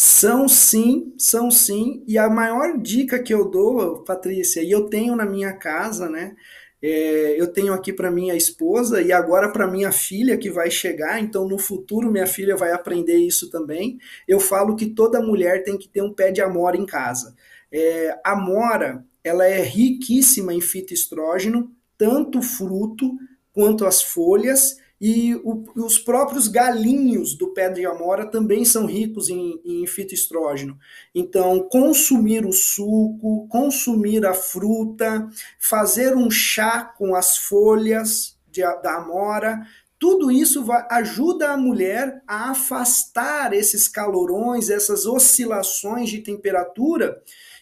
São 0.00 0.46
sim, 0.48 1.12
são 1.18 1.50
sim. 1.50 2.04
E 2.06 2.16
a 2.16 2.28
maior 2.30 2.78
dica 2.78 3.20
que 3.20 3.34
eu 3.34 3.50
dou, 3.50 4.04
Patrícia, 4.04 4.62
e 4.62 4.70
eu 4.70 4.84
tenho 4.88 5.16
na 5.16 5.26
minha 5.26 5.52
casa, 5.52 6.08
né? 6.08 6.36
É, 6.80 7.34
eu 7.40 7.48
tenho 7.52 7.72
aqui 7.72 7.92
para 7.92 8.08
minha 8.08 8.36
esposa 8.36 9.02
e 9.02 9.10
agora 9.10 9.50
para 9.50 9.66
minha 9.66 9.90
filha 9.90 10.38
que 10.38 10.48
vai 10.52 10.70
chegar, 10.70 11.18
então 11.20 11.48
no 11.48 11.58
futuro 11.58 12.12
minha 12.12 12.28
filha 12.28 12.56
vai 12.56 12.70
aprender 12.70 13.16
isso 13.16 13.50
também. 13.50 13.98
Eu 14.28 14.38
falo 14.38 14.76
que 14.76 14.86
toda 14.86 15.20
mulher 15.20 15.64
tem 15.64 15.76
que 15.76 15.88
ter 15.88 16.00
um 16.00 16.12
pé 16.14 16.30
de 16.30 16.40
amora 16.40 16.76
em 16.76 16.86
casa. 16.86 17.34
É, 17.72 18.16
amora, 18.24 19.04
ela 19.24 19.44
é 19.46 19.60
riquíssima 19.60 20.54
em 20.54 20.60
fitoestrógeno, 20.60 21.72
tanto 21.98 22.40
fruto 22.40 23.18
quanto 23.52 23.84
as 23.84 24.00
folhas 24.00 24.76
e 25.00 25.34
o, 25.36 25.64
os 25.76 25.98
próprios 25.98 26.48
galinhos 26.48 27.34
do 27.34 27.48
pé 27.48 27.70
de 27.70 27.86
amora 27.86 28.26
também 28.26 28.64
são 28.64 28.84
ricos 28.84 29.28
em, 29.28 29.60
em 29.64 29.86
fitoestrógeno. 29.86 30.78
Então, 31.14 31.68
consumir 31.68 32.44
o 32.44 32.52
suco, 32.52 33.46
consumir 33.48 34.26
a 34.26 34.34
fruta, 34.34 35.28
fazer 35.58 36.16
um 36.16 36.30
chá 36.30 36.84
com 36.84 37.14
as 37.14 37.36
folhas 37.36 38.36
de, 38.50 38.62
da 38.82 38.96
amora, 38.96 39.60
tudo 39.98 40.30
isso 40.30 40.64
vai, 40.64 40.86
ajuda 40.90 41.50
a 41.50 41.56
mulher 41.56 42.22
a 42.26 42.50
afastar 42.50 43.52
esses 43.52 43.88
calorões, 43.88 44.70
essas 44.70 45.06
oscilações 45.06 46.08
de 46.08 46.18
temperatura 46.18 47.20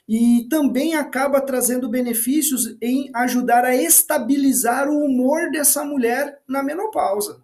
e 0.09 0.47
também 0.49 0.95
acaba 0.95 1.41
trazendo 1.41 1.89
benefícios 1.89 2.77
em 2.81 3.11
ajudar 3.15 3.65
a 3.65 3.75
estabilizar 3.75 4.89
o 4.89 5.05
humor 5.05 5.51
dessa 5.51 5.85
mulher 5.85 6.41
na 6.47 6.63
menopausa. 6.63 7.43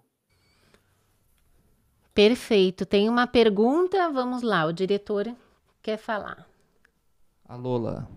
Perfeito. 2.15 2.85
Tem 2.87 3.09
uma 3.09 3.27
pergunta, 3.27 4.11
vamos 4.11 4.43
lá, 4.43 4.67
o 4.67 4.73
diretor 4.73 5.35
quer 5.83 5.97
falar. 5.97 6.47
A 7.45 7.57
Lola. 7.57 8.09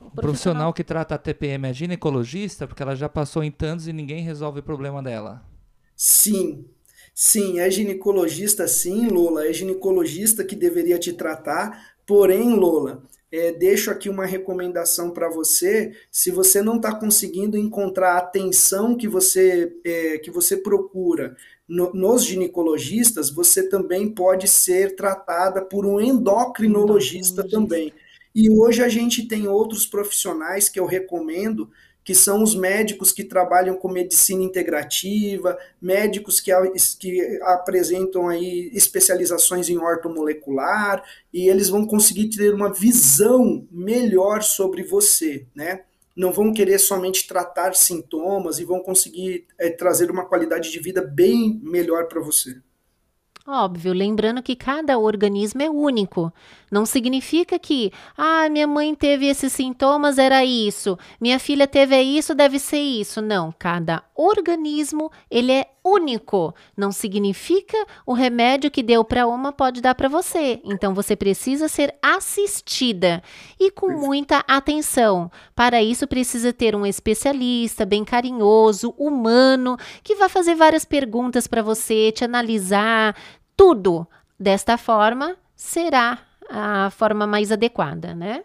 O 0.00 0.10
profissional 0.10 0.72
que 0.72 0.84
trata 0.84 1.16
a 1.16 1.18
TPM 1.18 1.68
é 1.68 1.72
ginecologista, 1.72 2.68
porque 2.68 2.82
ela 2.82 2.94
já 2.94 3.08
passou 3.08 3.42
em 3.42 3.50
tantos 3.50 3.88
e 3.88 3.92
ninguém 3.92 4.22
resolve 4.22 4.60
o 4.60 4.62
problema 4.62 5.02
dela. 5.02 5.42
Sim, 5.96 6.66
sim, 7.12 7.58
é 7.58 7.68
ginecologista 7.68 8.68
sim, 8.68 9.08
Lola, 9.08 9.46
é 9.46 9.52
ginecologista 9.52 10.44
que 10.44 10.54
deveria 10.54 10.98
te 10.98 11.12
tratar, 11.12 11.97
Porém, 12.08 12.54
Lola, 12.54 13.02
é, 13.30 13.52
deixo 13.52 13.90
aqui 13.90 14.08
uma 14.08 14.24
recomendação 14.24 15.10
para 15.10 15.28
você. 15.28 15.92
Se 16.10 16.30
você 16.30 16.62
não 16.62 16.76
está 16.76 16.94
conseguindo 16.94 17.58
encontrar 17.58 18.14
a 18.14 18.18
atenção 18.20 18.96
que 18.96 19.06
você, 19.06 19.76
é, 19.84 20.16
que 20.16 20.30
você 20.30 20.56
procura 20.56 21.36
no, 21.68 21.92
nos 21.92 22.24
ginecologistas, 22.24 23.28
você 23.28 23.68
também 23.68 24.08
pode 24.08 24.48
ser 24.48 24.96
tratada 24.96 25.60
por 25.60 25.84
um 25.84 26.00
endocrinologista, 26.00 27.42
endocrinologista. 27.42 27.46
também. 27.46 27.92
E 28.34 28.48
hoje 28.48 28.82
a 28.82 28.88
gente 28.88 29.28
tem 29.28 29.46
outros 29.46 29.84
profissionais 29.84 30.70
que 30.70 30.80
eu 30.80 30.86
recomendo 30.86 31.68
que 32.08 32.14
são 32.14 32.42
os 32.42 32.54
médicos 32.54 33.12
que 33.12 33.22
trabalham 33.22 33.76
com 33.76 33.86
medicina 33.86 34.42
integrativa, 34.42 35.58
médicos 35.78 36.40
que, 36.40 36.50
que 36.98 37.38
apresentam 37.42 38.28
aí 38.30 38.70
especializações 38.72 39.68
em 39.68 39.76
ortomolecular, 39.76 41.04
e 41.30 41.50
eles 41.50 41.68
vão 41.68 41.86
conseguir 41.86 42.30
ter 42.30 42.54
uma 42.54 42.72
visão 42.72 43.68
melhor 43.70 44.42
sobre 44.42 44.82
você, 44.82 45.44
né? 45.54 45.82
Não 46.16 46.32
vão 46.32 46.50
querer 46.50 46.78
somente 46.78 47.28
tratar 47.28 47.74
sintomas 47.74 48.58
e 48.58 48.64
vão 48.64 48.80
conseguir 48.80 49.44
é, 49.58 49.68
trazer 49.68 50.10
uma 50.10 50.24
qualidade 50.24 50.72
de 50.72 50.80
vida 50.80 51.02
bem 51.02 51.60
melhor 51.62 52.08
para 52.08 52.22
você. 52.22 52.56
Óbvio, 53.50 53.94
lembrando 53.94 54.42
que 54.42 54.54
cada 54.54 54.98
organismo 54.98 55.62
é 55.62 55.70
único. 55.70 56.30
Não 56.70 56.84
significa 56.84 57.58
que, 57.58 57.92
ah, 58.16 58.48
minha 58.48 58.66
mãe 58.66 58.94
teve 58.94 59.26
esses 59.26 59.52
sintomas, 59.52 60.18
era 60.18 60.44
isso, 60.44 60.98
minha 61.20 61.38
filha 61.38 61.66
teve 61.66 61.98
isso, 62.00 62.34
deve 62.34 62.58
ser 62.58 62.80
isso. 62.80 63.22
Não, 63.22 63.52
cada 63.58 64.02
organismo, 64.14 65.10
ele 65.30 65.52
é 65.52 65.66
único. 65.84 66.54
Não 66.76 66.92
significa 66.92 67.76
o 68.04 68.12
remédio 68.12 68.70
que 68.70 68.82
deu 68.82 69.04
para 69.04 69.26
uma 69.26 69.52
pode 69.52 69.80
dar 69.80 69.94
para 69.94 70.08
você. 70.08 70.60
Então 70.64 70.94
você 70.94 71.16
precisa 71.16 71.68
ser 71.68 71.94
assistida 72.02 73.22
e 73.58 73.70
com 73.70 73.92
muita 73.92 74.44
atenção. 74.46 75.30
Para 75.54 75.82
isso 75.82 76.06
precisa 76.06 76.52
ter 76.52 76.74
um 76.74 76.84
especialista 76.84 77.86
bem 77.86 78.04
carinhoso, 78.04 78.94
humano, 78.98 79.76
que 80.02 80.16
vai 80.16 80.28
fazer 80.28 80.54
várias 80.54 80.84
perguntas 80.84 81.46
para 81.46 81.62
você, 81.62 82.12
te 82.12 82.24
analisar, 82.24 83.16
tudo. 83.56 84.06
Desta 84.38 84.78
forma, 84.78 85.36
será 85.56 86.27
a 86.48 86.90
forma 86.90 87.26
mais 87.26 87.52
adequada, 87.52 88.14
né? 88.14 88.42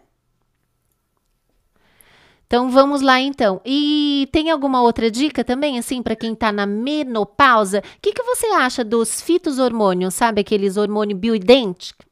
Então 2.46 2.70
vamos 2.70 3.00
lá 3.00 3.20
então. 3.20 3.60
E 3.64 4.28
tem 4.30 4.50
alguma 4.50 4.82
outra 4.82 5.10
dica 5.10 5.42
também, 5.42 5.78
assim, 5.78 6.02
para 6.02 6.14
quem 6.14 6.34
está 6.34 6.52
na 6.52 6.66
menopausa? 6.66 7.78
O 7.78 7.82
que, 8.00 8.12
que 8.12 8.22
você 8.22 8.46
acha 8.48 8.84
dos 8.84 9.20
fitoshormônios, 9.20 10.14
sabe? 10.14 10.40
Aqueles 10.40 10.76
hormônios 10.76 11.18
bioidênticos? 11.18 12.06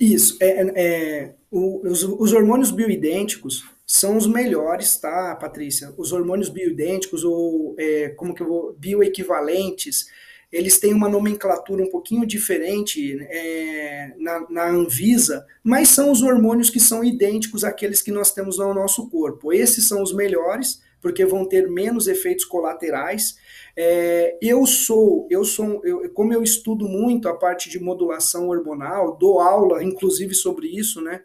Isso. 0.00 0.36
É, 0.40 0.72
é, 0.74 1.34
o, 1.50 1.86
os, 1.86 2.02
os 2.02 2.32
hormônios 2.32 2.70
bioidênticos 2.70 3.64
são 3.86 4.16
os 4.16 4.26
melhores, 4.26 4.96
tá, 4.96 5.36
Patrícia? 5.36 5.92
Os 5.98 6.12
hormônios 6.12 6.48
bioidênticos 6.48 7.24
ou 7.24 7.74
é, 7.78 8.08
como 8.10 8.34
que 8.34 8.42
eu 8.42 8.48
vou, 8.48 8.72
bioequivalentes, 8.78 10.06
eles 10.52 10.78
têm 10.78 10.92
uma 10.92 11.08
nomenclatura 11.08 11.82
um 11.82 11.90
pouquinho 11.90 12.26
diferente 12.26 13.18
é, 13.30 14.12
na, 14.18 14.46
na, 14.50 14.68
Anvisa, 14.68 15.46
mas 15.64 15.88
são 15.88 16.12
os 16.12 16.20
hormônios 16.20 16.68
que 16.68 16.78
são 16.78 17.02
idênticos 17.02 17.64
àqueles 17.64 18.02
que 18.02 18.12
nós 18.12 18.32
temos 18.32 18.58
no 18.58 18.74
nosso 18.74 19.08
corpo. 19.08 19.52
Esses 19.52 19.88
são 19.88 20.02
os 20.02 20.12
melhores, 20.14 20.82
porque 21.00 21.24
vão 21.24 21.46
ter 21.46 21.70
menos 21.70 22.06
efeitos 22.06 22.44
colaterais. 22.44 23.36
É, 23.74 24.36
eu 24.42 24.66
sou, 24.66 25.26
eu 25.30 25.42
sou, 25.42 25.80
eu, 25.84 26.10
como 26.10 26.34
eu 26.34 26.42
estudo 26.42 26.86
muito 26.86 27.28
a 27.28 27.34
parte 27.34 27.70
de 27.70 27.80
modulação 27.80 28.48
hormonal, 28.48 29.16
dou 29.16 29.40
aula, 29.40 29.82
inclusive, 29.82 30.34
sobre 30.34 30.68
isso, 30.68 31.00
né? 31.00 31.22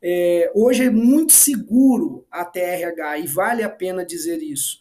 É, 0.00 0.52
hoje 0.54 0.84
é 0.84 0.90
muito 0.90 1.32
seguro 1.32 2.24
a 2.30 2.44
TRH 2.44 3.18
e 3.18 3.26
vale 3.26 3.64
a 3.64 3.68
pena 3.68 4.06
dizer 4.06 4.40
isso. 4.40 4.78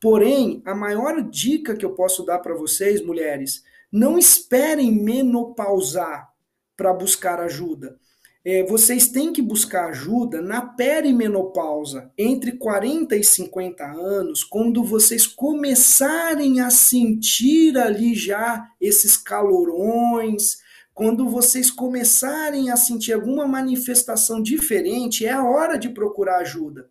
Porém, 0.00 0.62
a 0.64 0.74
maior 0.74 1.22
dica 1.22 1.76
que 1.76 1.84
eu 1.84 1.94
posso 1.94 2.24
dar 2.24 2.38
para 2.38 2.54
vocês, 2.54 3.04
mulheres, 3.04 3.62
não 3.92 4.18
esperem 4.18 4.92
menopausar 4.92 6.30
para 6.76 6.92
buscar 6.94 7.40
ajuda. 7.40 7.98
É, 8.42 8.64
vocês 8.64 9.08
têm 9.08 9.34
que 9.34 9.42
buscar 9.42 9.90
ajuda 9.90 10.40
na 10.40 10.62
perimenopausa, 10.62 12.10
entre 12.16 12.52
40 12.52 13.14
e 13.14 13.22
50 13.22 13.84
anos, 13.84 14.42
quando 14.42 14.82
vocês 14.82 15.26
começarem 15.26 16.62
a 16.62 16.70
sentir 16.70 17.76
ali 17.76 18.14
já 18.14 18.66
esses 18.80 19.18
calorões, 19.18 20.56
quando 20.94 21.28
vocês 21.28 21.70
começarem 21.70 22.70
a 22.70 22.76
sentir 22.76 23.12
alguma 23.12 23.46
manifestação 23.46 24.42
diferente, 24.42 25.26
é 25.26 25.32
a 25.32 25.44
hora 25.44 25.76
de 25.76 25.90
procurar 25.90 26.38
ajuda. 26.38 26.88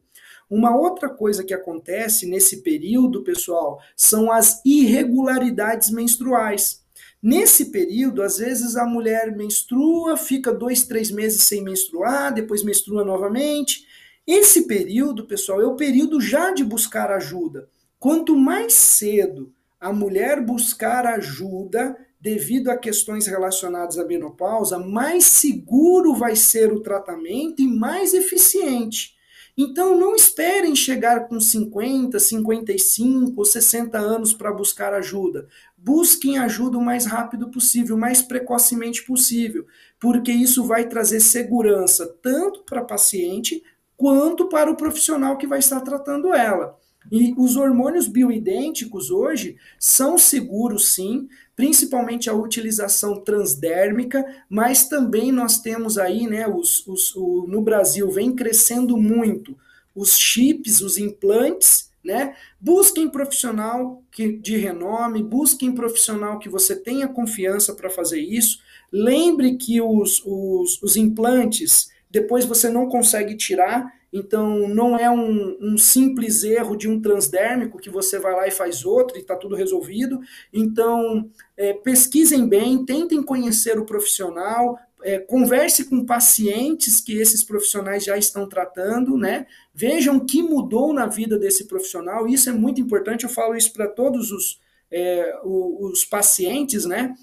Uma 0.50 0.76
outra 0.76 1.08
coisa 1.08 1.44
que 1.44 1.54
acontece 1.54 2.26
nesse 2.26 2.64
período, 2.64 3.24
pessoal, 3.24 3.80
são 3.96 4.32
as 4.32 4.62
irregularidades 4.66 5.92
menstruais. 5.92 6.84
Nesse 7.22 7.66
período, 7.66 8.24
às 8.24 8.38
vezes 8.38 8.76
a 8.76 8.86
mulher 8.86 9.36
menstrua, 9.36 10.18
fica 10.18 10.52
dois, 10.52 10.86
três 10.86 11.12
meses 11.12 11.44
sem 11.44 11.64
menstruar, 11.64 12.34
depois 12.34 12.64
menstrua 12.64 13.04
novamente. 13.04 13.86
Esse 14.26 14.68
período, 14.68 15.26
pessoal, 15.26 15.62
é 15.62 15.66
o 15.66 15.76
período 15.76 16.22
já 16.22 16.52
de 16.52 16.64
buscar 16.64 17.12
ajuda. 17.12 17.70
Quanto 18.00 18.36
mais 18.36 18.74
cedo 18.74 19.54
a 19.80 19.94
mulher 19.94 20.42
buscar 20.42 21.06
ajuda 21.06 21.96
devido 22.20 22.70
a 22.70 22.78
questões 22.78 23.28
relacionadas 23.28 23.98
à 23.98 24.06
menopausa, 24.06 24.80
mais 24.80 25.26
seguro 25.26 26.14
vai 26.16 26.36
ser 26.36 26.72
o 26.72 26.82
tratamento 26.82 27.62
e 27.62 27.68
mais 27.68 28.14
eficiente. 28.14 29.19
Então, 29.62 29.94
não 29.94 30.16
esperem 30.16 30.74
chegar 30.74 31.28
com 31.28 31.38
50, 31.38 32.18
55 32.18 33.34
ou 33.36 33.44
60 33.44 33.98
anos 33.98 34.34
para 34.34 34.54
buscar 34.54 34.94
ajuda. 34.94 35.50
Busquem 35.78 36.38
ajuda 36.38 36.78
o 36.78 36.82
mais 36.82 37.06
rápido 37.06 37.52
possível, 37.52 37.98
o 37.98 38.00
mais 38.00 38.22
precocemente 38.22 39.04
possível, 39.04 39.68
porque 40.00 40.32
isso 40.32 40.64
vai 40.64 40.88
trazer 40.88 41.20
segurança 41.20 42.08
tanto 42.22 42.64
para 42.64 42.80
a 42.80 42.86
paciente 42.86 43.62
quanto 43.98 44.48
para 44.48 44.72
o 44.72 44.78
profissional 44.78 45.38
que 45.38 45.46
vai 45.46 45.60
estar 45.60 45.82
tratando 45.82 46.34
ela. 46.34 46.80
E 47.12 47.34
os 47.38 47.58
hormônios 47.58 48.08
bioidênticos 48.08 49.12
hoje 49.12 49.58
são 49.78 50.18
seguros, 50.18 50.94
sim, 50.94 51.28
principalmente 51.60 52.30
a 52.30 52.34
utilização 52.34 53.20
transdérmica, 53.20 54.26
mas 54.50 54.88
também 54.88 55.30
nós 55.30 55.60
temos 55.60 55.98
aí, 55.98 56.26
né, 56.26 56.48
os, 56.48 56.88
os, 56.88 57.14
o, 57.18 57.48
no 57.50 57.62
Brasil 57.62 58.10
vem 58.10 58.34
crescendo 58.34 58.96
muito 58.96 59.58
os 59.94 60.18
chips, 60.18 60.80
os 60.80 60.98
implantes, 60.98 61.92
né? 62.02 62.34
Busquem 62.62 63.10
profissional 63.10 64.02
que, 64.10 64.32
de 64.38 64.56
renome, 64.56 65.22
busquem 65.22 65.74
profissional 65.74 66.40
que 66.40 66.48
você 66.48 66.78
tenha 66.78 67.10
confiança 67.10 67.76
para 67.76 67.90
fazer 67.90 68.22
isso. 68.22 68.60
Lembre 68.90 69.58
que 69.58 69.82
os, 69.82 70.24
os, 70.26 70.82
os 70.82 70.96
implantes 70.96 71.92
depois 72.10 72.46
você 72.46 72.70
não 72.70 72.88
consegue 72.88 73.36
tirar, 73.36 73.94
então 74.12 74.68
não 74.68 74.98
é 74.98 75.10
um, 75.10 75.58
um, 75.62 75.78
simples 75.78 76.44
erro 76.44 76.76
de 76.76 76.88
um 76.88 77.00
transdérmico 77.00 77.78
que 77.78 77.90
você 77.90 78.18
vai 78.18 78.34
lá 78.34 78.48
e 78.48 78.52
faz 78.52 78.84
outro 78.84 79.18
e 79.18 79.22
está 79.22 79.36
tudo 79.36 79.56
resolvido. 79.56 80.20
Então 80.52 81.30
é, 81.56 81.74
pesquisem 81.74 82.48
bem, 82.48 82.84
tentem 82.86 83.22
conhecer 83.22 83.78
o 83.78 83.86
profissional, 83.86 84.80
é, 85.04 85.20
converse 85.20 85.86
com 85.86 86.06
pacientes 86.06 87.00
que 87.00 87.18
esses 87.18 87.44
profissionais 87.44 88.04
já 88.04 88.18
estão 88.18 88.48
tratando, 88.48 89.18
né? 89.18 89.46
Vejam 89.74 90.18
o 90.18 90.26
que 90.26 90.42
mudou 90.42 90.94
na 90.94 91.06
vida 91.06 91.38
desse 91.38 91.66
profissional. 91.68 92.28
Isso 92.28 92.50
é 92.50 92.54
muito 92.54 92.82
importante. 92.82 93.24
Eu 93.24 93.30
falo 93.30 93.56
isso 93.56 93.72
para 93.72 93.88
todos 93.88 94.32
os, 94.32 94.60
é, 94.92 95.40
os, 95.44 95.92
os 95.92 96.06
pacientes, 96.06 96.86
né? 96.86 97.14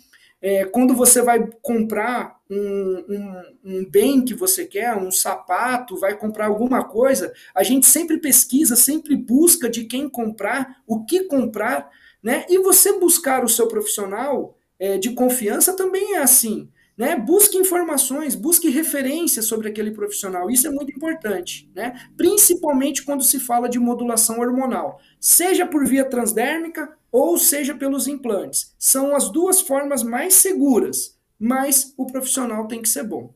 É, 0.40 0.64
quando 0.64 0.94
você 0.94 1.22
vai 1.22 1.48
comprar 1.62 2.36
um, 2.50 3.04
um, 3.08 3.42
um, 3.64 3.90
bem 3.90 4.24
que 4.24 4.34
você 4.34 4.64
quer, 4.64 4.94
um 4.96 5.10
sapato, 5.10 5.98
vai 5.98 6.16
comprar 6.16 6.46
alguma 6.46 6.84
coisa, 6.84 7.32
a 7.54 7.62
gente 7.62 7.86
sempre 7.86 8.18
pesquisa, 8.18 8.76
sempre 8.76 9.16
busca 9.16 9.68
de 9.68 9.84
quem 9.84 10.08
comprar, 10.08 10.76
o 10.86 11.04
que 11.04 11.24
comprar, 11.24 11.90
né? 12.22 12.44
E 12.48 12.58
você 12.58 12.98
buscar 12.98 13.44
o 13.44 13.48
seu 13.48 13.66
profissional 13.66 14.56
é, 14.78 14.98
de 14.98 15.10
confiança 15.14 15.74
também 15.74 16.14
é 16.14 16.18
assim. 16.18 16.68
Né? 16.96 17.14
Busque 17.14 17.58
informações, 17.58 18.34
busque 18.34 18.70
referências 18.70 19.44
sobre 19.44 19.68
aquele 19.68 19.90
profissional. 19.90 20.48
Isso 20.48 20.66
é 20.66 20.70
muito 20.70 20.90
importante, 20.90 21.70
né? 21.74 21.94
principalmente 22.16 23.04
quando 23.04 23.22
se 23.22 23.38
fala 23.38 23.68
de 23.68 23.78
modulação 23.78 24.40
hormonal, 24.40 24.98
seja 25.20 25.66
por 25.66 25.84
via 25.84 26.06
transdérmica 26.06 26.96
ou 27.10 27.38
seja 27.38 27.74
pelos 27.74 28.06
implantes. 28.06 28.74
São 28.78 29.14
as 29.14 29.30
duas 29.30 29.60
formas 29.60 30.02
mais 30.02 30.34
seguras, 30.34 31.18
mas 31.38 31.94
o 31.96 32.06
profissional 32.06 32.66
tem 32.66 32.82
que 32.82 32.88
ser 32.88 33.04
bom. 33.04 33.34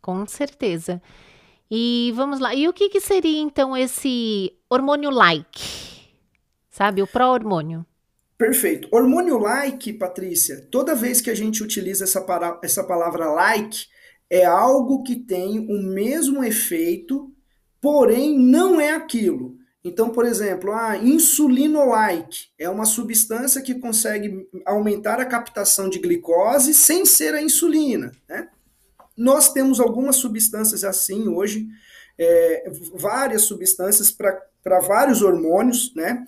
Com 0.00 0.26
certeza. 0.26 1.02
E 1.70 2.12
vamos 2.14 2.40
lá. 2.40 2.54
E 2.54 2.66
o 2.66 2.72
que, 2.72 2.88
que 2.88 3.00
seria 3.00 3.40
então 3.40 3.76
esse 3.76 4.54
hormônio 4.70 5.10
like? 5.10 6.08
Sabe, 6.70 7.02
o 7.02 7.06
pró-hormônio? 7.06 7.84
Perfeito. 8.38 8.88
Hormônio 8.92 9.36
like, 9.36 9.92
Patrícia, 9.94 10.66
toda 10.70 10.94
vez 10.94 11.20
que 11.20 11.28
a 11.28 11.34
gente 11.34 11.62
utiliza 11.62 12.04
essa, 12.04 12.20
para, 12.20 12.58
essa 12.62 12.84
palavra 12.84 13.28
like, 13.32 13.86
é 14.30 14.44
algo 14.44 15.02
que 15.02 15.16
tem 15.16 15.58
o 15.58 15.82
mesmo 15.82 16.44
efeito, 16.44 17.32
porém 17.80 18.38
não 18.38 18.80
é 18.80 18.92
aquilo. 18.92 19.57
Então, 19.84 20.10
por 20.10 20.26
exemplo, 20.26 20.72
a 20.72 20.96
insulino-like 20.96 22.48
é 22.58 22.68
uma 22.68 22.84
substância 22.84 23.62
que 23.62 23.76
consegue 23.76 24.48
aumentar 24.66 25.20
a 25.20 25.26
captação 25.26 25.88
de 25.88 25.98
glicose 25.98 26.74
sem 26.74 27.04
ser 27.04 27.34
a 27.34 27.42
insulina. 27.42 28.12
Né? 28.28 28.48
Nós 29.16 29.52
temos 29.52 29.78
algumas 29.78 30.16
substâncias 30.16 30.84
assim 30.84 31.28
hoje, 31.28 31.68
é, 32.18 32.70
várias 32.94 33.42
substâncias 33.42 34.10
para 34.10 34.80
vários 34.80 35.22
hormônios, 35.22 35.94
né? 35.94 36.24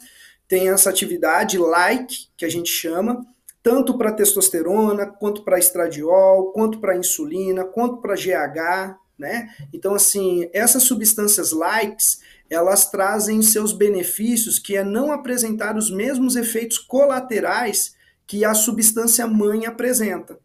tem 0.51 0.69
essa 0.69 0.91
atividade 0.91 1.59
like, 1.59 2.29
que 2.37 2.45
a 2.45 2.49
gente 2.49 2.69
chama, 2.69 3.25
tanto 3.63 3.97
para 3.97 4.13
testosterona, 4.13 5.07
quanto 5.07 5.45
para 5.45 5.59
estradiol, 5.59 6.53
quanto 6.53 6.81
para 6.81 6.97
insulina, 6.97 7.65
quanto 7.65 7.99
para 7.99 8.17
GH, 8.17 8.97
né? 9.17 9.55
Então, 9.73 9.95
assim, 9.95 10.51
essas 10.53 10.83
substâncias 10.83 11.53
likes, 11.53 12.21
elas 12.51 12.91
trazem 12.91 13.41
seus 13.41 13.73
benefícios, 13.73 14.59
que 14.59 14.77
é 14.77 14.83
não 14.83 15.13
apresentar 15.13 15.77
os 15.77 15.91
mesmos 15.91 16.35
efeitos 16.35 16.79
colaterais 16.79 17.95
que 18.27 18.45
a 18.45 18.53
substância 18.53 19.27
mãe 19.27 19.67
apresenta. 19.67 20.39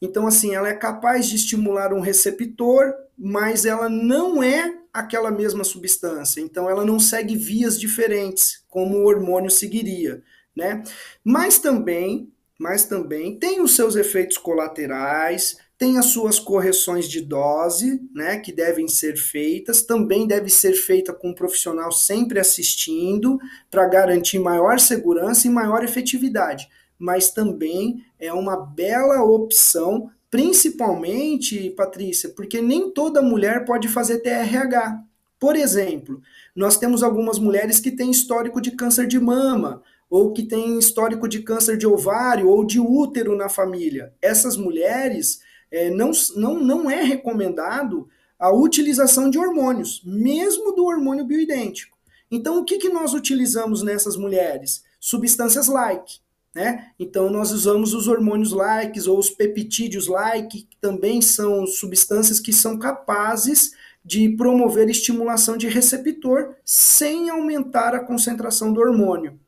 Então, 0.00 0.26
assim, 0.26 0.54
ela 0.54 0.68
é 0.68 0.74
capaz 0.74 1.26
de 1.26 1.34
estimular 1.34 1.92
um 1.92 2.00
receptor, 2.00 2.94
mas 3.18 3.64
ela 3.64 3.88
não 3.88 4.40
é 4.40 4.78
aquela 4.92 5.30
mesma 5.30 5.64
substância. 5.64 6.40
Então, 6.40 6.70
ela 6.70 6.84
não 6.84 7.00
segue 7.00 7.36
vias 7.36 7.78
diferentes, 7.78 8.62
como 8.68 8.98
o 8.98 9.06
hormônio 9.06 9.50
seguiria, 9.50 10.22
né? 10.56 10.82
Mas 11.24 11.58
também, 11.58 12.32
mas 12.58 12.84
também 12.84 13.36
tem 13.36 13.60
os 13.60 13.74
seus 13.74 13.96
efeitos 13.96 14.38
colaterais, 14.38 15.56
tem 15.78 15.96
as 15.96 16.06
suas 16.06 16.40
correções 16.40 17.08
de 17.08 17.20
dose, 17.20 18.02
né, 18.12 18.38
que 18.38 18.52
devem 18.52 18.88
ser 18.88 19.16
feitas, 19.16 19.82
também 19.82 20.26
deve 20.26 20.50
ser 20.50 20.72
feita 20.74 21.12
com 21.12 21.30
um 21.30 21.34
profissional 21.34 21.92
sempre 21.92 22.40
assistindo, 22.40 23.38
para 23.70 23.86
garantir 23.86 24.40
maior 24.40 24.80
segurança 24.80 25.46
e 25.46 25.50
maior 25.50 25.84
efetividade. 25.84 26.68
Mas 26.98 27.30
também 27.30 28.04
é 28.18 28.32
uma 28.32 28.56
bela 28.56 29.22
opção 29.22 30.10
Principalmente, 30.30 31.70
Patrícia, 31.70 32.28
porque 32.28 32.60
nem 32.60 32.90
toda 32.90 33.22
mulher 33.22 33.64
pode 33.64 33.88
fazer 33.88 34.18
TRH. 34.18 35.02
Por 35.40 35.56
exemplo, 35.56 36.20
nós 36.54 36.76
temos 36.76 37.02
algumas 37.02 37.38
mulheres 37.38 37.80
que 37.80 37.90
têm 37.90 38.10
histórico 38.10 38.60
de 38.60 38.72
câncer 38.72 39.06
de 39.06 39.18
mama, 39.18 39.82
ou 40.10 40.32
que 40.32 40.42
têm 40.42 40.78
histórico 40.78 41.28
de 41.28 41.42
câncer 41.42 41.76
de 41.76 41.86
ovário 41.86 42.48
ou 42.48 42.64
de 42.64 42.80
útero 42.80 43.36
na 43.36 43.48
família. 43.48 44.12
Essas 44.20 44.56
mulheres 44.56 45.40
é, 45.70 45.90
não, 45.90 46.10
não, 46.36 46.60
não 46.60 46.90
é 46.90 47.02
recomendado 47.02 48.08
a 48.38 48.52
utilização 48.52 49.28
de 49.28 49.38
hormônios, 49.38 50.02
mesmo 50.04 50.72
do 50.72 50.84
hormônio 50.84 51.24
bioidêntico. 51.24 51.96
Então, 52.30 52.58
o 52.58 52.64
que, 52.64 52.78
que 52.78 52.88
nós 52.88 53.14
utilizamos 53.14 53.82
nessas 53.82 54.16
mulheres? 54.16 54.84
Substâncias 55.00 55.66
like. 55.66 56.20
Né? 56.54 56.90
Então, 56.98 57.30
nós 57.30 57.52
usamos 57.52 57.94
os 57.94 58.08
hormônios 58.08 58.52
likes 58.52 59.06
ou 59.06 59.18
os 59.18 59.30
peptídeos 59.30 60.06
like, 60.06 60.62
que 60.62 60.76
também 60.80 61.20
são 61.20 61.66
substâncias 61.66 62.40
que 62.40 62.52
são 62.52 62.78
capazes 62.78 63.72
de 64.04 64.28
promover 64.30 64.88
estimulação 64.88 65.56
de 65.56 65.68
receptor 65.68 66.54
sem 66.64 67.28
aumentar 67.28 67.94
a 67.94 68.04
concentração 68.04 68.72
do 68.72 68.80
hormônio. 68.80 69.38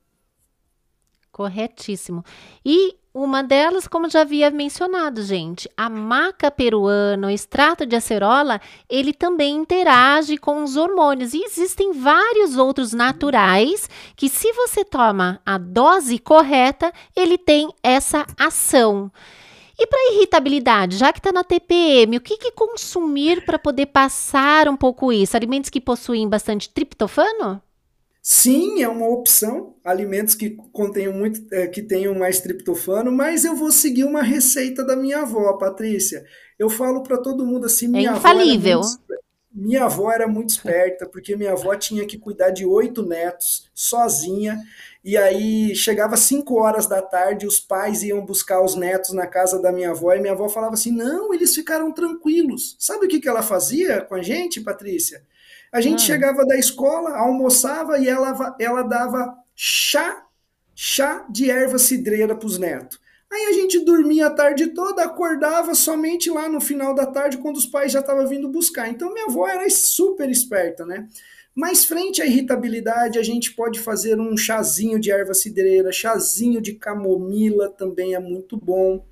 Corretíssimo. 1.41 2.23
E 2.63 2.97
uma 3.15 3.43
delas, 3.43 3.89
como 3.89 4.11
já 4.11 4.21
havia 4.21 4.51
mencionado, 4.51 5.23
gente, 5.23 5.71
a 5.75 5.89
maca 5.89 6.51
peruana, 6.51 7.29
o 7.29 7.31
extrato 7.31 7.87
de 7.87 7.97
acerola, 7.97 8.61
ele 8.91 9.15
também 9.15 9.57
interage 9.57 10.37
com 10.37 10.63
os 10.63 10.77
hormônios. 10.77 11.33
E 11.33 11.43
existem 11.43 11.95
vários 11.95 12.59
outros 12.59 12.93
naturais 12.93 13.89
que, 14.15 14.29
se 14.29 14.53
você 14.53 14.85
toma 14.85 15.41
a 15.47 15.57
dose 15.57 16.19
correta, 16.19 16.93
ele 17.17 17.39
tem 17.39 17.71
essa 17.83 18.27
ação. 18.39 19.11
E 19.79 19.87
para 19.87 20.13
irritabilidade, 20.13 20.99
já 20.99 21.11
que 21.11 21.21
está 21.21 21.33
na 21.33 21.43
TPM, 21.43 22.19
o 22.19 22.21
que, 22.21 22.37
que 22.37 22.53
consumir 22.53 23.47
para 23.47 23.59
poder 23.59 23.87
passar 23.87 24.69
um 24.69 24.77
pouco 24.77 25.11
isso? 25.11 25.39
Alimentos 25.39 25.71
que 25.71 25.81
possuem 25.81 26.29
bastante 26.29 26.69
triptofano? 26.69 27.63
Sim, 28.23 28.83
é 28.83 28.89
uma 28.89 29.09
opção, 29.09 29.77
alimentos 29.83 30.35
que 30.35 30.51
contenham 30.73 31.13
muito, 31.15 31.43
é, 31.55 31.67
que 31.67 31.83
tenham 31.83 32.15
mais 32.15 32.41
triptofano, 32.41 33.11
mas 33.11 33.45
eu 33.45 33.57
vou 33.57 33.73
seguir 33.73 34.05
uma 34.05 34.23
receita 34.23 34.85
da 34.85 34.95
minha 34.95 35.21
avó, 35.23 35.55
Patrícia. 35.55 36.23
Eu 36.59 36.69
falo 36.69 37.03
para 37.03 37.17
todo 37.17 37.47
mundo 37.47 37.65
assim, 37.65 37.89
minha 37.89 38.11
é 38.11 38.17
infalível. 38.17 38.81
Avó 38.81 38.89
muito, 38.89 39.21
minha 39.53 39.85
avó 39.85 40.13
era 40.13 40.29
muito 40.29 40.51
esperta, 40.51 41.07
porque 41.07 41.35
minha 41.35 41.53
avó 41.53 41.75
tinha 41.75 42.07
que 42.07 42.19
cuidar 42.19 42.51
de 42.51 42.65
oito 42.67 43.03
netos 43.05 43.71
sozinha, 43.75 44.61
e 45.03 45.17
aí 45.17 45.75
chegava 45.75 46.17
cinco 46.17 46.61
horas 46.61 46.87
da 46.87 47.01
tarde, 47.01 47.47
os 47.47 47.59
pais 47.59 48.03
iam 48.03 48.25
buscar 48.25 48.63
os 48.63 48.75
netos 48.75 49.15
na 49.15 49.27
casa 49.27 49.61
da 49.61 49.73
minha 49.73 49.91
avó, 49.91 50.13
e 50.13 50.21
minha 50.21 50.35
avó 50.35 50.49
falava 50.49 50.75
assim: 50.75 50.93
não, 50.93 51.33
eles 51.35 51.55
ficaram 51.55 51.91
tranquilos. 51.91 52.77
Sabe 52.79 53.07
o 53.07 53.09
que, 53.09 53.19
que 53.19 53.29
ela 53.29 53.43
fazia 53.43 54.03
com 54.03 54.15
a 54.15 54.23
gente, 54.23 54.61
Patrícia? 54.61 55.25
A 55.73 55.81
gente 55.81 56.03
ah. 56.03 56.07
chegava 56.07 56.45
da 56.45 56.57
escola, 56.57 57.17
almoçava 57.17 57.99
e 57.99 58.09
ela, 58.09 58.57
ela 58.59 58.83
dava 58.83 59.35
chá, 59.55 60.25
chá 60.75 61.27
de 61.31 61.51
erva 61.51 61.79
cidreira 61.79 62.35
para 62.35 62.47
os 62.47 62.59
netos. 62.59 62.99
Aí 63.33 63.47
a 63.47 63.53
gente 63.53 63.85
dormia 63.85 64.27
a 64.27 64.31
tarde 64.31 64.69
toda, 64.69 65.05
acordava 65.05 65.73
somente 65.73 66.29
lá 66.29 66.49
no 66.49 66.61
final 66.61 66.93
da 66.93 67.07
tarde, 67.07 67.39
quando 67.39 67.59
os 67.59 67.67
pais 67.67 67.93
já 67.93 68.01
estavam 68.01 68.27
vindo 68.27 68.49
buscar. 68.49 68.89
Então 68.89 69.13
minha 69.13 69.27
avó 69.27 69.47
era 69.47 69.69
super 69.71 70.29
esperta, 70.29 70.85
né? 70.85 71.07
Mas 71.55 71.85
frente 71.85 72.21
à 72.21 72.27
irritabilidade, 72.27 73.19
a 73.19 73.23
gente 73.23 73.53
pode 73.55 73.79
fazer 73.79 74.19
um 74.19 74.37
chazinho 74.37 74.99
de 74.99 75.13
erva 75.13 75.35
cidreira, 75.35 75.93
chazinho 75.93 76.61
de 76.61 76.75
camomila 76.75 77.69
também 77.71 78.15
é 78.15 78.19
muito 78.19 78.57
bom. 78.57 79.05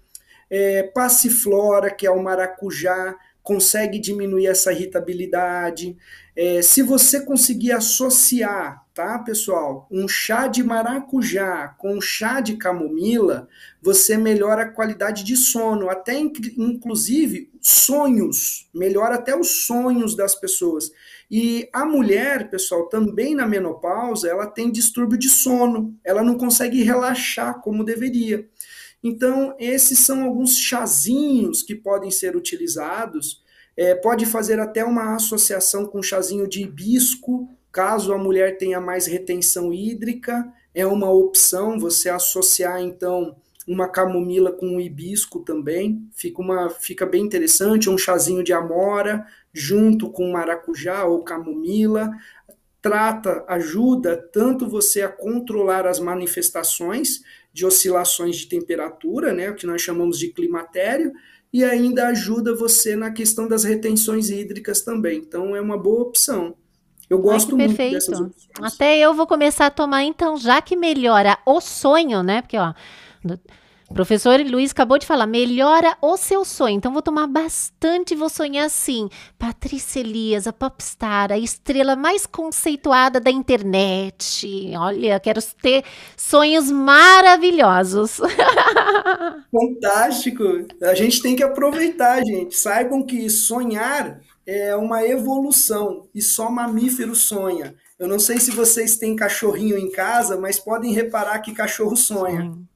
É, 0.50 0.82
passiflora, 0.82 1.90
que 1.90 2.06
é 2.06 2.10
o 2.10 2.22
maracujá, 2.22 3.14
consegue 3.48 3.98
diminuir 3.98 4.46
essa 4.46 4.70
irritabilidade. 4.70 5.96
É, 6.36 6.60
se 6.60 6.82
você 6.82 7.24
conseguir 7.24 7.72
associar, 7.72 8.84
tá, 8.92 9.18
pessoal, 9.20 9.88
um 9.90 10.06
chá 10.06 10.46
de 10.48 10.62
maracujá 10.62 11.68
com 11.78 11.94
um 11.94 12.00
chá 12.00 12.42
de 12.42 12.58
camomila, 12.58 13.48
você 13.80 14.18
melhora 14.18 14.64
a 14.64 14.68
qualidade 14.68 15.24
de 15.24 15.34
sono, 15.34 15.88
até 15.88 16.12
inclusive 16.18 17.50
sonhos, 17.62 18.68
melhora 18.74 19.14
até 19.14 19.34
os 19.34 19.64
sonhos 19.64 20.14
das 20.14 20.34
pessoas. 20.34 20.90
E 21.30 21.70
a 21.72 21.86
mulher, 21.86 22.50
pessoal, 22.50 22.86
também 22.90 23.34
na 23.34 23.46
menopausa, 23.46 24.28
ela 24.28 24.46
tem 24.46 24.70
distúrbio 24.70 25.16
de 25.16 25.30
sono, 25.30 25.98
ela 26.04 26.22
não 26.22 26.36
consegue 26.36 26.82
relaxar 26.82 27.62
como 27.62 27.82
deveria. 27.82 28.46
Então, 29.02 29.54
esses 29.58 29.98
são 30.00 30.24
alguns 30.24 30.56
chazinhos 30.56 31.62
que 31.62 31.74
podem 31.74 32.10
ser 32.10 32.36
utilizados. 32.36 33.42
É, 33.76 33.94
pode 33.94 34.26
fazer 34.26 34.58
até 34.58 34.84
uma 34.84 35.14
associação 35.14 35.86
com 35.86 36.02
chazinho 36.02 36.48
de 36.48 36.62
hibisco, 36.62 37.48
caso 37.70 38.12
a 38.12 38.18
mulher 38.18 38.58
tenha 38.58 38.80
mais 38.80 39.06
retenção 39.06 39.72
hídrica. 39.72 40.52
É 40.74 40.84
uma 40.84 41.10
opção 41.10 41.78
você 41.78 42.08
associar, 42.08 42.80
então, 42.80 43.36
uma 43.66 43.88
camomila 43.88 44.50
com 44.50 44.66
um 44.66 44.80
hibisco 44.80 45.40
também. 45.40 46.08
Fica, 46.12 46.42
uma, 46.42 46.70
fica 46.70 47.06
bem 47.06 47.22
interessante. 47.22 47.90
Um 47.90 47.98
chazinho 47.98 48.42
de 48.42 48.52
amora 48.52 49.26
junto 49.52 50.10
com 50.10 50.32
maracujá 50.32 51.04
ou 51.04 51.22
camomila 51.22 52.10
trata, 52.80 53.44
ajuda 53.48 54.16
tanto 54.16 54.68
você 54.68 55.02
a 55.02 55.08
controlar 55.08 55.86
as 55.86 55.98
manifestações 55.98 57.20
de 57.58 57.66
oscilações 57.66 58.36
de 58.36 58.46
temperatura, 58.46 59.34
né, 59.34 59.50
o 59.50 59.56
que 59.56 59.66
nós 59.66 59.82
chamamos 59.82 60.16
de 60.16 60.28
climatério, 60.28 61.12
e 61.52 61.64
ainda 61.64 62.06
ajuda 62.06 62.54
você 62.54 62.94
na 62.94 63.10
questão 63.10 63.48
das 63.48 63.64
retenções 63.64 64.30
hídricas 64.30 64.82
também. 64.82 65.18
Então 65.18 65.56
é 65.56 65.60
uma 65.60 65.76
boa 65.76 66.02
opção. 66.02 66.54
Eu 67.10 67.18
gosto 67.18 67.50
Ai, 67.50 67.56
muito 67.56 67.76
perfeito. 67.76 67.94
dessas 67.94 68.20
opções. 68.20 68.48
Até 68.62 68.96
eu 68.98 69.12
vou 69.12 69.26
começar 69.26 69.66
a 69.66 69.70
tomar 69.70 70.04
então, 70.04 70.36
já 70.36 70.62
que 70.62 70.76
melhora 70.76 71.36
o 71.44 71.60
sonho, 71.60 72.22
né? 72.22 72.42
Porque 72.42 72.56
ó, 72.56 72.72
o 73.88 73.94
professor 73.94 74.38
Luiz 74.40 74.70
acabou 74.70 74.98
de 74.98 75.06
falar, 75.06 75.26
melhora 75.26 75.96
o 76.02 76.18
seu 76.18 76.44
sonho. 76.44 76.76
Então, 76.76 76.92
vou 76.92 77.00
tomar 77.00 77.26
bastante 77.26 78.12
e 78.12 78.16
vou 78.16 78.28
sonhar 78.28 78.66
assim. 78.66 79.08
Patrícia 79.38 80.00
Elias, 80.00 80.46
a 80.46 80.52
popstar, 80.52 81.32
a 81.32 81.38
estrela 81.38 81.96
mais 81.96 82.26
conceituada 82.26 83.18
da 83.18 83.30
internet. 83.30 84.72
Olha, 84.76 85.18
quero 85.18 85.40
ter 85.62 85.84
sonhos 86.16 86.70
maravilhosos. 86.70 88.20
Fantástico. 89.50 90.44
A 90.82 90.94
gente 90.94 91.22
tem 91.22 91.34
que 91.34 91.42
aproveitar, 91.42 92.22
gente. 92.22 92.56
Saibam 92.56 93.02
que 93.02 93.30
sonhar 93.30 94.20
é 94.46 94.76
uma 94.76 95.02
evolução 95.02 96.06
e 96.14 96.20
só 96.20 96.50
mamífero 96.50 97.14
sonha. 97.14 97.74
Eu 97.98 98.06
não 98.06 98.18
sei 98.18 98.38
se 98.38 98.50
vocês 98.50 98.98
têm 98.98 99.16
cachorrinho 99.16 99.78
em 99.78 99.90
casa, 99.90 100.38
mas 100.38 100.58
podem 100.58 100.92
reparar 100.92 101.38
que 101.40 101.54
cachorro 101.54 101.96
sonha. 101.96 102.42
Hum. 102.42 102.67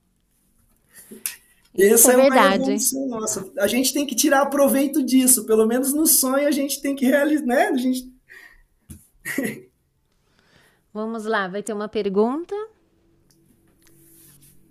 Isso 1.74 2.10
Essa 2.10 2.12
é, 2.12 2.14
é 2.14 2.30
verdade. 2.30 2.76
nossa. 3.08 3.50
A 3.58 3.66
gente 3.66 3.94
tem 3.94 4.06
que 4.06 4.14
tirar 4.14 4.46
proveito 4.46 5.02
disso. 5.02 5.46
Pelo 5.46 5.66
menos 5.66 5.94
no 5.94 6.06
sonho 6.06 6.46
a 6.46 6.50
gente 6.50 6.82
tem 6.82 6.94
que 6.94 7.06
realizar, 7.06 7.46
né? 7.46 7.68
A 7.68 7.76
gente... 7.76 8.12
Vamos 10.92 11.24
lá, 11.24 11.48
vai 11.48 11.62
ter 11.62 11.72
uma 11.72 11.88
pergunta. 11.88 12.54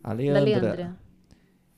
A 0.03 0.13
Leandra. 0.13 0.43
Leandra. 0.43 1.01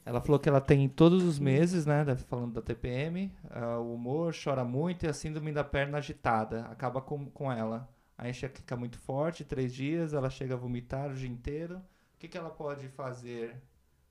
Ela 0.05 0.19
falou 0.19 0.37
que 0.37 0.49
ela 0.49 0.59
tem 0.59 0.89
todos 0.89 1.23
os 1.23 1.39
meses, 1.39 1.85
né? 1.85 2.05
Falando 2.27 2.55
da 2.55 2.61
TPM, 2.61 3.31
uh, 3.45 3.79
o 3.79 3.93
humor, 3.93 4.33
chora 4.35 4.65
muito 4.65 5.05
e 5.05 5.07
a 5.07 5.13
síndrome 5.13 5.53
da 5.53 5.63
perna 5.63 5.99
agitada. 5.99 6.65
Acaba 6.65 7.01
com, 7.01 7.25
com 7.27 7.49
ela. 7.49 7.89
A 8.17 8.29
enxaqueca 8.29 8.75
muito 8.75 8.99
forte, 8.99 9.45
três 9.45 9.73
dias, 9.73 10.13
ela 10.13 10.29
chega 10.29 10.55
a 10.55 10.57
vomitar 10.57 11.09
o 11.09 11.13
dia 11.13 11.29
inteiro. 11.29 11.77
O 11.77 12.19
que, 12.19 12.27
que 12.27 12.37
ela 12.37 12.49
pode 12.49 12.89
fazer 12.89 13.55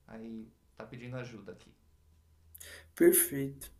aí 0.08 0.48
está 0.82 0.86
pedindo 0.86 1.16
ajuda 1.16 1.52
aqui. 1.52 1.70
Perfeito. 2.94 3.70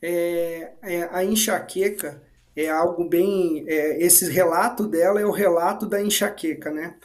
É, 0.00 0.72
é, 0.82 1.08
a 1.10 1.24
enxaqueca 1.24 2.22
é 2.54 2.68
algo 2.68 3.08
bem. 3.08 3.64
É, 3.66 4.02
esse 4.02 4.30
relato 4.30 4.86
dela 4.86 5.20
é 5.20 5.26
o 5.26 5.30
relato 5.30 5.86
da 5.86 6.02
enxaqueca, 6.02 6.70
né? 6.70 6.96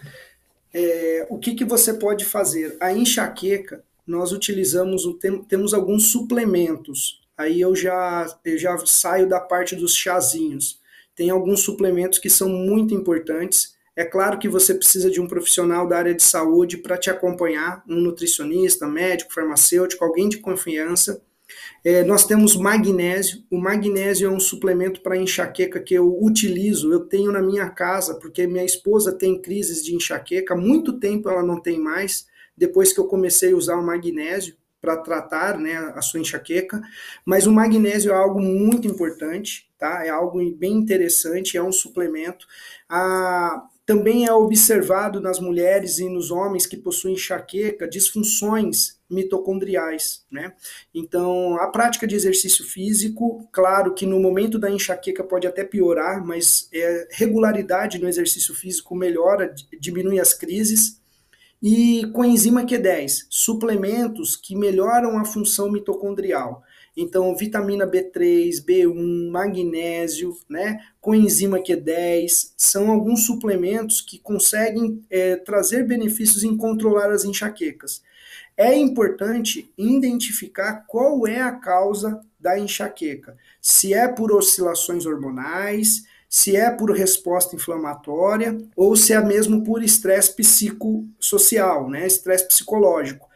É, 0.73 1.25
o 1.29 1.39
que, 1.39 1.55
que 1.55 1.65
você 1.65 1.93
pode 1.93 2.25
fazer? 2.25 2.77
A 2.79 2.93
enxaqueca, 2.93 3.83
nós 4.05 4.31
utilizamos, 4.31 5.03
tem, 5.19 5.43
temos 5.43 5.73
alguns 5.73 6.11
suplementos. 6.11 7.21
Aí 7.37 7.61
eu 7.61 7.75
já, 7.75 8.27
eu 8.43 8.57
já 8.57 8.77
saio 8.85 9.27
da 9.27 9.39
parte 9.39 9.75
dos 9.75 9.95
chazinhos. 9.95 10.79
Tem 11.15 11.29
alguns 11.29 11.61
suplementos 11.61 12.19
que 12.19 12.29
são 12.29 12.49
muito 12.49 12.93
importantes 12.93 13.75
é 13.99 14.05
claro 14.05 14.39
que 14.39 14.47
você 14.47 14.73
precisa 14.73 15.11
de 15.11 15.19
um 15.19 15.27
profissional 15.27 15.85
da 15.85 15.97
área 15.97 16.15
de 16.15 16.23
saúde 16.23 16.77
para 16.77 16.97
te 16.97 17.09
acompanhar, 17.09 17.83
um 17.85 17.99
nutricionista, 17.99 18.87
médico, 18.87 19.33
farmacêutico, 19.33 20.05
alguém 20.05 20.29
de 20.29 20.37
confiança. 20.37 21.21
É, 21.83 22.01
nós 22.05 22.25
temos 22.25 22.55
magnésio. 22.55 23.43
O 23.51 23.57
magnésio 23.59 24.29
é 24.29 24.31
um 24.33 24.39
suplemento 24.39 25.01
para 25.01 25.17
enxaqueca 25.17 25.81
que 25.81 25.93
eu 25.93 26.17
utilizo, 26.23 26.93
eu 26.93 27.01
tenho 27.01 27.29
na 27.29 27.41
minha 27.41 27.69
casa, 27.69 28.15
porque 28.15 28.47
minha 28.47 28.63
esposa 28.63 29.11
tem 29.11 29.41
crises 29.41 29.83
de 29.83 29.93
enxaqueca. 29.93 30.55
Muito 30.55 30.97
tempo 30.97 31.29
ela 31.29 31.43
não 31.43 31.61
tem 31.61 31.77
mais, 31.77 32.25
depois 32.55 32.93
que 32.93 33.01
eu 33.01 33.05
comecei 33.05 33.51
a 33.51 33.57
usar 33.57 33.75
o 33.75 33.85
magnésio 33.85 34.55
para 34.79 34.95
tratar 34.95 35.57
né, 35.57 35.75
a 35.93 36.01
sua 36.01 36.21
enxaqueca. 36.21 36.81
Mas 37.25 37.45
o 37.45 37.51
magnésio 37.51 38.13
é 38.13 38.15
algo 38.15 38.39
muito 38.39 38.87
importante, 38.87 39.69
tá? 39.77 40.05
É 40.05 40.09
algo 40.09 40.39
bem 40.55 40.71
interessante, 40.71 41.57
é 41.57 41.61
um 41.61 41.73
suplemento. 41.73 42.47
A, 42.87 43.61
também 43.89 44.23
é 44.23 44.31
observado 44.31 45.19
nas 45.19 45.39
mulheres 45.39 45.97
e 45.97 46.07
nos 46.07 46.29
homens 46.29 46.67
que 46.67 46.77
possuem 46.77 47.15
enxaqueca 47.15 47.87
disfunções 47.87 48.99
mitocondriais, 49.09 50.23
né? 50.31 50.53
Então, 50.93 51.57
a 51.57 51.65
prática 51.69 52.05
de 52.05 52.13
exercício 52.13 52.63
físico, 52.63 53.49
claro 53.51 53.95
que 53.95 54.05
no 54.05 54.19
momento 54.19 54.59
da 54.59 54.69
enxaqueca 54.69 55.23
pode 55.23 55.47
até 55.47 55.63
piorar, 55.63 56.23
mas 56.23 56.69
é, 56.71 57.07
regularidade 57.13 57.97
no 57.97 58.07
exercício 58.07 58.53
físico 58.53 58.95
melhora, 58.95 59.51
diminui 59.79 60.19
as 60.19 60.35
crises. 60.35 61.01
E 61.59 62.05
coenzima 62.13 62.63
Q10, 62.63 63.25
suplementos 63.27 64.35
que 64.35 64.55
melhoram 64.55 65.17
a 65.17 65.25
função 65.25 65.71
mitocondrial. 65.71 66.63
Então, 67.01 67.33
vitamina 67.33 67.87
B3, 67.87 68.61
B1, 68.61 69.29
magnésio, 69.31 70.35
né, 70.49 70.79
coenzima 70.99 71.57
Q10, 71.59 72.51
são 72.57 72.91
alguns 72.91 73.25
suplementos 73.25 74.01
que 74.01 74.19
conseguem 74.19 75.01
é, 75.09 75.37
trazer 75.37 75.87
benefícios 75.87 76.43
em 76.43 76.57
controlar 76.57 77.09
as 77.09 77.23
enxaquecas. 77.23 78.01
É 78.57 78.75
importante 78.75 79.71
identificar 79.77 80.83
qual 80.85 81.25
é 81.25 81.39
a 81.39 81.53
causa 81.53 82.19
da 82.37 82.59
enxaqueca. 82.59 83.37
Se 83.61 83.93
é 83.93 84.05
por 84.09 84.33
oscilações 84.33 85.05
hormonais, 85.05 86.03
se 86.27 86.57
é 86.57 86.69
por 86.69 86.91
resposta 86.91 87.55
inflamatória 87.55 88.57
ou 88.75 88.97
se 88.97 89.13
é 89.13 89.23
mesmo 89.23 89.63
por 89.63 89.81
estresse 89.81 90.35
psicossocial, 90.35 91.89
né, 91.89 92.05
estresse 92.05 92.49
psicológico. 92.49 93.28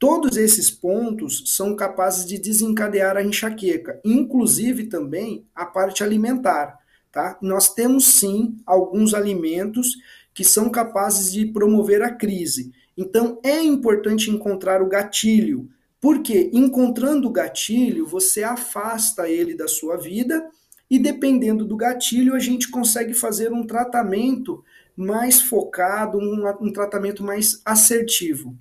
Todos 0.00 0.38
esses 0.38 0.70
pontos 0.70 1.42
são 1.54 1.76
capazes 1.76 2.24
de 2.24 2.38
desencadear 2.38 3.18
a 3.18 3.22
enxaqueca, 3.22 4.00
inclusive 4.02 4.86
também 4.86 5.44
a 5.54 5.66
parte 5.66 6.02
alimentar. 6.02 6.78
Tá? 7.12 7.36
Nós 7.42 7.74
temos 7.74 8.06
sim 8.06 8.56
alguns 8.64 9.12
alimentos 9.12 9.98
que 10.32 10.42
são 10.42 10.70
capazes 10.70 11.30
de 11.30 11.44
promover 11.44 12.00
a 12.00 12.10
crise. 12.10 12.72
Então 12.96 13.38
é 13.42 13.60
importante 13.60 14.30
encontrar 14.30 14.80
o 14.80 14.88
gatilho, 14.88 15.68
porque 16.00 16.48
encontrando 16.50 17.28
o 17.28 17.32
gatilho, 17.32 18.06
você 18.06 18.42
afasta 18.42 19.28
ele 19.28 19.54
da 19.54 19.68
sua 19.68 19.98
vida 19.98 20.48
e 20.90 20.98
dependendo 20.98 21.62
do 21.62 21.76
gatilho, 21.76 22.34
a 22.34 22.38
gente 22.38 22.70
consegue 22.70 23.12
fazer 23.12 23.52
um 23.52 23.66
tratamento 23.66 24.64
mais 24.96 25.42
focado, 25.42 26.16
um, 26.16 26.48
um 26.58 26.72
tratamento 26.72 27.22
mais 27.22 27.60
assertivo. 27.66 28.56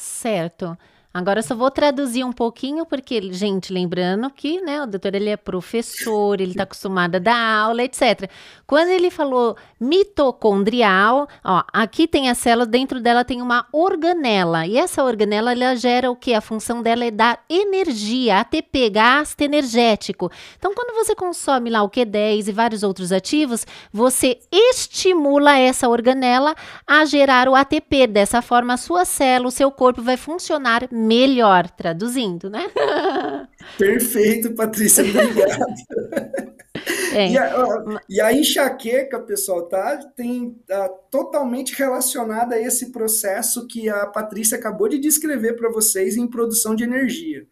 Certo. 0.00 0.78
Agora 1.12 1.40
eu 1.40 1.42
só 1.42 1.56
vou 1.56 1.72
traduzir 1.72 2.22
um 2.22 2.32
pouquinho, 2.32 2.86
porque, 2.86 3.32
gente, 3.32 3.72
lembrando 3.72 4.30
que, 4.30 4.60
né, 4.60 4.80
o 4.80 4.86
doutor 4.86 5.12
ele 5.16 5.28
é 5.28 5.36
professor, 5.36 6.40
ele 6.40 6.52
está 6.52 6.62
acostumado 6.62 7.16
a 7.16 7.18
dar 7.18 7.36
aula, 7.36 7.82
etc. 7.82 8.30
Quando 8.64 8.90
ele 8.90 9.10
falou 9.10 9.56
mitocondrial, 9.80 11.26
ó, 11.44 11.64
aqui 11.72 12.06
tem 12.06 12.30
a 12.30 12.34
célula, 12.36 12.64
dentro 12.64 13.00
dela 13.00 13.24
tem 13.24 13.42
uma 13.42 13.66
organela, 13.72 14.64
e 14.68 14.78
essa 14.78 15.02
organela, 15.02 15.50
ela 15.50 15.74
gera 15.74 16.08
o 16.12 16.14
que? 16.14 16.32
A 16.32 16.40
função 16.40 16.80
dela 16.80 17.04
é 17.04 17.10
dar 17.10 17.44
energia, 17.48 18.38
ATP, 18.38 18.90
gasto 18.90 19.40
energético. 19.40 20.30
Então, 20.56 20.72
quando 20.76 20.94
você 20.94 21.16
consome 21.16 21.70
lá 21.70 21.82
o 21.82 21.90
Q10 21.90 22.46
e 22.46 22.52
vários 22.52 22.84
outros 22.84 23.10
ativos, 23.10 23.66
você 23.92 24.38
estimula 24.52 25.58
essa 25.58 25.88
organela 25.88 26.54
a 26.86 27.04
gerar 27.04 27.48
o 27.48 27.56
ATP. 27.56 28.06
Dessa 28.06 28.40
forma, 28.40 28.74
a 28.74 28.76
sua 28.76 29.04
célula, 29.04 29.48
o 29.48 29.50
seu 29.50 29.72
corpo 29.72 30.00
vai 30.00 30.16
funcionar 30.16 30.86
melhor, 31.00 31.70
traduzindo, 31.70 32.50
né? 32.50 32.66
Perfeito, 33.78 34.54
Patrícia, 34.54 35.04
obrigado. 35.04 35.64
É. 37.12 37.28
E, 37.28 37.36
a, 37.36 38.02
e, 38.08 38.20
a, 38.20 38.32
enxaqueca, 38.32 39.18
pessoal, 39.20 39.68
tá, 39.68 39.96
tem, 40.14 40.52
tá 40.66 40.88
totalmente 41.10 41.74
relacionada 41.74 42.54
a 42.54 42.60
esse 42.60 42.92
processo 42.92 43.66
que 43.66 43.88
a 43.88 44.06
Patrícia 44.06 44.56
acabou 44.56 44.88
de 44.88 44.98
descrever 44.98 45.54
para 45.54 45.70
vocês 45.70 46.16
em 46.16 46.28
produção 46.28 46.74
de 46.74 46.84
energia. 46.84 47.46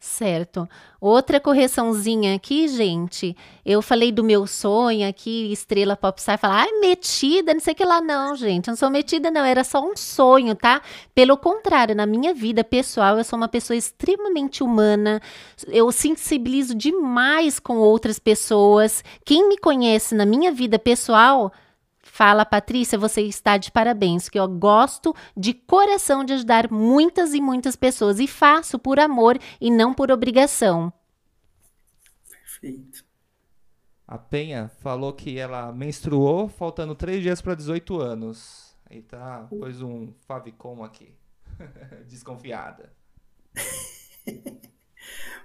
Certo. 0.00 0.68
Outra 1.00 1.40
correçãozinha 1.40 2.36
aqui, 2.36 2.68
gente. 2.68 3.36
Eu 3.66 3.82
falei 3.82 4.12
do 4.12 4.22
meu 4.22 4.46
sonho 4.46 5.08
aqui, 5.08 5.52
estrela 5.52 5.96
popstar, 5.96 6.38
falar, 6.38 6.62
ai, 6.62 6.72
metida, 6.78 7.52
não 7.52 7.60
sei 7.60 7.72
o 7.72 7.76
que 7.76 7.84
lá. 7.84 8.00
Não, 8.00 8.36
gente, 8.36 8.68
eu 8.68 8.72
não 8.72 8.76
sou 8.76 8.90
metida, 8.90 9.28
não. 9.28 9.44
Era 9.44 9.64
só 9.64 9.84
um 9.84 9.96
sonho, 9.96 10.54
tá? 10.54 10.80
Pelo 11.12 11.36
contrário, 11.36 11.96
na 11.96 12.06
minha 12.06 12.32
vida 12.32 12.62
pessoal, 12.62 13.18
eu 13.18 13.24
sou 13.24 13.36
uma 13.36 13.48
pessoa 13.48 13.76
extremamente 13.76 14.62
humana. 14.62 15.20
Eu 15.66 15.90
sensibilizo 15.90 16.76
demais 16.76 17.58
com 17.58 17.78
outras 17.78 18.20
pessoas. 18.20 19.02
Quem 19.24 19.48
me 19.48 19.58
conhece 19.58 20.14
na 20.14 20.24
minha 20.24 20.52
vida 20.52 20.78
pessoal 20.78 21.52
Fala, 22.18 22.44
Patrícia, 22.44 22.98
você 22.98 23.22
está 23.22 23.56
de 23.56 23.70
parabéns, 23.70 24.28
que 24.28 24.40
eu 24.40 24.48
gosto 24.48 25.14
de 25.36 25.54
coração 25.54 26.24
de 26.24 26.32
ajudar 26.32 26.68
muitas 26.68 27.32
e 27.32 27.40
muitas 27.40 27.76
pessoas 27.76 28.18
e 28.18 28.26
faço 28.26 28.76
por 28.76 28.98
amor 28.98 29.38
e 29.60 29.70
não 29.70 29.94
por 29.94 30.10
obrigação. 30.10 30.92
Perfeito. 32.28 33.04
A 34.04 34.18
Penha 34.18 34.68
falou 34.80 35.12
que 35.12 35.38
ela 35.38 35.70
menstruou 35.70 36.48
faltando 36.48 36.92
três 36.92 37.22
dias 37.22 37.40
para 37.40 37.54
18 37.54 38.00
anos. 38.00 38.76
Aí 38.90 39.00
tá, 39.00 39.46
pôs 39.48 39.80
um 39.80 40.12
favicom 40.26 40.82
aqui. 40.82 41.14
Desconfiada. 42.08 42.92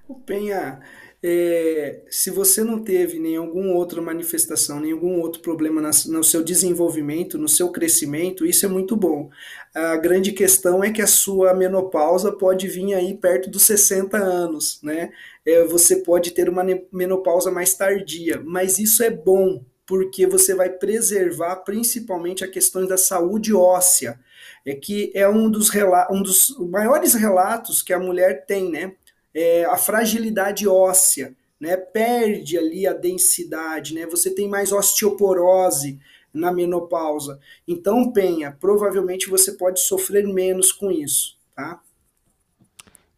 o 0.07 0.15
Penha, 0.15 0.81
é, 1.25 2.01
se 2.09 2.29
você 2.29 2.65
não 2.65 2.83
teve 2.83 3.17
nenhuma 3.17 3.73
outra 3.75 4.01
manifestação, 4.01 4.81
nenhum 4.81 5.21
outro 5.21 5.41
problema 5.41 5.81
no 5.81 6.23
seu 6.23 6.43
desenvolvimento, 6.43 7.37
no 7.37 7.47
seu 7.47 7.71
crescimento, 7.71 8.45
isso 8.45 8.65
é 8.65 8.69
muito 8.69 8.93
bom. 8.93 9.29
A 9.73 9.95
grande 9.95 10.33
questão 10.33 10.83
é 10.83 10.91
que 10.91 11.01
a 11.01 11.07
sua 11.07 11.53
menopausa 11.53 12.29
pode 12.29 12.67
vir 12.67 12.93
aí 12.93 13.15
perto 13.15 13.49
dos 13.49 13.63
60 13.63 14.17
anos, 14.17 14.81
né? 14.83 15.11
É, 15.45 15.63
você 15.63 15.97
pode 15.97 16.31
ter 16.31 16.49
uma 16.49 16.65
menopausa 16.91 17.49
mais 17.49 17.73
tardia, 17.73 18.41
mas 18.43 18.77
isso 18.77 19.01
é 19.01 19.09
bom, 19.09 19.63
porque 19.85 20.27
você 20.27 20.53
vai 20.53 20.69
preservar 20.69 21.57
principalmente 21.57 22.43
a 22.43 22.49
questão 22.49 22.85
da 22.85 22.97
saúde 22.97 23.53
óssea, 23.53 24.19
é 24.65 24.75
que 24.75 25.09
é 25.15 25.27
um 25.27 25.49
dos, 25.49 25.69
um 26.11 26.21
dos 26.21 26.53
maiores 26.69 27.13
relatos 27.13 27.81
que 27.81 27.93
a 27.93 27.99
mulher 27.99 28.45
tem, 28.45 28.69
né? 28.69 28.93
É, 29.33 29.65
a 29.65 29.77
fragilidade 29.77 30.67
óssea, 30.67 31.35
né? 31.59 31.77
Perde 31.77 32.57
ali 32.57 32.85
a 32.85 32.93
densidade, 32.93 33.93
né? 33.93 34.05
Você 34.07 34.29
tem 34.29 34.47
mais 34.47 34.71
osteoporose 34.71 35.99
na 36.33 36.51
menopausa. 36.51 37.39
Então, 37.67 38.11
Penha, 38.11 38.57
provavelmente 38.59 39.29
você 39.29 39.53
pode 39.53 39.79
sofrer 39.79 40.27
menos 40.27 40.71
com 40.71 40.91
isso, 40.91 41.37
tá? 41.55 41.81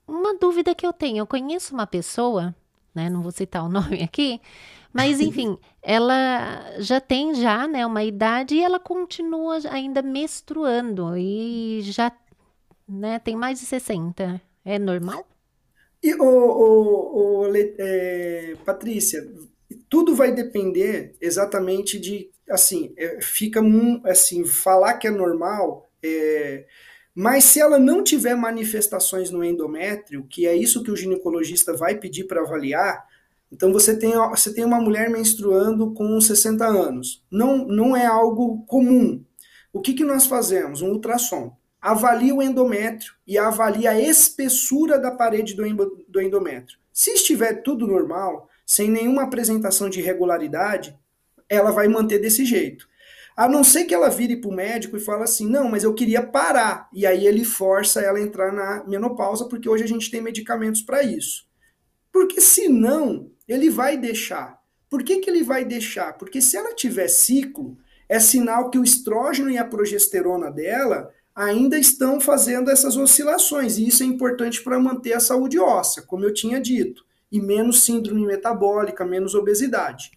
Uma 0.07 0.37
dúvida 0.37 0.75
que 0.75 0.85
eu 0.85 0.93
tenho, 0.93 1.19
eu 1.19 1.27
conheço 1.27 1.73
uma 1.73 1.87
pessoa, 1.87 2.53
né? 2.93 3.09
Não 3.09 3.21
vou 3.21 3.31
citar 3.31 3.63
o 3.63 3.69
nome 3.69 4.03
aqui, 4.03 4.39
mas 4.93 5.19
enfim, 5.19 5.57
ela 5.81 6.79
já 6.79 7.01
tem 7.01 7.35
já, 7.35 7.67
né, 7.67 7.85
uma 7.85 8.03
idade 8.03 8.55
e 8.55 8.63
ela 8.63 8.79
continua 8.79 9.59
ainda 9.69 10.01
menstruando 10.01 11.17
e 11.17 11.81
já, 11.81 12.11
né, 12.87 13.19
tem 13.19 13.35
mais 13.35 13.59
de 13.59 13.65
60. 13.65 14.41
É 14.63 14.79
normal? 14.79 15.25
E, 16.05 16.13
o, 16.19 17.51
é, 17.79 18.53
Patrícia, 18.63 19.27
tudo 19.89 20.13
vai 20.13 20.31
depender 20.31 21.15
exatamente 21.19 21.99
de, 21.99 22.29
assim, 22.47 22.93
é, 22.95 23.19
fica, 23.21 23.59
assim, 24.03 24.45
falar 24.45 24.99
que 24.99 25.07
é 25.07 25.09
normal, 25.09 25.89
é, 26.03 26.67
mas 27.15 27.45
se 27.45 27.59
ela 27.59 27.79
não 27.79 28.03
tiver 28.03 28.35
manifestações 28.35 29.31
no 29.31 29.43
endométrio, 29.43 30.27
que 30.29 30.45
é 30.45 30.55
isso 30.55 30.83
que 30.83 30.91
o 30.91 30.95
ginecologista 30.95 31.75
vai 31.75 31.97
pedir 31.97 32.25
para 32.25 32.41
avaliar, 32.41 33.03
então 33.51 33.73
você 33.73 33.97
tem, 33.97 34.13
você 34.29 34.53
tem 34.53 34.63
uma 34.63 34.79
mulher 34.79 35.09
menstruando 35.09 35.91
com 35.91 36.21
60 36.21 36.67
anos. 36.67 37.23
Não, 37.31 37.65
não 37.65 37.97
é 37.97 38.05
algo 38.05 38.63
comum. 38.67 39.25
O 39.73 39.81
que, 39.81 39.95
que 39.95 40.03
nós 40.03 40.27
fazemos? 40.27 40.83
Um 40.83 40.91
ultrassom 40.91 41.57
avalia 41.85 42.33
o 42.33 42.41
endométrio 42.41 43.13
e 43.27 43.37
avalia 43.37 43.91
a 43.91 44.01
espessura 44.01 44.97
da 44.97 45.11
parede 45.11 45.53
do 45.53 46.19
endométrio. 46.19 46.79
Se 46.91 47.11
estiver 47.11 47.61
tudo 47.61 47.85
normal, 47.85 48.49
sem 48.65 48.89
nenhuma 48.89 49.21
apresentação 49.21 49.87
de 49.87 49.99
irregularidade, 49.99 50.97
ela 51.47 51.69
vai 51.69 51.87
manter 51.87 52.17
desse 52.17 52.43
jeito. 52.43 52.87
A 53.37 53.47
não 53.47 53.63
ser 53.63 53.85
que 53.85 53.93
ela 53.93 54.09
vire 54.09 54.37
para 54.37 54.49
o 54.49 54.55
médico 54.55 54.97
e 54.97 54.99
fale 54.99 55.21
assim, 55.21 55.47
não, 55.47 55.69
mas 55.69 55.83
eu 55.83 55.93
queria 55.93 56.25
parar. 56.25 56.89
E 56.91 57.05
aí 57.05 57.27
ele 57.27 57.45
força 57.45 58.01
ela 58.01 58.17
a 58.17 58.21
entrar 58.21 58.51
na 58.51 58.83
menopausa, 58.87 59.45
porque 59.45 59.69
hoje 59.69 59.83
a 59.83 59.87
gente 59.87 60.09
tem 60.09 60.21
medicamentos 60.21 60.81
para 60.81 61.03
isso. 61.03 61.45
Porque 62.11 62.41
senão, 62.41 63.29
ele 63.47 63.69
vai 63.69 63.95
deixar. 63.95 64.59
Por 64.89 65.03
que, 65.03 65.19
que 65.19 65.29
ele 65.29 65.43
vai 65.43 65.63
deixar? 65.63 66.13
Porque 66.13 66.41
se 66.41 66.57
ela 66.57 66.73
tiver 66.73 67.09
ciclo, 67.09 67.77
é 68.09 68.19
sinal 68.19 68.71
que 68.71 68.79
o 68.79 68.83
estrógeno 68.83 69.51
e 69.51 69.57
a 69.59 69.65
progesterona 69.65 70.49
dela 70.49 71.13
ainda 71.35 71.77
estão 71.77 72.21
fazendo 72.21 72.71
essas 72.71 72.95
oscilações, 72.95 73.77
e 73.77 73.87
isso 73.87 74.01
é 74.01 74.05
importante 74.05 74.63
para 74.63 74.79
manter 74.79 75.13
a 75.13 75.19
saúde 75.19 75.59
óssea, 75.59 76.01
como 76.01 76.23
eu 76.23 76.33
tinha 76.33 76.61
dito, 76.61 77.05
e 77.29 77.41
menos 77.41 77.83
síndrome 77.83 78.25
metabólica, 78.25 79.03
menos 79.03 79.35
obesidade. 79.35 80.11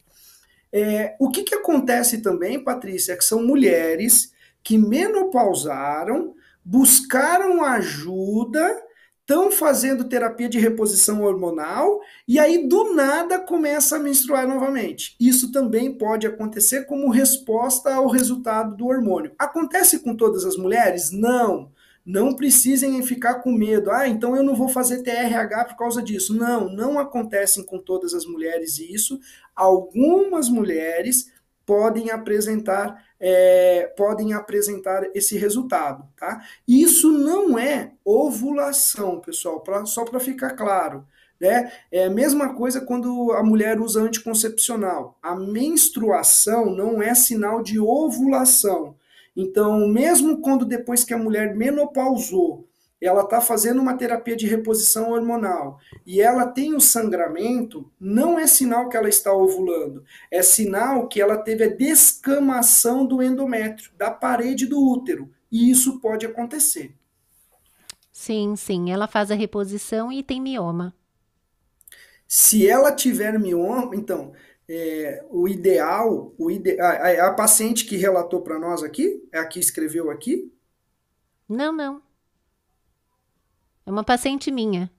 É, 0.72 1.16
o 1.18 1.30
que, 1.30 1.42
que 1.42 1.54
acontece 1.54 2.22
também, 2.22 2.62
Patrícia, 2.62 3.14
é 3.14 3.16
que 3.16 3.24
são 3.24 3.44
mulheres 3.44 4.32
que 4.62 4.78
menopausaram, 4.78 6.34
buscaram 6.64 7.64
ajuda 7.64 8.87
estão 9.28 9.50
fazendo 9.50 10.08
terapia 10.08 10.48
de 10.48 10.58
reposição 10.58 11.22
hormonal 11.22 12.00
e 12.26 12.38
aí 12.38 12.66
do 12.66 12.94
nada 12.94 13.38
começa 13.38 13.96
a 13.96 13.98
menstruar 13.98 14.48
novamente. 14.48 15.14
Isso 15.20 15.52
também 15.52 15.92
pode 15.92 16.26
acontecer 16.26 16.86
como 16.86 17.10
resposta 17.10 17.94
ao 17.94 18.08
resultado 18.08 18.74
do 18.74 18.86
hormônio. 18.86 19.32
Acontece 19.38 19.98
com 19.98 20.16
todas 20.16 20.46
as 20.46 20.56
mulheres? 20.56 21.10
Não. 21.10 21.70
Não 22.06 22.34
precisem 22.34 23.02
ficar 23.02 23.42
com 23.42 23.52
medo. 23.52 23.90
Ah, 23.90 24.08
então 24.08 24.34
eu 24.34 24.42
não 24.42 24.54
vou 24.56 24.70
fazer 24.70 25.02
TRH 25.02 25.66
por 25.66 25.76
causa 25.76 26.00
disso. 26.00 26.34
Não, 26.34 26.72
não 26.72 26.98
acontece 26.98 27.66
com 27.66 27.78
todas 27.78 28.14
as 28.14 28.24
mulheres 28.24 28.78
isso. 28.78 29.20
Algumas 29.54 30.48
mulheres 30.48 31.30
podem 31.68 32.10
apresentar 32.10 33.04
é, 33.20 33.92
podem 33.94 34.32
apresentar 34.32 35.04
esse 35.14 35.36
resultado, 35.36 36.02
tá? 36.16 36.42
Isso 36.66 37.12
não 37.12 37.58
é 37.58 37.92
ovulação, 38.02 39.20
pessoal, 39.20 39.60
pra, 39.60 39.84
só 39.84 40.02
para 40.04 40.18
ficar 40.18 40.50
claro. 40.50 41.04
Né? 41.38 41.70
É 41.92 42.04
a 42.04 42.10
mesma 42.10 42.54
coisa 42.54 42.80
quando 42.80 43.32
a 43.32 43.42
mulher 43.42 43.80
usa 43.80 44.00
anticoncepcional. 44.00 45.18
A 45.22 45.34
menstruação 45.34 46.70
não 46.74 47.02
é 47.02 47.14
sinal 47.14 47.62
de 47.62 47.78
ovulação. 47.78 48.96
Então, 49.36 49.86
mesmo 49.88 50.40
quando 50.40 50.64
depois 50.64 51.04
que 51.04 51.12
a 51.12 51.18
mulher 51.18 51.54
menopausou, 51.54 52.66
ela 53.00 53.22
está 53.22 53.40
fazendo 53.40 53.80
uma 53.80 53.96
terapia 53.96 54.36
de 54.36 54.46
reposição 54.46 55.12
hormonal 55.12 55.78
e 56.04 56.20
ela 56.20 56.46
tem 56.46 56.74
o 56.74 56.80
sangramento, 56.80 57.90
não 57.98 58.38
é 58.38 58.46
sinal 58.46 58.88
que 58.88 58.96
ela 58.96 59.08
está 59.08 59.32
ovulando, 59.32 60.04
é 60.30 60.42
sinal 60.42 61.06
que 61.06 61.20
ela 61.20 61.36
teve 61.38 61.64
a 61.64 61.74
descamação 61.74 63.06
do 63.06 63.22
endométrio, 63.22 63.90
da 63.96 64.10
parede 64.10 64.66
do 64.66 64.80
útero, 64.80 65.30
e 65.50 65.70
isso 65.70 66.00
pode 66.00 66.26
acontecer. 66.26 66.94
Sim, 68.12 68.56
sim, 68.56 68.90
ela 68.90 69.06
faz 69.06 69.30
a 69.30 69.34
reposição 69.34 70.10
e 70.10 70.22
tem 70.22 70.40
mioma. 70.40 70.92
Se 72.26 72.68
ela 72.68 72.92
tiver 72.92 73.38
mioma, 73.38 73.94
então, 73.94 74.32
é, 74.68 75.24
o 75.30 75.48
ideal, 75.48 76.34
o 76.36 76.50
ide 76.50 76.78
a, 76.80 77.28
a 77.28 77.32
paciente 77.32 77.86
que 77.86 77.96
relatou 77.96 78.42
para 78.42 78.58
nós 78.58 78.82
aqui, 78.82 79.26
é 79.32 79.38
a 79.38 79.46
que 79.46 79.58
escreveu 79.58 80.10
aqui? 80.10 80.52
Não, 81.48 81.72
não. 81.72 82.02
É 83.88 83.90
uma 83.90 84.04
paciente 84.04 84.50
minha. 84.50 84.90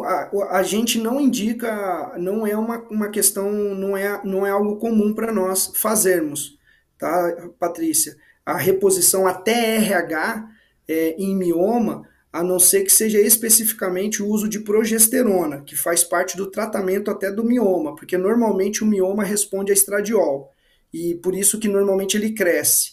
A, 0.00 0.56
a, 0.56 0.62
gente 0.62 0.98
não 0.98 1.20
indica, 1.20 2.14
não 2.16 2.46
é 2.46 2.56
uma, 2.56 2.78
uma 2.88 3.10
questão, 3.10 3.52
não 3.52 3.94
é, 3.94 4.22
não 4.24 4.46
é 4.46 4.50
algo 4.50 4.76
comum 4.76 5.12
para 5.12 5.30
nós 5.30 5.70
fazermos, 5.74 6.58
tá, 6.96 7.50
Patrícia? 7.58 8.16
A 8.46 8.56
reposição 8.56 9.26
até 9.26 9.76
RH 9.76 10.48
é, 10.88 11.14
em 11.18 11.36
mioma, 11.36 12.08
a 12.32 12.42
não 12.42 12.58
ser 12.58 12.84
que 12.84 12.90
seja 12.90 13.20
especificamente 13.20 14.22
o 14.22 14.28
uso 14.28 14.48
de 14.48 14.60
progesterona, 14.60 15.60
que 15.60 15.76
faz 15.76 16.02
parte 16.02 16.38
do 16.38 16.50
tratamento 16.50 17.10
até 17.10 17.30
do 17.30 17.44
mioma, 17.44 17.94
porque 17.94 18.16
normalmente 18.16 18.82
o 18.82 18.86
mioma 18.86 19.22
responde 19.22 19.70
a 19.70 19.74
estradiol, 19.74 20.50
e 20.90 21.16
por 21.16 21.34
isso 21.34 21.58
que 21.58 21.68
normalmente 21.68 22.16
ele 22.16 22.32
cresce. 22.32 22.92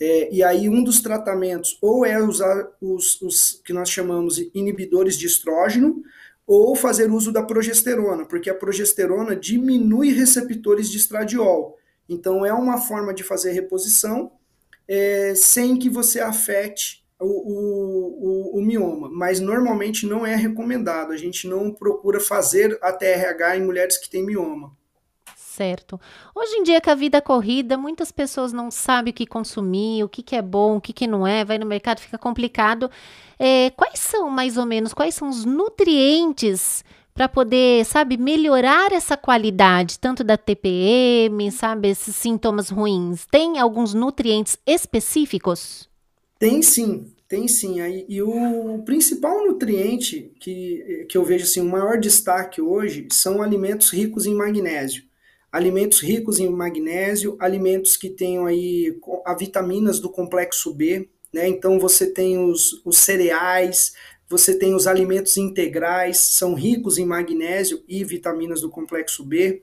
É, 0.00 0.32
e 0.32 0.42
aí 0.42 0.68
um 0.68 0.84
dos 0.84 1.00
tratamentos 1.00 1.78
ou 1.80 2.04
é 2.04 2.22
usar 2.22 2.68
os, 2.80 3.20
os 3.22 3.62
que 3.64 3.72
nós 3.72 3.88
chamamos 3.88 4.36
de 4.36 4.50
inibidores 4.54 5.16
de 5.16 5.26
estrógeno, 5.26 6.02
ou 6.46 6.76
fazer 6.76 7.10
uso 7.10 7.32
da 7.32 7.42
progesterona, 7.42 8.24
porque 8.24 8.48
a 8.48 8.54
progesterona 8.54 9.34
diminui 9.34 10.12
receptores 10.12 10.88
de 10.88 10.98
estradiol. 10.98 11.76
Então 12.08 12.46
é 12.46 12.52
uma 12.52 12.78
forma 12.78 13.12
de 13.12 13.24
fazer 13.24 13.50
reposição 13.50 14.30
é, 14.86 15.34
sem 15.34 15.76
que 15.76 15.90
você 15.90 16.20
afete 16.20 17.04
o, 17.18 17.26
o, 17.26 18.54
o, 18.54 18.58
o, 18.58 18.62
mioma, 18.62 19.08
mas 19.10 19.40
normalmente 19.40 20.06
não 20.06 20.24
é 20.24 20.36
recomendado. 20.36 21.12
A 21.12 21.16
gente 21.16 21.48
não 21.48 21.72
procura 21.72 22.20
fazer 22.20 22.78
a 22.80 22.92
TRH 22.92 23.56
em 23.56 23.64
mulheres 23.64 23.98
que 23.98 24.08
têm 24.08 24.24
mioma 24.24 24.76
certo. 25.56 25.98
Hoje 26.34 26.54
em 26.56 26.62
dia, 26.62 26.80
com 26.80 26.90
a 26.90 26.94
vida 26.94 27.20
corrida, 27.22 27.78
muitas 27.78 28.12
pessoas 28.12 28.52
não 28.52 28.70
sabem 28.70 29.10
o 29.10 29.14
que 29.14 29.26
consumir, 29.26 30.04
o 30.04 30.08
que, 30.08 30.22
que 30.22 30.36
é 30.36 30.42
bom, 30.42 30.76
o 30.76 30.80
que, 30.80 30.92
que 30.92 31.06
não 31.06 31.26
é, 31.26 31.44
vai 31.44 31.56
no 31.56 31.64
mercado, 31.64 32.00
fica 32.00 32.18
complicado. 32.18 32.90
É, 33.38 33.70
quais 33.70 33.98
são, 33.98 34.28
mais 34.28 34.58
ou 34.58 34.66
menos, 34.66 34.92
quais 34.92 35.14
são 35.14 35.28
os 35.28 35.44
nutrientes 35.44 36.84
para 37.14 37.28
poder, 37.28 37.86
sabe, 37.86 38.18
melhorar 38.18 38.92
essa 38.92 39.16
qualidade, 39.16 39.98
tanto 39.98 40.22
da 40.22 40.36
TPM, 40.36 41.50
sabe, 41.50 41.88
esses 41.88 42.14
sintomas 42.14 42.68
ruins? 42.68 43.24
Tem 43.30 43.58
alguns 43.58 43.94
nutrientes 43.94 44.58
específicos? 44.66 45.88
Tem 46.38 46.60
sim, 46.60 47.06
tem 47.26 47.48
sim. 47.48 47.76
E 48.06 48.20
o 48.20 48.82
principal 48.84 49.46
nutriente 49.46 50.30
que, 50.38 51.06
que 51.08 51.16
eu 51.16 51.24
vejo 51.24 51.44
assim, 51.44 51.62
o 51.62 51.70
maior 51.70 51.98
destaque 51.98 52.60
hoje 52.60 53.08
são 53.10 53.40
alimentos 53.40 53.88
ricos 53.88 54.26
em 54.26 54.34
magnésio 54.34 55.05
alimentos 55.56 56.00
ricos 56.00 56.38
em 56.38 56.50
magnésio, 56.50 57.34
alimentos 57.40 57.96
que 57.96 58.10
tenham 58.10 58.44
aí 58.44 58.94
a 59.24 59.34
vitaminas 59.34 59.98
do 59.98 60.10
complexo 60.10 60.74
B, 60.74 61.08
né? 61.32 61.48
Então 61.48 61.80
você 61.80 62.12
tem 62.12 62.38
os, 62.38 62.82
os 62.84 62.98
cereais, 62.98 63.94
você 64.28 64.58
tem 64.58 64.74
os 64.74 64.86
alimentos 64.86 65.38
integrais, 65.38 66.18
são 66.18 66.52
ricos 66.52 66.98
em 66.98 67.06
magnésio 67.06 67.82
e 67.88 68.04
vitaminas 68.04 68.60
do 68.60 68.68
complexo 68.68 69.24
B. 69.24 69.62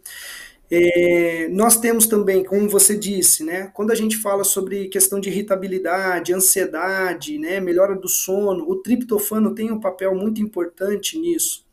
É, 0.72 1.48
nós 1.50 1.78
temos 1.80 2.08
também, 2.08 2.44
como 2.44 2.68
você 2.68 2.98
disse, 2.98 3.44
né, 3.44 3.70
quando 3.76 3.92
a 3.92 3.96
gente 3.96 4.18
fala 4.18 4.44
sobre 4.44 4.88
questão 4.88 5.20
de 5.20 5.30
irritabilidade, 5.30 6.34
ansiedade, 6.34 7.38
né, 7.38 7.60
melhora 7.60 7.96
do 7.96 8.08
sono, 8.08 8.68
o 8.68 8.78
triptofano 8.78 9.54
tem 9.54 9.72
um 9.72 9.80
papel 9.80 10.16
muito 10.16 10.42
importante 10.42 11.20
nisso. 11.20 11.64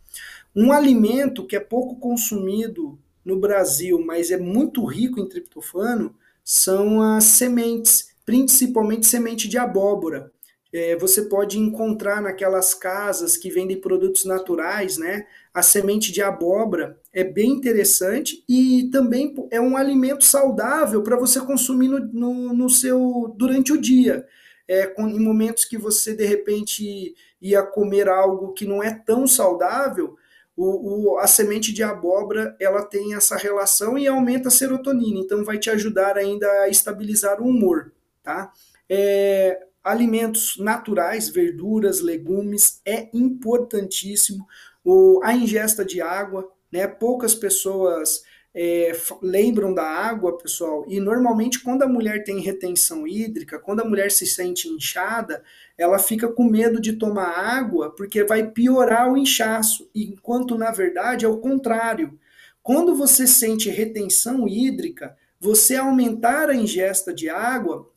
Um 0.55 0.73
alimento 0.73 1.47
que 1.47 1.57
é 1.57 1.61
pouco 1.61 1.97
consumido 1.97 2.99
no 3.25 3.39
Brasil, 3.39 4.03
mas 4.05 4.31
é 4.31 4.39
muito 4.39 4.85
rico 4.85 5.21
em 5.21 5.29
triptofano, 5.29 6.15
são 6.45 7.03
as 7.03 7.25
sementes, 7.25 8.11
principalmente 8.25 9.07
semente 9.07 9.49
de 9.49 9.59
abóbora. 9.59 10.33
É, 10.73 10.97
você 10.97 11.23
pode 11.23 11.59
encontrar 11.59 12.23
naquelas 12.23 12.75
casas 12.75 13.37
que 13.37 13.51
vendem 13.51 13.81
produtos 13.81 14.25
naturais, 14.25 14.97
né? 14.97 15.27
A 15.53 15.63
semente 15.63 16.13
de 16.13 16.23
abóbora 16.23 16.97
é 17.13 17.25
bem 17.25 17.51
interessante 17.51 18.45
e 18.49 18.89
também 18.93 19.35
é 19.51 19.61
um 19.61 19.77
alimento 19.77 20.25
saudável 20.25 21.03
para 21.03 21.17
você 21.17 21.41
consumir 21.41 21.89
no, 21.89 21.99
no, 21.99 22.55
no, 22.55 22.71
seu 22.71 23.35
durante 23.37 23.73
o 23.73 23.81
dia. 23.81 24.25
É, 24.69 24.95
em 24.97 25.19
momentos 25.19 25.65
que 25.65 25.77
você 25.77 26.15
de 26.15 26.25
repente 26.25 27.17
ia 27.43 27.65
comer 27.65 28.09
algo 28.09 28.53
que 28.53 28.65
não 28.65 28.81
é 28.81 28.95
tão 28.95 29.27
saudável, 29.27 30.17
o, 30.57 31.15
o, 31.15 31.19
a 31.19 31.27
semente 31.27 31.73
de 31.73 31.83
abóbora 31.83 32.57
ela 32.61 32.83
tem 32.85 33.15
essa 33.15 33.37
relação 33.37 33.97
e 33.97 34.07
aumenta 34.07 34.49
a 34.49 34.51
serotonina, 34.51 35.19
então 35.19 35.45
vai 35.45 35.59
te 35.59 35.71
ajudar 35.71 36.17
ainda 36.17 36.47
a 36.63 36.69
estabilizar 36.69 37.41
o 37.41 37.47
humor, 37.47 37.93
tá? 38.23 38.53
É, 38.89 39.59
alimentos 39.83 40.57
naturais, 40.59 41.29
verduras, 41.29 42.01
legumes, 42.01 42.81
é 42.85 43.09
importantíssimo. 43.15 44.47
O, 44.85 45.21
a 45.23 45.33
ingesta 45.33 45.85
de 45.85 46.01
água, 46.01 46.51
né? 46.71 46.87
Poucas 46.87 47.35
pessoas 47.35 48.23
é, 48.55 48.93
lembram 49.23 49.73
da 49.73 49.85
água, 49.85 50.37
pessoal, 50.37 50.85
e 50.89 50.99
normalmente 50.99 51.61
quando 51.61 51.83
a 51.83 51.89
mulher 51.89 52.25
tem 52.25 52.41
retenção 52.41 53.07
hídrica, 53.07 53.59
quando 53.59 53.81
a 53.81 53.85
mulher 53.85 54.11
se 54.11 54.27
sente 54.27 54.69
inchada, 54.69 55.43
ela 55.79 55.99
fica 55.99 56.29
com 56.29 56.45
medo 56.45 56.81
de 56.81 56.95
tomar 56.95 57.29
água 57.29 57.95
porque 57.95 58.25
vai 58.25 58.51
piorar 58.51 59.11
o 59.11 59.17
inchaço, 59.17 59.89
enquanto 59.95 60.59
na 60.59 60.73
verdade 60.73 61.25
é 61.25 61.29
o 61.29 61.39
contrário. 61.39 62.19
Quando 62.63 62.95
você 62.95 63.27
sente 63.27 63.71
retenção 63.71 64.47
hídrica, 64.49 65.17
você 65.39 65.77
aumentar 65.77 66.51
a 66.51 66.55
ingesta 66.55 67.15
de 67.15 67.31
água 67.31 67.89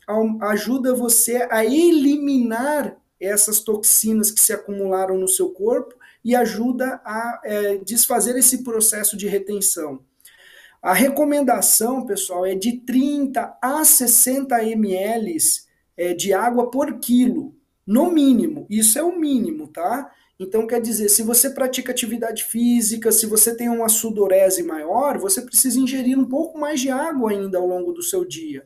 ajuda 0.41 0.95
você 0.95 1.47
a 1.49 1.65
eliminar 1.65 2.95
essas 3.19 3.59
toxinas 3.59 4.31
que 4.31 4.39
se 4.39 4.53
acumularam 4.53 5.17
no 5.17 5.27
seu 5.27 5.49
corpo 5.49 5.95
e 6.23 6.35
ajuda 6.35 7.01
a 7.03 7.41
é, 7.43 7.77
desfazer 7.77 8.37
esse 8.37 8.63
processo 8.63 9.17
de 9.17 9.27
retenção. 9.27 9.99
A 10.83 10.91
recomendação, 10.91 12.05
pessoal, 12.05 12.45
é 12.45 12.55
de 12.55 12.73
30 12.73 13.57
a 13.61 13.85
60 13.85 14.61
ml 14.63 15.37
é, 15.95 16.13
de 16.13 16.33
água 16.33 16.69
por 16.69 16.99
quilo, 16.99 17.55
no 17.87 18.11
mínimo. 18.11 18.67
Isso 18.69 18.99
é 18.99 19.03
o 19.03 19.17
mínimo, 19.17 19.69
tá? 19.69 20.11
Então, 20.37 20.67
quer 20.67 20.81
dizer, 20.81 21.07
se 21.07 21.23
você 21.23 21.49
pratica 21.49 21.93
atividade 21.93 22.43
física, 22.43 23.13
se 23.13 23.25
você 23.25 23.55
tem 23.55 23.69
uma 23.69 23.87
sudorese 23.87 24.61
maior, 24.61 25.17
você 25.17 25.41
precisa 25.41 25.79
ingerir 25.79 26.19
um 26.19 26.25
pouco 26.25 26.59
mais 26.59 26.81
de 26.81 26.89
água 26.89 27.31
ainda 27.31 27.57
ao 27.57 27.65
longo 27.65 27.93
do 27.93 28.03
seu 28.03 28.25
dia. 28.25 28.65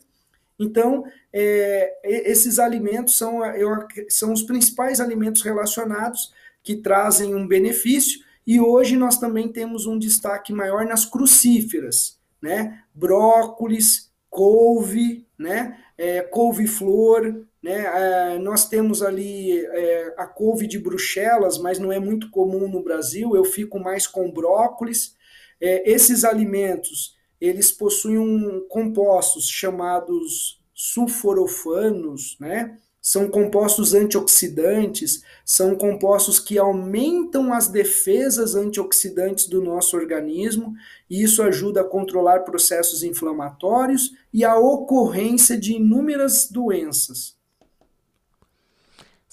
Então, 0.58 1.04
é, 1.32 2.00
esses 2.04 2.58
alimentos 2.58 3.16
são, 3.16 3.46
eu, 3.46 3.70
são 4.10 4.34
os 4.34 4.42
principais 4.42 5.00
alimentos 5.00 5.44
relacionados 5.44 6.34
que 6.64 6.78
trazem 6.78 7.36
um 7.36 7.48
benefício 7.48 8.26
e 8.48 8.62
hoje 8.62 8.96
nós 8.96 9.20
também 9.20 9.50
temos 9.50 9.86
um 9.86 10.00
destaque 10.00 10.54
maior 10.54 10.86
nas 10.86 11.06
crucíferas. 11.06 12.18
né? 12.42 12.82
Brócolis, 12.94 14.12
couve, 14.30 15.28
né? 15.38 15.78
É, 15.98 16.22
couve-flor, 16.22 17.46
né? 17.62 18.36
É, 18.36 18.40
nós 18.40 18.70
temos 18.70 19.02
ali 19.04 19.60
é, 19.66 20.14
a 20.18 20.26
couve 20.26 20.68
de 20.68 20.80
Bruxelas, 20.80 21.58
mas 21.58 21.80
não 21.80 21.92
é 21.92 22.00
muito 22.00 22.30
comum 22.32 22.68
no 22.70 22.82
Brasil. 22.84 23.36
Eu 23.36 23.44
fico 23.44 23.80
mais 23.80 24.08
com 24.08 24.32
brócolis. 24.32 25.16
É, 25.60 25.90
esses 25.92 26.24
alimentos 26.24 27.18
eles 27.40 27.72
possuem 27.72 28.18
um, 28.18 28.66
compostos 28.68 29.50
chamados 29.50 30.62
sulforofanos, 30.74 32.38
né? 32.40 32.78
São 33.10 33.30
compostos 33.30 33.94
antioxidantes, 33.94 35.24
são 35.46 35.78
compostos 35.78 36.42
que 36.42 36.58
aumentam 36.58 37.54
as 37.54 37.70
defesas 37.70 38.54
antioxidantes 38.54 39.48
do 39.48 39.62
nosso 39.62 39.96
organismo, 39.96 40.76
e 41.10 41.24
isso 41.24 41.42
ajuda 41.42 41.80
a 41.80 41.86
controlar 41.86 42.42
processos 42.42 43.04
inflamatórios 43.04 44.12
e 44.34 44.44
a 44.44 44.60
ocorrência 44.60 45.58
de 45.58 45.72
inúmeras 45.72 46.50
doenças. 46.52 47.37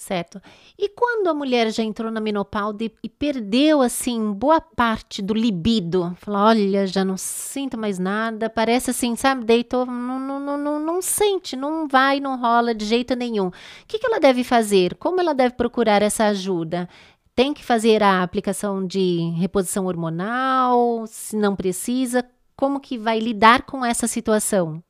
Certo. 0.05 0.39
E 0.77 0.87
quando 0.89 1.29
a 1.29 1.33
mulher 1.33 1.71
já 1.71 1.81
entrou 1.81 2.11
na 2.11 2.19
menopausa 2.19 2.77
e 3.03 3.09
perdeu, 3.09 3.81
assim, 3.81 4.31
boa 4.33 4.61
parte 4.61 5.19
do 5.19 5.33
libido, 5.33 6.15
fala, 6.19 6.49
olha, 6.49 6.85
já 6.85 7.03
não 7.03 7.17
sinto 7.17 7.75
mais 7.75 7.97
nada, 7.97 8.47
parece 8.47 8.91
assim, 8.91 9.15
sabe, 9.15 9.43
deitou, 9.43 9.83
não, 9.83 10.19
não, 10.19 10.57
não, 10.59 10.79
não, 10.79 11.01
sente, 11.01 11.55
não 11.55 11.87
vai, 11.87 12.19
não 12.19 12.39
rola 12.39 12.75
de 12.75 12.85
jeito 12.85 13.15
nenhum. 13.15 13.47
O 13.47 13.53
que, 13.87 13.97
que 13.97 14.05
ela 14.05 14.19
deve 14.19 14.43
fazer? 14.43 14.93
Como 14.93 15.19
ela 15.19 15.33
deve 15.33 15.55
procurar 15.55 16.03
essa 16.03 16.25
ajuda? 16.25 16.87
Tem 17.33 17.51
que 17.51 17.65
fazer 17.65 18.03
a 18.03 18.21
aplicação 18.21 18.85
de 18.85 19.31
reposição 19.39 19.87
hormonal? 19.87 21.07
Se 21.07 21.35
não 21.35 21.55
precisa, 21.55 22.23
como 22.55 22.79
que 22.79 22.95
vai 22.95 23.17
lidar 23.17 23.63
com 23.63 23.83
essa 23.83 24.05
situação? 24.05 24.83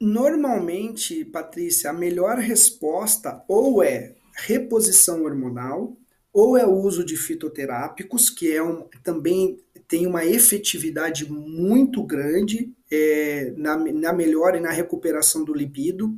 Normalmente, 0.00 1.26
Patrícia, 1.26 1.90
a 1.90 1.92
melhor 1.92 2.38
resposta 2.38 3.44
ou 3.46 3.82
é 3.82 4.14
reposição 4.36 5.24
hormonal, 5.24 5.96
ou 6.32 6.56
é 6.56 6.66
o 6.66 6.74
uso 6.74 7.04
de 7.04 7.16
fitoterápicos, 7.16 8.28
que 8.28 8.52
é 8.52 8.62
um, 8.62 8.86
também 9.02 9.58
tem 9.88 10.06
uma 10.06 10.24
efetividade 10.24 11.30
muito 11.30 12.02
grande 12.02 12.72
é, 12.90 13.54
na, 13.56 13.76
na 13.76 14.12
melhora 14.12 14.58
e 14.58 14.60
na 14.60 14.70
recuperação 14.70 15.44
do 15.44 15.54
libido. 15.54 16.14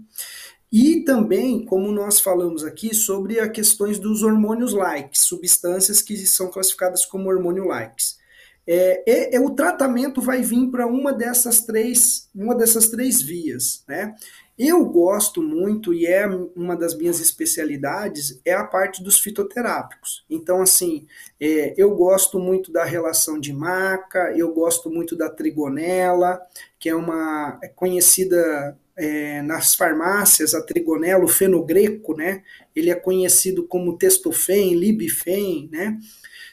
E 0.70 1.00
também, 1.04 1.64
como 1.64 1.90
nós 1.92 2.20
falamos 2.20 2.64
aqui, 2.64 2.94
sobre 2.94 3.40
as 3.40 3.50
questões 3.50 3.98
dos 3.98 4.22
hormônios 4.22 4.72
likes, 4.72 5.22
substâncias 5.22 6.02
que 6.02 6.16
são 6.26 6.50
classificadas 6.50 7.06
como 7.06 7.30
hormônio 7.30 7.64
likes. 7.64 8.18
É, 8.66 9.02
é, 9.10 9.36
é, 9.36 9.40
o 9.40 9.50
tratamento 9.50 10.20
vai 10.20 10.42
vir 10.42 10.70
para 10.70 10.86
uma 10.86 11.10
dessas 11.10 11.62
três, 11.62 12.28
uma 12.34 12.54
dessas 12.54 12.88
três 12.88 13.22
vias, 13.22 13.82
né? 13.88 14.14
Eu 14.58 14.84
gosto 14.84 15.40
muito, 15.40 15.94
e 15.94 16.04
é 16.04 16.26
uma 16.56 16.76
das 16.76 16.96
minhas 16.96 17.20
especialidades, 17.20 18.40
é 18.44 18.52
a 18.52 18.64
parte 18.64 19.02
dos 19.04 19.20
fitoterápicos. 19.20 20.24
Então, 20.28 20.60
assim, 20.60 21.06
é, 21.40 21.74
eu 21.76 21.94
gosto 21.94 22.40
muito 22.40 22.72
da 22.72 22.84
relação 22.84 23.38
de 23.38 23.52
maca, 23.52 24.32
eu 24.36 24.52
gosto 24.52 24.90
muito 24.90 25.14
da 25.14 25.30
trigonela, 25.30 26.40
que 26.76 26.88
é 26.88 26.94
uma 26.94 27.56
é 27.62 27.68
conhecida 27.68 28.76
é, 28.96 29.42
nas 29.42 29.76
farmácias, 29.76 30.54
a 30.54 30.60
trigonela, 30.60 31.24
o 31.24 31.28
fenogreco, 31.28 32.16
né? 32.16 32.42
Ele 32.74 32.90
é 32.90 32.96
conhecido 32.96 33.62
como 33.62 33.96
testofen, 33.96 34.74
libifen, 34.74 35.68
né? 35.70 35.96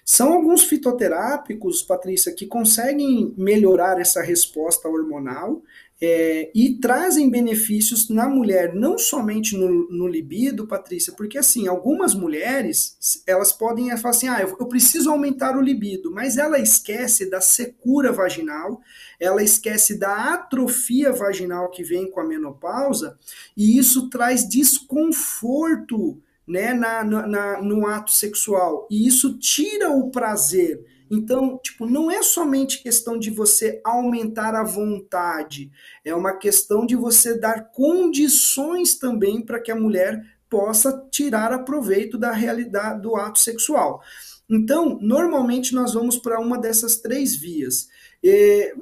São 0.06 0.32
alguns 0.34 0.64
fitoterápicos, 0.64 1.82
Patrícia, 1.82 2.32
que 2.32 2.46
conseguem 2.46 3.34
melhorar 3.36 4.00
essa 4.00 4.22
resposta 4.22 4.88
hormonal 4.88 5.64
é, 6.02 6.52
e 6.54 6.78
trazem 6.78 7.30
benefícios 7.30 8.10
na 8.10 8.28
mulher, 8.28 8.76
não 8.76 8.98
somente 8.98 9.56
no, 9.56 9.90
no, 9.90 10.08
libido, 10.08 10.68
Patrícia, 10.68 11.14
porque 11.14 11.38
assim, 11.38 11.68
algumas 11.68 12.14
mulheres, 12.14 13.22
elas 13.26 13.54
podem 13.54 13.96
falar 13.98 14.10
assim, 14.10 14.28
ah, 14.28 14.42
eu, 14.42 14.58
eu 14.60 14.68
preciso 14.68 15.10
aumentar 15.10 15.58
o 15.58 15.62
libido, 15.62 16.12
mas 16.12 16.38
ela 16.38 16.60
esquece 16.60 17.30
da 17.30 17.40
secura 17.40 18.12
vaginal, 18.12 18.82
ela 19.20 19.42
esquece 19.42 19.98
da 19.98 20.34
atrofia 20.34 21.14
vaginal 21.14 21.72
que 21.72 21.84
vem 21.84 22.12
com 22.12 22.20
a 22.20 22.26
menopausa, 22.26 23.18
e 23.56 23.78
isso 23.78 24.10
traz 24.10 24.48
desconforto 24.48 26.22
né, 26.46 26.74
na, 26.74 27.04
na, 27.04 27.62
no 27.62 27.88
ato 27.88 28.12
sexual, 28.12 28.86
e 28.92 29.08
isso 29.08 29.38
tira 29.40 29.92
o 29.92 30.12
prazer, 30.12 30.86
então, 31.10 31.60
tipo, 31.64 31.86
não 31.86 32.10
é 32.10 32.24
somente 32.24 32.82
questão 32.82 33.18
de 33.18 33.30
você 33.30 33.80
aumentar 33.84 34.56
a 34.56 34.64
vontade, 34.64 35.72
é 36.04 36.16
uma 36.16 36.34
questão 36.34 36.86
de 36.86 36.96
você 36.96 37.38
dar 37.38 37.72
condições 37.72 38.98
também 38.98 39.42
para 39.42 39.60
que 39.60 39.72
a 39.72 39.76
mulher 39.76 40.24
possa 40.50 41.08
tirar 41.12 41.52
a 41.52 41.60
proveito 41.60 42.18
da 42.18 42.32
realidade 42.32 43.02
do 43.02 43.16
ato 43.16 43.40
sexual. 43.40 44.02
Então, 44.50 44.98
normalmente 45.02 45.74
nós 45.74 45.94
vamos 45.94 46.18
para 46.18 46.40
uma 46.40 46.58
dessas 46.58 46.98
três 46.98 47.36
vias. 47.36 47.90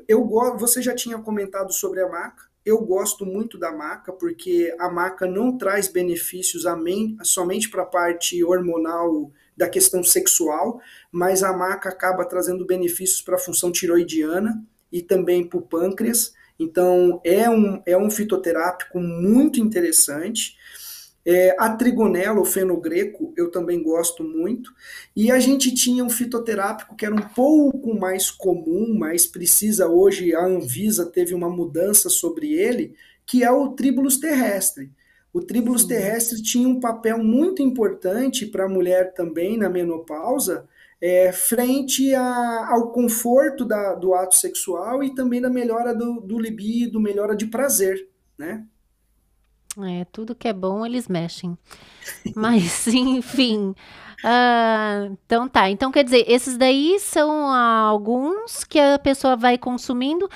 Eu 0.07 0.26
você 0.57 0.82
já 0.82 0.93
tinha 0.93 1.17
comentado 1.17 1.74
sobre 1.74 2.01
a 2.01 2.09
maca. 2.09 2.51
Eu 2.65 2.80
gosto 2.80 3.26
muito 3.26 3.57
da 3.57 3.71
maca 3.71 4.13
porque 4.13 4.74
a 4.80 4.89
maca 4.89 5.26
não 5.26 5.57
traz 5.57 5.88
benefícios 5.88 6.63
somente 7.24 7.69
para 7.69 7.84
a 7.84 7.88
parte 7.88 8.41
hormonal 8.43 9.32
da 9.55 9.69
questão 9.69 10.03
sexual, 10.03 10.82
mas 11.14 11.43
a 11.43 11.53
maca 11.53 11.89
acaba 11.89 12.26
trazendo 12.26 12.66
benefícios 12.66 13.22
para 13.22 13.36
a 13.36 13.39
função 13.39 13.72
tiroidiana 13.72 14.66
e 14.91 14.99
também 14.99 15.47
para 15.47 15.59
o 15.59 15.61
pâncreas. 15.61 16.34
Então, 16.57 17.22
é 17.24 17.47
um, 17.47 17.84
é 17.86 17.95
um 17.95 18.09
fitoterápico 18.09 18.99
muito 18.99 19.59
interessante. 19.59 20.57
É, 21.24 21.55
a 21.59 21.70
trigonela, 21.70 22.41
o 22.41 22.45
fenogreco, 22.45 23.32
eu 23.38 23.51
também 23.51 23.84
gosto 23.84 24.24
muito. 24.24 24.74
E 25.16 25.30
a 25.30 25.39
gente 25.39 25.72
tinha 25.72 26.03
um 26.03 26.09
fitoterápico 26.09 26.95
que 26.95 27.05
era 27.05 27.14
um 27.14 27.30
pouco 27.30 27.93
mais 27.93 28.32
comum, 28.32 28.95
mas 28.97 29.28
precisa 29.28 29.88
hoje, 29.88 30.34
a 30.34 30.43
Anvisa 30.43 31.05
teve 31.05 31.36
uma 31.36 31.49
mudança 31.49 32.09
sobre 32.09 32.53
ele, 32.53 32.95
que 33.24 33.43
é 33.43 33.51
o 33.51 33.70
tribulus 33.70 34.18
terrestre. 34.18 34.91
O 35.32 35.41
tribulus 35.41 35.86
terrestre 35.86 36.41
tinha 36.41 36.68
um 36.68 36.80
papel 36.80 37.20
muito 37.20 37.61
importante 37.61 38.47
para 38.47 38.66
a 38.66 38.70
mulher 38.70 39.14
também 39.14 39.57
na 39.57 39.70
menopausa, 39.70 40.68
é, 41.06 41.34
frente 41.34 42.16
a, 42.16 42.70
ao 42.70 42.89
conforto 42.93 43.66
da, 43.66 43.93
do 43.93 44.14
ato 44.14 44.38
sexual 44.38 45.04
e 45.04 45.14
também 45.14 45.41
da 45.41 45.49
melhora 45.49 45.93
do, 45.93 46.22
do 46.22 46.39
libido, 46.39 46.97
melhora 46.97 47.36
de 47.36 47.45
prazer, 47.45 48.08
né? 48.38 48.66
É, 49.86 50.06
tudo 50.06 50.34
que 50.34 50.47
é 50.47 50.54
bom 50.54 50.86
eles 50.86 51.10
mexem. 51.10 51.58
Mas, 52.34 52.88
enfim. 52.88 53.76
Uh, 54.24 55.18
então 55.26 55.49
tá. 55.49 55.70
Então 55.70 55.91
quer 55.91 56.06
dizer, 56.06 56.24
esses 56.26 56.56
daí 56.56 56.97
são 57.01 57.47
alguns 57.51 58.64
que 58.64 58.80
a 58.80 58.97
pessoa 58.97 59.36
vai 59.36 59.58
consumindo 59.58 60.30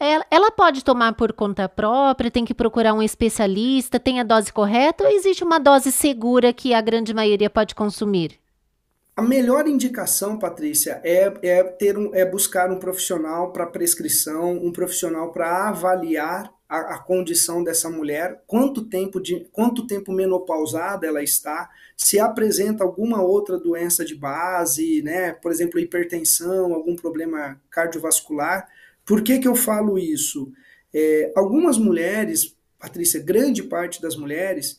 ela, 0.00 0.24
ela, 0.30 0.50
pode 0.50 0.82
tomar 0.82 1.12
por 1.14 1.34
conta 1.34 1.68
própria, 1.68 2.30
tem 2.30 2.44
que 2.46 2.54
procurar 2.54 2.94
um 2.94 3.02
especialista, 3.02 4.00
tem 4.00 4.20
a 4.20 4.22
dose 4.22 4.50
correta 4.52 5.04
ou 5.04 5.10
existe 5.10 5.44
uma 5.44 5.58
dose 5.58 5.92
segura 5.92 6.52
que 6.52 6.72
a 6.72 6.80
grande 6.80 7.12
maioria 7.12 7.50
pode 7.50 7.74
consumir? 7.74 8.40
A 9.18 9.22
melhor 9.22 9.66
indicação, 9.66 10.38
Patrícia, 10.38 11.00
é, 11.02 11.32
é, 11.42 11.64
ter 11.64 11.98
um, 11.98 12.14
é 12.14 12.24
buscar 12.24 12.70
um 12.70 12.78
profissional 12.78 13.52
para 13.52 13.66
prescrição, 13.66 14.52
um 14.52 14.70
profissional 14.70 15.32
para 15.32 15.70
avaliar 15.70 16.54
a, 16.68 16.94
a, 16.94 16.98
condição 17.00 17.64
dessa 17.64 17.90
mulher, 17.90 18.44
quanto 18.46 18.84
tempo, 18.84 19.20
de, 19.20 19.40
quanto 19.50 19.88
tempo 19.88 20.12
menopausada 20.12 21.04
ela 21.04 21.20
está, 21.20 21.68
se 21.96 22.20
apresenta 22.20 22.84
alguma 22.84 23.20
outra 23.20 23.58
doença 23.58 24.04
de 24.04 24.14
base, 24.14 25.02
né, 25.02 25.32
por 25.32 25.50
exemplo, 25.50 25.80
hipertensão, 25.80 26.72
algum 26.72 26.94
problema 26.94 27.60
cardiovascular, 27.70 28.68
por 29.04 29.24
que, 29.24 29.40
que 29.40 29.48
eu 29.48 29.56
falo 29.56 29.98
isso? 29.98 30.52
É, 30.94 31.32
algumas 31.34 31.76
mulheres, 31.76 32.56
Patrícia, 32.78 33.20
grande 33.20 33.64
parte 33.64 34.00
das 34.00 34.14
mulheres, 34.14 34.78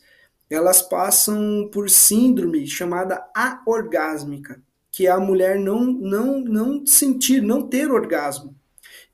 elas 0.50 0.82
passam 0.82 1.68
por 1.72 1.88
síndrome 1.88 2.66
chamada 2.66 3.24
aorgásmica, 3.34 4.60
que 4.90 5.06
é 5.06 5.10
a 5.10 5.20
mulher 5.20 5.58
não, 5.58 5.84
não, 5.84 6.40
não 6.40 6.84
sentir, 6.84 7.40
não 7.40 7.68
ter 7.68 7.90
orgasmo. 7.90 8.56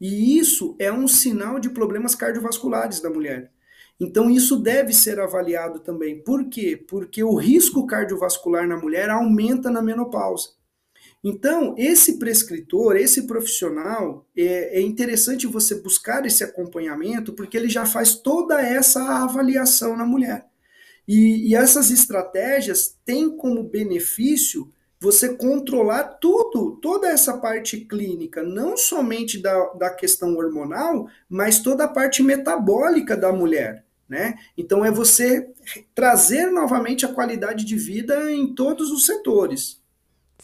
E 0.01 0.39
isso 0.39 0.74
é 0.78 0.91
um 0.91 1.07
sinal 1.07 1.59
de 1.59 1.70
problemas 1.70 2.14
cardiovasculares 2.14 3.01
da 3.01 3.11
mulher. 3.11 3.51
Então, 3.99 4.30
isso 4.30 4.57
deve 4.59 4.93
ser 4.93 5.18
avaliado 5.18 5.80
também. 5.80 6.22
Por 6.22 6.49
quê? 6.49 6.76
Porque 6.76 7.24
o 7.24 7.34
risco 7.34 7.87
cardiovascular 7.87 8.66
na 8.68 8.76
mulher 8.76 9.09
aumenta 9.09 9.70
na 9.70 9.80
menopausa. 9.80 10.51
Então, 11.24 11.74
esse 11.78 12.18
prescritor, 12.18 12.97
esse 12.97 13.26
profissional, 13.26 14.26
é, 14.37 14.78
é, 14.78 14.80
interessante 14.82 15.47
você 15.47 15.74
buscar 15.74 16.24
esse 16.26 16.45
acompanhamento, 16.45 17.32
porque 17.32 17.57
ele 17.57 17.68
já 17.68 17.87
faz 17.87 18.14
toda 18.14 18.61
essa 18.61 19.03
avaliação 19.24 19.97
na 19.97 20.05
mulher. 20.05 20.47
E, 21.07 21.51
e 21.51 21.55
essas 21.55 21.91
estratégias 21.91 22.97
têm 23.05 23.37
como 23.37 23.63
benefício 23.63 24.73
você 24.99 25.35
controlar 25.35 26.05
tudo, 26.21 26.79
toda 26.81 27.09
essa 27.09 27.37
parte 27.37 27.81
clínica, 27.81 28.43
não 28.43 28.77
somente 28.77 29.41
da, 29.41 29.67
da 29.75 29.91
questão 29.91 30.35
hormonal, 30.37 31.09
mas 31.29 31.61
toda 31.61 31.85
a 31.85 31.89
parte 31.89 32.23
metabólica 32.23 33.17
da 33.17 33.33
mulher. 33.33 33.85
Né? 34.09 34.37
Então 34.57 34.85
é 34.85 34.91
você 34.91 35.49
trazer 35.95 36.47
novamente 36.47 37.05
a 37.05 37.13
qualidade 37.13 37.65
de 37.65 37.77
vida 37.77 38.31
em 38.31 38.55
todos 38.55 38.91
os 38.91 39.05
setores. 39.05 39.81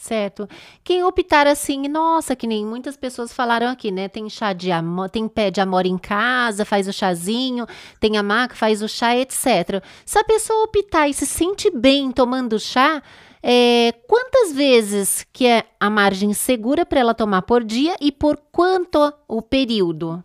Certo. 0.03 0.49
Quem 0.83 1.01
optar 1.01 1.47
assim, 1.47 1.87
nossa, 1.87 2.35
que 2.35 2.45
nem 2.45 2.65
muitas 2.65 2.97
pessoas 2.97 3.31
falaram 3.31 3.69
aqui, 3.69 3.89
né? 3.89 4.09
Tem 4.09 4.29
chá 4.29 4.51
de 4.51 4.69
amor, 4.69 5.09
tem 5.09 5.29
pé 5.29 5.49
de 5.49 5.61
amor 5.61 5.85
em 5.85 5.97
casa, 5.97 6.65
faz 6.65 6.89
o 6.89 6.91
chazinho, 6.91 7.65
tem 8.01 8.17
a 8.17 8.21
maca, 8.21 8.53
faz 8.53 8.81
o 8.81 8.89
chá, 8.89 9.15
etc. 9.15 9.81
Se 10.05 10.19
a 10.19 10.23
pessoa 10.25 10.65
optar 10.65 11.07
e 11.07 11.13
se 11.13 11.25
sente 11.25 11.71
bem 11.71 12.11
tomando 12.11 12.59
chá, 12.59 13.01
é, 13.41 13.93
quantas 14.05 14.51
vezes 14.51 15.25
que 15.31 15.47
é 15.47 15.63
a 15.79 15.89
margem 15.89 16.33
segura 16.33 16.85
para 16.85 16.99
ela 16.99 17.13
tomar 17.13 17.43
por 17.43 17.63
dia 17.63 17.95
e 18.01 18.11
por 18.11 18.35
quanto 18.51 18.99
o 19.25 19.41
período? 19.41 20.21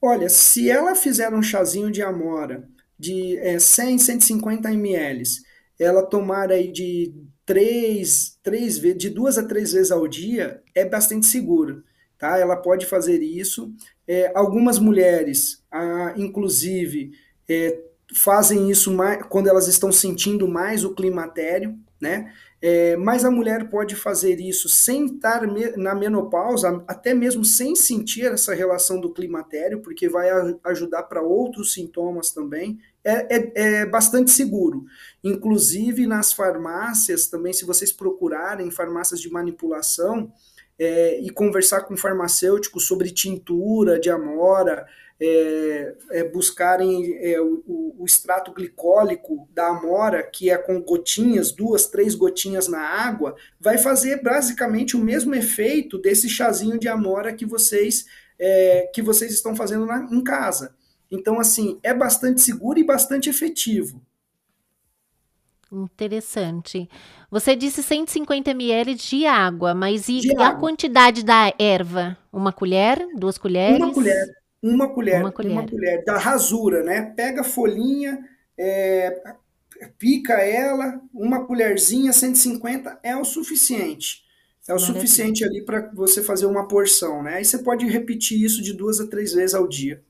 Olha, 0.00 0.30
se 0.30 0.70
ela 0.70 0.94
fizer 0.94 1.30
um 1.34 1.42
chazinho 1.42 1.90
de 1.90 2.00
amora 2.00 2.66
de 2.98 3.36
é, 3.36 3.58
100, 3.58 3.98
150 3.98 4.72
ml, 4.72 5.22
ela 5.78 6.02
tomar 6.06 6.50
aí 6.50 6.72
de 6.72 7.12
três, 7.52 8.38
três 8.42 8.78
vezes, 8.78 8.96
de 8.96 9.10
duas 9.10 9.36
a 9.36 9.42
três 9.42 9.72
vezes 9.72 9.92
ao 9.92 10.08
dia, 10.08 10.62
é 10.74 10.86
bastante 10.86 11.26
seguro. 11.26 11.84
Tá? 12.18 12.38
Ela 12.38 12.56
pode 12.56 12.86
fazer 12.86 13.22
isso. 13.22 13.70
É, 14.08 14.32
algumas 14.34 14.78
mulheres, 14.78 15.62
ah, 15.70 16.14
inclusive, 16.16 17.12
é, 17.46 17.78
fazem 18.14 18.70
isso 18.70 18.90
mais, 18.90 19.22
quando 19.26 19.48
elas 19.48 19.68
estão 19.68 19.92
sentindo 19.92 20.48
mais 20.48 20.82
o 20.82 20.94
climatério, 20.94 21.78
né? 22.00 22.32
É, 22.64 22.96
mas 22.96 23.24
a 23.24 23.30
mulher 23.30 23.68
pode 23.68 23.96
fazer 23.96 24.40
isso 24.40 24.68
sem 24.68 25.06
estar 25.06 25.42
na 25.76 25.96
menopausa, 25.96 26.82
até 26.86 27.12
mesmo 27.12 27.44
sem 27.44 27.74
sentir 27.74 28.26
essa 28.26 28.54
relação 28.54 29.00
do 29.00 29.12
climatério, 29.12 29.80
porque 29.80 30.08
vai 30.08 30.28
ajudar 30.64 31.02
para 31.02 31.20
outros 31.20 31.72
sintomas 31.72 32.30
também. 32.30 32.78
É, 33.04 33.36
é, 33.36 33.52
é, 33.54 33.86
bastante 33.86 34.30
seguro. 34.30 34.84
Inclusive 35.22 36.06
nas 36.06 36.32
farmácias, 36.32 37.28
também, 37.28 37.52
se 37.52 37.64
vocês 37.64 37.92
procurarem 37.92 38.70
farmácias 38.70 39.20
de 39.20 39.30
manipulação 39.30 40.32
é, 40.78 41.20
e 41.20 41.30
conversar 41.30 41.82
com 41.82 41.96
farmacêuticos 41.96 42.86
sobre 42.86 43.10
tintura 43.10 44.00
de 44.00 44.10
amora, 44.10 44.86
é, 45.20 45.94
é, 46.10 46.24
buscarem 46.24 47.16
é, 47.24 47.40
o, 47.40 47.62
o, 47.98 48.04
extrato 48.04 48.52
glicólico 48.52 49.48
da 49.54 49.68
amora, 49.68 50.20
que 50.24 50.50
é 50.50 50.58
com 50.58 50.82
gotinhas, 50.82 51.52
duas, 51.52 51.86
três 51.86 52.16
gotinhas 52.16 52.66
na 52.66 52.80
água, 52.80 53.36
vai 53.60 53.78
fazer 53.78 54.20
basicamente 54.20 54.96
o 54.96 55.00
mesmo 55.00 55.32
efeito 55.32 55.96
desse 55.96 56.28
chazinho 56.28 56.76
de 56.76 56.88
amora 56.88 57.32
que 57.32 57.46
vocês 57.46 58.04
é, 58.36 58.90
que 58.92 59.00
vocês 59.00 59.32
estão 59.32 59.54
fazendo 59.54 59.86
na, 59.86 60.08
em 60.10 60.24
casa. 60.24 60.74
Então, 61.08 61.38
assim, 61.38 61.78
é 61.84 61.94
bastante 61.94 62.40
seguro 62.40 62.80
e 62.80 62.84
bastante 62.84 63.30
efetivo. 63.30 64.02
Interessante. 65.72 66.86
Você 67.30 67.56
disse 67.56 67.82
150 67.82 68.50
ml 68.50 68.94
de 68.94 69.24
água, 69.24 69.74
mas 69.74 70.06
e, 70.08 70.20
e 70.20 70.36
a 70.36 70.54
quantidade 70.54 71.24
da 71.24 71.50
erva? 71.58 72.16
Uma 72.30 72.52
colher? 72.52 73.08
Duas 73.16 73.38
colheres? 73.38 73.78
Uma 73.78 73.92
colher. 73.92 74.26
Uma 74.62 74.88
colher, 74.94 75.20
uma 75.20 75.32
colher, 75.32 75.52
uma 75.52 75.66
colher 75.66 76.04
da 76.04 76.18
rasura, 76.18 76.84
né? 76.84 77.12
Pega 77.16 77.40
a 77.40 77.44
folhinha, 77.44 78.16
é, 78.56 79.20
pica 79.98 80.34
ela, 80.34 81.00
uma 81.12 81.44
colherzinha, 81.44 82.12
150 82.12 83.00
é 83.02 83.16
o 83.16 83.24
suficiente. 83.24 84.22
É 84.68 84.72
o 84.72 84.76
Maravilha. 84.76 85.00
suficiente 85.00 85.44
ali 85.44 85.64
para 85.64 85.90
você 85.92 86.22
fazer 86.22 86.46
uma 86.46 86.68
porção, 86.68 87.24
né? 87.24 87.36
Aí 87.36 87.44
você 87.44 87.58
pode 87.58 87.86
repetir 87.86 88.40
isso 88.40 88.62
de 88.62 88.72
duas 88.72 89.00
a 89.00 89.08
três 89.08 89.32
vezes 89.32 89.54
ao 89.54 89.66
dia. 89.66 90.00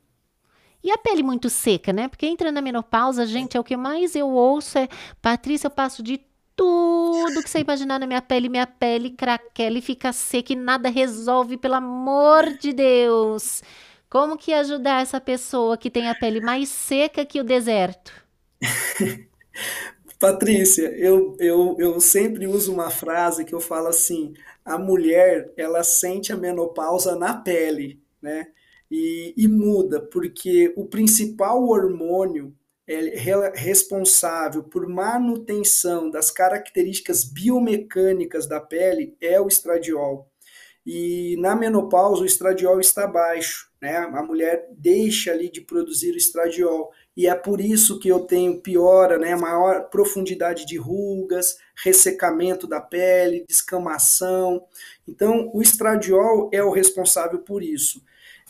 E 0.82 0.90
a 0.90 0.98
pele 0.98 1.22
muito 1.22 1.48
seca, 1.48 1.92
né? 1.92 2.08
Porque 2.08 2.26
entra 2.26 2.50
na 2.50 2.60
menopausa, 2.60 3.24
gente, 3.24 3.56
é 3.56 3.60
o 3.60 3.64
que 3.64 3.76
mais 3.76 4.16
eu 4.16 4.28
ouço 4.28 4.78
é, 4.78 4.88
Patrícia, 5.20 5.66
eu 5.66 5.70
passo 5.70 6.02
de 6.02 6.20
tudo 6.56 7.42
que 7.42 7.48
você 7.48 7.60
imaginar 7.60 7.98
na 7.98 8.06
minha 8.06 8.22
pele, 8.22 8.48
minha 8.48 8.66
pele 8.66 9.10
craquela 9.10 9.78
e 9.78 9.82
fica 9.82 10.12
seca 10.12 10.52
e 10.52 10.56
nada 10.56 10.88
resolve, 10.88 11.56
pelo 11.56 11.74
amor 11.74 12.56
de 12.58 12.72
Deus. 12.72 13.62
Como 14.10 14.36
que 14.36 14.52
ajudar 14.52 15.02
essa 15.02 15.20
pessoa 15.20 15.78
que 15.78 15.90
tem 15.90 16.08
a 16.08 16.14
pele 16.14 16.40
mais 16.40 16.68
seca 16.68 17.24
que 17.24 17.40
o 17.40 17.44
deserto? 17.44 18.12
Patrícia, 20.18 20.88
eu, 20.96 21.36
eu, 21.40 21.76
eu 21.78 22.00
sempre 22.00 22.46
uso 22.46 22.72
uma 22.72 22.90
frase 22.90 23.44
que 23.44 23.54
eu 23.54 23.60
falo 23.60 23.88
assim: 23.88 24.34
a 24.64 24.78
mulher 24.78 25.52
ela 25.56 25.82
sente 25.82 26.32
a 26.32 26.36
menopausa 26.36 27.16
na 27.16 27.34
pele, 27.34 28.00
né? 28.20 28.46
E, 28.92 29.32
e 29.38 29.48
muda, 29.48 30.02
porque 30.02 30.70
o 30.76 30.84
principal 30.84 31.66
hormônio 31.66 32.54
é 32.86 33.52
responsável 33.54 34.64
por 34.64 34.86
manutenção 34.86 36.10
das 36.10 36.30
características 36.30 37.24
biomecânicas 37.24 38.46
da 38.46 38.60
pele 38.60 39.16
é 39.18 39.40
o 39.40 39.48
estradiol. 39.48 40.28
E 40.84 41.36
na 41.38 41.54
menopausa 41.54 42.22
o 42.22 42.26
estradiol 42.26 42.80
está 42.80 43.06
baixo, 43.06 43.70
né? 43.80 43.96
A 43.96 44.22
mulher 44.22 44.68
deixa 44.76 45.30
ali 45.30 45.48
de 45.48 45.60
produzir 45.60 46.12
o 46.12 46.16
estradiol 46.16 46.90
e 47.16 47.28
é 47.28 47.34
por 47.34 47.60
isso 47.60 48.00
que 48.00 48.08
eu 48.08 48.20
tenho 48.20 48.60
piora, 48.60 49.16
né? 49.16 49.36
Maior 49.36 49.88
profundidade 49.88 50.66
de 50.66 50.76
rugas, 50.76 51.56
ressecamento 51.82 52.66
da 52.66 52.80
pele, 52.80 53.44
descamação. 53.48 54.66
Então 55.06 55.50
o 55.54 55.62
estradiol 55.62 56.50
é 56.52 56.62
o 56.62 56.72
responsável 56.72 57.38
por 57.38 57.62
isso. 57.62 58.02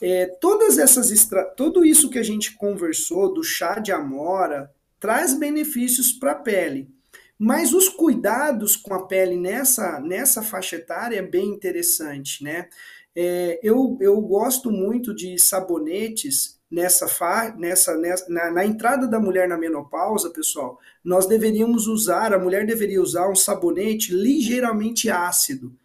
É, 0.05 0.27
todas 0.27 0.79
essas 0.79 1.13
extra... 1.13 1.45
tudo 1.45 1.85
isso 1.85 2.11
que 2.11 2.19
a 2.19 2.25
gente 2.25 2.57
conversou 2.57 3.33
do 3.33 3.45
chá 3.45 3.79
de 3.79 3.93
amora 3.93 4.69
traz 4.99 5.33
benefícios 5.33 6.13
para 6.13 6.33
a 6.33 6.35
pele. 6.35 6.91
Mas 7.39 7.73
os 7.73 7.89
cuidados 7.89 8.75
com 8.75 8.95
a 8.95 9.07
pele 9.07 9.37
nessa, 9.37 10.01
nessa 10.01 10.43
faixa 10.43 10.75
etária 10.75 11.19
é 11.19 11.23
bem 11.23 11.49
interessante, 11.49 12.43
né? 12.43 12.69
É, 13.15 13.61
eu, 13.63 13.97
eu 14.01 14.21
gosto 14.21 14.73
muito 14.73 15.15
de 15.15 15.39
sabonetes 15.39 16.61
nessa, 16.69 17.07
fa, 17.07 17.55
nessa, 17.57 17.97
nessa 17.97 18.29
na, 18.29 18.51
na, 18.51 18.65
entrada 18.65 19.07
da 19.07 19.21
mulher 19.21 19.49
na 19.49 19.57
menopausa, 19.57 20.31
pessoal. 20.31 20.81
Nós 21.05 21.27
deveríamos 21.27 21.87
usar, 21.87 22.33
a 22.33 22.39
mulher 22.39 22.67
deveria 22.67 23.03
usar 23.03 23.29
um 23.29 23.37
sabonete 23.37 24.13
ligeiramente 24.13 25.11
ácido. 25.11 25.77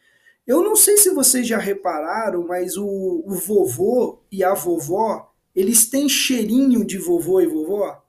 Eu 0.48 0.64
não 0.64 0.78
sei 0.78 0.96
se 0.96 1.10
vocês 1.10 1.46
já 1.46 1.58
repararam, 1.58 2.48
mas 2.48 2.78
o, 2.78 2.88
o 2.88 3.34
vovô 3.34 4.20
e 4.32 4.46
a 4.46 4.54
vovó, 4.54 5.34
eles 5.54 5.90
têm 5.90 6.08
cheirinho 6.08 6.86
de 6.86 6.98
vovô 6.98 7.42
e 7.42 7.46
vovó? 7.46 8.02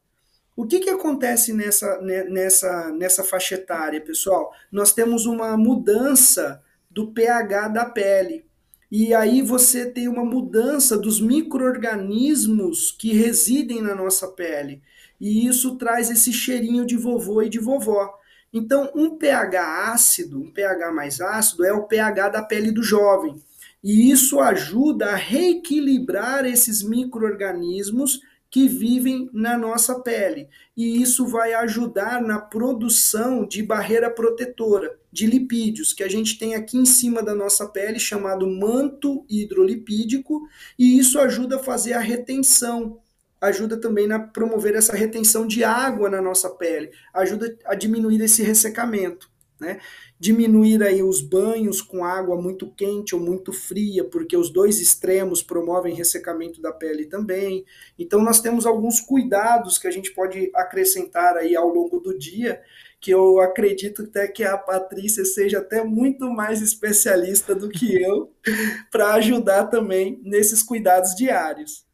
O 0.54 0.64
que, 0.64 0.78
que 0.80 0.90
acontece 0.90 1.52
nessa, 1.52 2.00
né, 2.00 2.24
nessa, 2.24 2.90
nessa 2.92 3.24
faixa 3.24 3.56
etária, 3.56 4.00
pessoal? 4.00 4.52
Nós 4.70 4.92
temos 4.92 5.26
uma 5.26 5.56
mudança 5.56 6.62
do 6.90 7.12
pH 7.12 7.68
da 7.68 7.84
pele. 7.84 8.44
E 8.90 9.12
aí 9.14 9.42
você 9.42 9.86
tem 9.86 10.08
uma 10.08 10.24
mudança 10.24 10.96
dos 10.96 11.20
micro-organismos 11.20 12.92
que 12.92 13.12
residem 13.12 13.82
na 13.82 13.94
nossa 13.94 14.28
pele. 14.28 14.80
E 15.20 15.46
isso 15.46 15.76
traz 15.76 16.10
esse 16.10 16.32
cheirinho 16.32 16.86
de 16.86 16.96
vovô 16.96 17.42
e 17.42 17.48
de 17.48 17.58
vovó. 17.58 18.17
Então, 18.52 18.90
um 18.94 19.16
pH 19.16 19.92
ácido, 19.92 20.40
um 20.40 20.50
pH 20.50 20.92
mais 20.92 21.20
ácido, 21.20 21.64
é 21.64 21.72
o 21.72 21.84
pH 21.84 22.28
da 22.30 22.42
pele 22.42 22.70
do 22.70 22.82
jovem. 22.82 23.36
E 23.82 24.10
isso 24.10 24.40
ajuda 24.40 25.10
a 25.10 25.16
reequilibrar 25.16 26.44
esses 26.44 26.82
micro-organismos 26.82 28.20
que 28.50 28.66
vivem 28.66 29.28
na 29.32 29.58
nossa 29.58 30.00
pele. 30.00 30.48
E 30.76 31.00
isso 31.02 31.26
vai 31.26 31.52
ajudar 31.52 32.22
na 32.22 32.40
produção 32.40 33.46
de 33.46 33.62
barreira 33.62 34.10
protetora, 34.10 34.98
de 35.12 35.26
lipídios, 35.26 35.92
que 35.92 36.02
a 36.02 36.08
gente 36.08 36.38
tem 36.38 36.54
aqui 36.54 36.78
em 36.78 36.86
cima 36.86 37.22
da 37.22 37.34
nossa 37.34 37.66
pele, 37.66 37.98
chamado 37.98 38.46
manto 38.46 39.24
hidrolipídico, 39.28 40.48
e 40.78 40.98
isso 40.98 41.18
ajuda 41.18 41.56
a 41.56 41.62
fazer 41.62 41.92
a 41.92 42.00
retenção, 42.00 42.98
ajuda 43.40 43.80
também 43.80 44.10
a 44.12 44.18
promover 44.18 44.74
essa 44.74 44.94
retenção 44.94 45.46
de 45.46 45.64
água 45.64 46.10
na 46.10 46.20
nossa 46.20 46.50
pele, 46.50 46.90
ajuda 47.14 47.56
a 47.64 47.74
diminuir 47.74 48.20
esse 48.20 48.42
ressecamento. 48.42 49.30
Né? 49.60 49.80
Diminuir 50.20 50.82
aí 50.84 51.02
os 51.02 51.20
banhos 51.20 51.82
com 51.82 52.04
água 52.04 52.40
muito 52.40 52.70
quente 52.70 53.14
ou 53.14 53.20
muito 53.20 53.52
fria, 53.52 54.04
porque 54.04 54.36
os 54.36 54.50
dois 54.50 54.80
extremos 54.80 55.42
promovem 55.42 55.94
ressecamento 55.94 56.62
da 56.62 56.72
pele 56.72 57.06
também. 57.06 57.64
Então 57.98 58.22
nós 58.22 58.40
temos 58.40 58.66
alguns 58.66 59.00
cuidados 59.00 59.76
que 59.76 59.88
a 59.88 59.90
gente 59.90 60.12
pode 60.12 60.50
acrescentar 60.54 61.36
aí 61.36 61.56
ao 61.56 61.68
longo 61.68 61.98
do 61.98 62.16
dia, 62.16 62.60
que 63.00 63.10
eu 63.10 63.40
acredito 63.40 64.02
até 64.02 64.28
que 64.28 64.44
a 64.44 64.56
Patrícia 64.56 65.24
seja 65.24 65.58
até 65.58 65.82
muito 65.84 66.30
mais 66.30 66.62
especialista 66.62 67.54
do 67.54 67.68
que 67.68 68.00
eu 68.00 68.32
para 68.90 69.14
ajudar 69.14 69.66
também 69.66 70.20
nesses 70.22 70.62
cuidados 70.62 71.16
diários. 71.16 71.87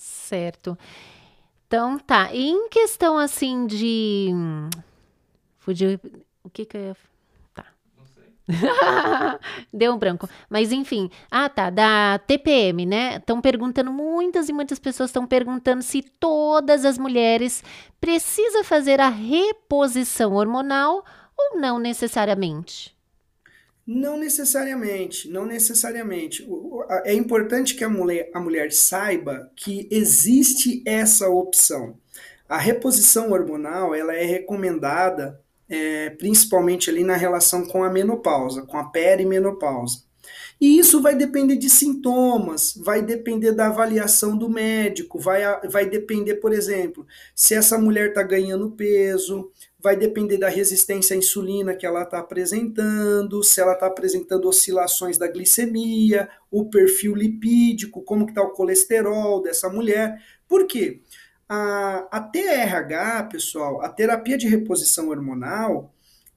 Certo. 0.00 0.78
Então 1.66 1.98
tá. 1.98 2.32
E 2.32 2.48
em 2.48 2.70
questão 2.70 3.18
assim 3.18 3.66
de 3.66 4.30
fugiu 5.58 6.00
o 6.42 6.48
que 6.48 6.64
que 6.64 6.76
eu 6.76 6.80
ia... 6.80 6.96
Tá. 7.54 7.66
Deu 9.70 9.92
um 9.92 9.98
branco. 9.98 10.26
Mas 10.48 10.72
enfim, 10.72 11.10
ah 11.30 11.50
tá, 11.50 11.68
da 11.68 12.18
TPM, 12.26 12.86
né? 12.86 13.16
Estão 13.16 13.42
perguntando, 13.42 13.92
muitas 13.92 14.48
e 14.48 14.54
muitas 14.54 14.78
pessoas 14.78 15.10
estão 15.10 15.26
perguntando 15.26 15.82
se 15.82 16.00
todas 16.00 16.86
as 16.86 16.96
mulheres 16.96 17.62
precisam 18.00 18.64
fazer 18.64 19.00
a 19.00 19.10
reposição 19.10 20.32
hormonal 20.32 21.04
ou 21.36 21.60
não 21.60 21.78
necessariamente. 21.78 22.96
Não 23.86 24.16
necessariamente, 24.18 25.28
não 25.28 25.44
necessariamente. 25.46 26.46
É 27.04 27.14
importante 27.14 27.74
que 27.74 27.82
a 27.82 27.88
mulher, 27.88 28.30
a 28.32 28.40
mulher 28.40 28.72
saiba 28.72 29.50
que 29.56 29.88
existe 29.90 30.82
essa 30.86 31.28
opção. 31.28 31.98
A 32.48 32.58
reposição 32.58 33.32
hormonal 33.32 33.94
ela 33.94 34.14
é 34.14 34.24
recomendada 34.24 35.40
é, 35.70 36.10
principalmente 36.10 36.90
ali 36.90 37.04
na 37.04 37.16
relação 37.16 37.64
com 37.64 37.84
a 37.84 37.90
menopausa, 37.90 38.62
com 38.62 38.76
a 38.76 38.84
perimenopausa. 38.84 40.02
E 40.60 40.78
isso 40.78 41.00
vai 41.00 41.14
depender 41.14 41.56
de 41.56 41.70
sintomas, 41.70 42.74
vai 42.76 43.00
depender 43.00 43.52
da 43.52 43.68
avaliação 43.68 44.36
do 44.36 44.48
médico, 44.50 45.18
vai, 45.18 45.40
vai 45.68 45.88
depender, 45.88 46.34
por 46.34 46.52
exemplo, 46.52 47.06
se 47.34 47.54
essa 47.54 47.78
mulher 47.78 48.08
está 48.08 48.22
ganhando 48.22 48.72
peso, 48.72 49.50
vai 49.82 49.96
depender 49.96 50.36
da 50.36 50.48
resistência 50.48 51.14
à 51.14 51.18
insulina 51.18 51.74
que 51.74 51.86
ela 51.86 52.02
está 52.02 52.18
apresentando, 52.18 53.42
se 53.42 53.60
ela 53.60 53.72
está 53.72 53.86
apresentando 53.86 54.48
oscilações 54.48 55.16
da 55.16 55.26
glicemia, 55.26 56.28
o 56.50 56.68
perfil 56.68 57.14
lipídico, 57.14 58.02
como 58.02 58.28
está 58.28 58.42
o 58.42 58.50
colesterol 58.50 59.42
dessa 59.42 59.68
mulher. 59.68 60.22
Por 60.46 60.66
quê? 60.66 61.00
A, 61.48 62.06
a 62.10 62.20
TRH, 62.20 63.24
pessoal, 63.24 63.82
a 63.82 63.88
terapia 63.88 64.36
de 64.36 64.46
reposição 64.46 65.08
hormonal, 65.08 65.92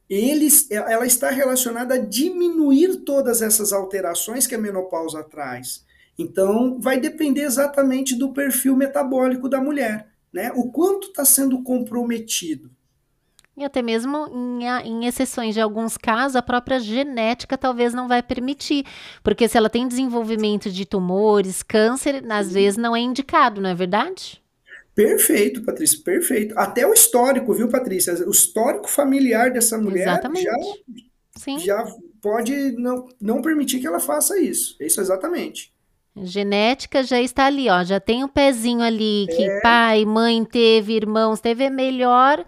eles, 0.09 0.69
ela 0.71 1.05
está 1.05 1.29
relacionada 1.29 1.95
a 1.95 1.99
diminuir 1.99 2.97
todas 3.03 3.41
essas 3.41 3.73
alterações 3.73 4.47
que 4.47 4.55
a 4.55 4.59
menopausa 4.59 5.23
traz. 5.23 5.85
Então, 6.17 6.79
vai 6.79 6.99
depender 6.99 7.41
exatamente 7.41 8.15
do 8.15 8.33
perfil 8.33 8.75
metabólico 8.75 9.49
da 9.49 9.59
mulher, 9.59 10.07
né? 10.31 10.51
O 10.55 10.71
quanto 10.71 11.07
está 11.07 11.25
sendo 11.25 11.63
comprometido. 11.63 12.69
E 13.55 13.63
até 13.63 13.83
mesmo 13.83 14.27
em, 14.31 14.65
em, 14.83 15.05
exceções 15.05 15.53
de 15.53 15.61
alguns 15.61 15.95
casos, 15.95 16.35
a 16.35 16.41
própria 16.41 16.79
genética 16.79 17.55
talvez 17.55 17.93
não 17.93 18.07
vai 18.07 18.23
permitir. 18.23 18.83
Porque 19.23 19.47
se 19.47 19.57
ela 19.57 19.69
tem 19.69 19.87
desenvolvimento 19.87 20.71
de 20.71 20.85
tumores, 20.85 21.61
câncer, 21.61 22.23
às 22.29 22.51
vezes 22.51 22.77
não 22.77 22.95
é 22.95 22.99
indicado, 22.99 23.61
não 23.61 23.69
é 23.69 23.75
verdade? 23.75 24.41
Perfeito, 24.95 25.63
Patrícia, 25.63 25.99
perfeito. 26.03 26.57
Até 26.57 26.85
o 26.85 26.93
histórico, 26.93 27.53
viu, 27.53 27.67
Patrícia? 27.67 28.13
O 28.27 28.31
histórico 28.31 28.87
familiar 28.87 29.51
dessa 29.51 29.77
mulher 29.77 30.07
Exatamente. 30.07 30.43
já, 30.43 30.57
Sim. 31.35 31.59
já 31.59 31.85
pode 32.21 32.71
não, 32.73 33.07
não 33.19 33.41
permitir 33.41 33.79
que 33.79 33.87
ela 33.87 33.99
faça 33.99 34.39
isso. 34.39 34.75
Isso 34.79 34.99
exatamente. 34.99 35.71
Genética 36.15 37.03
já 37.03 37.19
está 37.19 37.45
ali, 37.45 37.69
ó. 37.69 37.83
Já 37.83 37.99
tem 37.99 38.23
um 38.23 38.27
pezinho 38.27 38.81
ali 38.81 39.27
que 39.35 39.43
é. 39.43 39.61
pai, 39.61 40.05
mãe 40.05 40.43
teve, 40.45 40.93
irmãos 40.93 41.39
teve, 41.39 41.63
é 41.63 41.69
melhor 41.71 42.45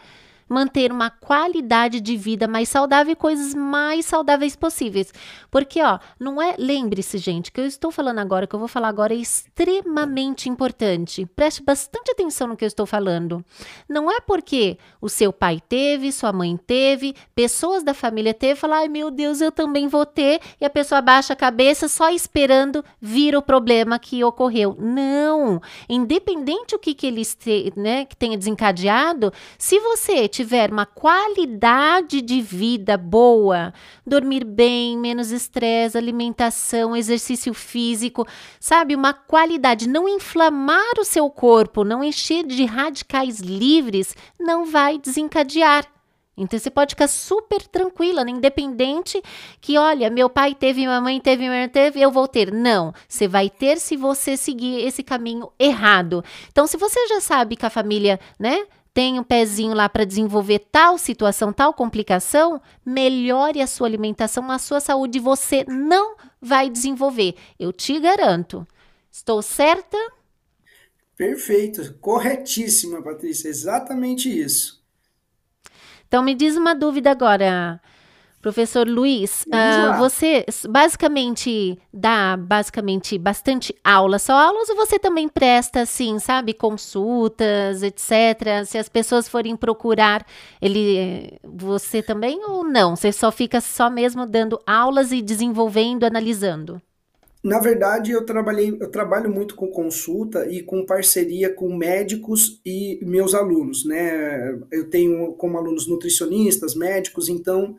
manter 0.48 0.92
uma 0.92 1.10
qualidade 1.10 2.00
de 2.00 2.16
vida 2.16 2.48
mais 2.48 2.70
saudável 2.70 3.14
e 3.14 3.16
coisas 3.16 3.54
mais 3.54 4.06
saudáveis 4.06 4.56
possíveis. 4.56 5.14
Porque, 5.50 5.82
ó, 5.82 6.00
não 6.20 6.42
é. 6.42 6.56
Lembre-se, 6.58 7.18
gente, 7.18 7.52
que 7.52 7.60
eu 7.60 7.66
estou 7.66 7.92
falando 7.92 8.20
agora, 8.20 8.48
que 8.48 8.56
eu 8.56 8.60
vou 8.60 8.68
falar 8.68 8.90
agora, 8.90 9.14
é 9.14 9.18
extremamente 9.18 10.50
importante. 10.50 11.26
Preste 11.36 11.64
bastante 11.64 12.12
atenção 12.12 12.48
no 12.48 12.58
que 12.58 12.64
eu 12.64 12.68
estou 12.68 12.86
falando. 12.86 13.44
Não 13.88 14.12
é 14.12 14.20
porque 14.20 14.78
o 15.02 15.10
seu 15.10 15.34
pai 15.34 15.62
teve, 15.68 16.12
sua 16.12 16.32
mãe 16.32 16.58
teve, 16.58 17.16
pessoas 17.34 17.84
da 17.84 17.94
família 17.94 18.34
teve, 18.34 18.60
falar, 18.60 18.80
ai 18.80 18.88
meu 18.88 19.10
Deus, 19.10 19.42
eu 19.42 19.52
também 19.52 19.88
vou 19.88 20.06
ter, 20.06 20.40
e 20.60 20.66
a 20.66 20.70
pessoa 20.70 21.02
baixa 21.02 21.34
a 21.34 21.36
cabeça 21.36 21.88
só 21.88 22.10
esperando 22.10 22.84
vir 23.02 23.36
o 23.36 23.42
problema 23.42 24.00
que 24.00 24.24
ocorreu. 24.24 24.76
Não! 24.80 25.62
Independente 25.90 26.76
o 26.76 26.80
que, 26.80 26.94
que 26.94 27.08
eles 27.08 27.36
te, 27.36 27.74
né, 27.76 28.06
que 28.06 28.16
tenha 28.16 28.38
desencadeado, 28.38 29.32
se 29.58 29.80
você 29.80 30.28
tiver 30.36 30.70
uma 30.70 30.86
qualidade 30.86 32.22
de 32.22 32.42
vida 32.42 32.98
boa, 32.98 33.74
dormir 34.06 34.44
bem, 34.44 34.98
menos 34.98 35.32
estresse, 35.32 35.98
alimentação, 35.98 36.96
exercício 36.96 37.54
físico, 37.54 38.28
sabe, 38.60 38.96
uma 38.96 39.14
qualidade, 39.14 39.88
não 39.88 40.10
inflamar 40.10 41.00
o 41.00 41.06
seu 41.06 41.30
corpo, 41.30 41.86
não 41.86 42.04
encher 42.04 42.46
de 42.46 42.66
radicais 42.66 43.40
livres, 43.40 44.14
não 44.38 44.66
vai 44.66 44.98
desencadear. 44.98 45.86
Então 46.38 46.60
você 46.60 46.70
pode 46.70 46.96
ficar 46.96 47.08
super 47.08 47.66
tranquila, 47.66 48.26
né? 48.26 48.32
independente 48.32 49.22
que, 49.62 49.78
olha, 49.78 50.10
meu 50.10 50.30
pai 50.30 50.54
teve, 50.54 50.82
minha 50.82 51.00
mãe 51.00 51.22
teve, 51.22 51.48
minha 51.48 51.62
mãe 51.62 51.70
teve, 51.70 52.02
eu 52.02 52.12
vou 52.12 52.28
ter. 52.28 52.52
Não, 52.52 52.94
você 53.08 53.26
vai 53.26 53.50
ter 53.50 53.78
se 53.80 53.96
você 53.96 54.36
seguir 54.36 54.86
esse 54.86 55.02
caminho 55.02 55.50
errado. 55.58 56.22
Então, 56.52 56.68
se 56.68 56.76
você 56.76 57.08
já 57.08 57.22
sabe 57.22 57.56
que 57.56 57.66
a 57.66 57.70
família, 57.70 58.20
né, 58.38 58.66
tem 58.96 59.20
um 59.20 59.24
pezinho 59.24 59.74
lá 59.74 59.90
para 59.90 60.06
desenvolver 60.06 60.58
tal 60.72 60.98
situação, 60.98 61.52
tal 61.52 61.74
complicação, 61.74 62.62
melhore 62.86 63.62
a 63.62 63.68
sua 63.68 63.88
alimentação, 63.88 64.50
a 64.50 64.58
sua 64.58 64.80
saúde, 64.80 65.20
você 65.20 65.66
não 65.68 66.16
vai 66.42 66.70
desenvolver. 66.70 67.36
Eu 67.60 67.74
te 67.74 68.00
garanto. 68.00 68.66
Estou 69.12 69.42
certa? 69.42 69.98
Perfeito, 71.18 71.94
corretíssima, 72.00 73.02
Patrícia, 73.02 73.50
exatamente 73.50 74.30
isso. 74.30 74.82
Então 76.08 76.24
me 76.24 76.34
diz 76.34 76.56
uma 76.56 76.74
dúvida 76.74 77.12
agora. 77.12 77.82
Professor 78.46 78.88
Luiz, 78.88 79.44
uh, 79.48 79.98
você 79.98 80.46
basicamente 80.70 81.80
dá 81.92 82.38
basicamente 82.38 83.18
bastante 83.18 83.74
aula, 83.84 84.20
só 84.20 84.34
aulas 84.34 84.70
ou 84.70 84.76
você 84.76 85.00
também 85.00 85.28
presta 85.28 85.82
assim, 85.82 86.20
sabe, 86.20 86.54
consultas, 86.54 87.82
etc. 87.82 88.64
Se 88.68 88.78
as 88.78 88.88
pessoas 88.88 89.28
forem 89.28 89.56
procurar, 89.58 90.24
ele 90.62 91.40
você 91.44 92.04
também 92.04 92.40
ou 92.48 92.64
não? 92.64 92.96
Você 92.96 93.12
só 93.12 93.32
fica 93.32 93.60
só 93.60 93.90
mesmo 93.90 94.28
dando 94.28 94.62
aulas 94.64 95.12
e 95.12 95.24
desenvolvendo, 95.24 96.04
analisando? 96.04 96.80
Na 97.44 97.60
verdade, 97.60 98.12
eu 98.12 98.26
trabalhei, 98.26 98.76
eu 98.80 98.90
trabalho 98.90 99.30
muito 99.30 99.56
com 99.56 99.68
consulta 99.68 100.48
e 100.50 100.62
com 100.64 100.86
parceria 100.86 101.52
com 101.52 101.76
médicos 101.76 102.60
e 102.66 103.00
meus 103.04 103.36
alunos, 103.36 103.86
né? 103.86 104.60
Eu 104.72 104.90
tenho 104.90 105.34
como 105.34 105.58
alunos 105.58 105.88
nutricionistas, 105.88 106.76
médicos, 106.76 107.30
então 107.30 107.76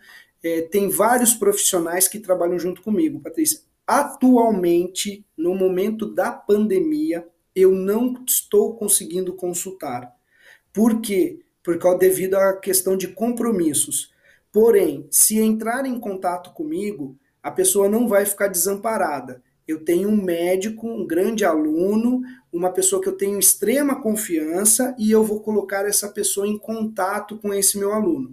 é, 0.46 0.62
tem 0.62 0.88
vários 0.88 1.34
profissionais 1.34 2.06
que 2.06 2.20
trabalham 2.20 2.56
junto 2.56 2.80
comigo, 2.80 3.20
Patrícia. 3.20 3.60
Atualmente, 3.84 5.26
no 5.36 5.56
momento 5.56 6.14
da 6.14 6.30
pandemia, 6.30 7.26
eu 7.54 7.72
não 7.72 8.14
estou 8.24 8.76
conseguindo 8.76 9.32
consultar. 9.32 10.14
Por 10.72 11.00
quê? 11.00 11.40
Por 11.64 11.78
causa 11.78 11.98
devido 11.98 12.34
à 12.36 12.56
questão 12.56 12.96
de 12.96 13.08
compromissos. 13.08 14.12
Porém, 14.52 15.08
se 15.10 15.38
entrar 15.40 15.84
em 15.84 15.98
contato 15.98 16.52
comigo, 16.52 17.16
a 17.42 17.50
pessoa 17.50 17.88
não 17.88 18.06
vai 18.06 18.24
ficar 18.24 18.46
desamparada. 18.46 19.42
Eu 19.66 19.84
tenho 19.84 20.08
um 20.08 20.22
médico, 20.22 20.86
um 20.86 21.04
grande 21.04 21.44
aluno, 21.44 22.22
uma 22.52 22.70
pessoa 22.70 23.02
que 23.02 23.08
eu 23.08 23.16
tenho 23.16 23.38
extrema 23.38 24.00
confiança 24.00 24.94
e 24.96 25.10
eu 25.10 25.24
vou 25.24 25.40
colocar 25.40 25.84
essa 25.86 26.08
pessoa 26.08 26.46
em 26.46 26.56
contato 26.56 27.36
com 27.36 27.52
esse 27.52 27.76
meu 27.76 27.92
aluno. 27.92 28.32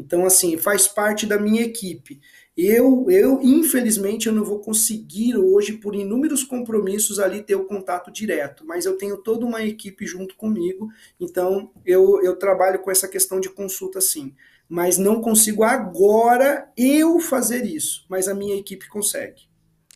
Então, 0.00 0.24
assim, 0.24 0.56
faz 0.56 0.88
parte 0.88 1.26
da 1.26 1.38
minha 1.38 1.62
equipe. 1.62 2.20
Eu, 2.56 3.06
eu, 3.10 3.40
infelizmente, 3.42 4.26
eu 4.26 4.32
não 4.32 4.44
vou 4.44 4.60
conseguir 4.60 5.36
hoje, 5.36 5.74
por 5.74 5.94
inúmeros 5.94 6.42
compromissos, 6.42 7.18
ali 7.18 7.42
ter 7.42 7.54
o 7.54 7.66
contato 7.66 8.10
direto, 8.10 8.64
mas 8.66 8.86
eu 8.86 8.96
tenho 8.96 9.18
toda 9.18 9.44
uma 9.44 9.62
equipe 9.62 10.06
junto 10.06 10.34
comigo, 10.36 10.88
então 11.18 11.70
eu, 11.84 12.22
eu 12.22 12.36
trabalho 12.36 12.80
com 12.80 12.90
essa 12.90 13.06
questão 13.08 13.40
de 13.40 13.50
consulta 13.50 14.00
sim. 14.00 14.34
Mas 14.68 14.98
não 14.98 15.20
consigo 15.20 15.64
agora 15.64 16.70
eu 16.76 17.18
fazer 17.20 17.64
isso, 17.64 18.06
mas 18.08 18.26
a 18.28 18.34
minha 18.34 18.56
equipe 18.56 18.88
consegue. 18.88 19.49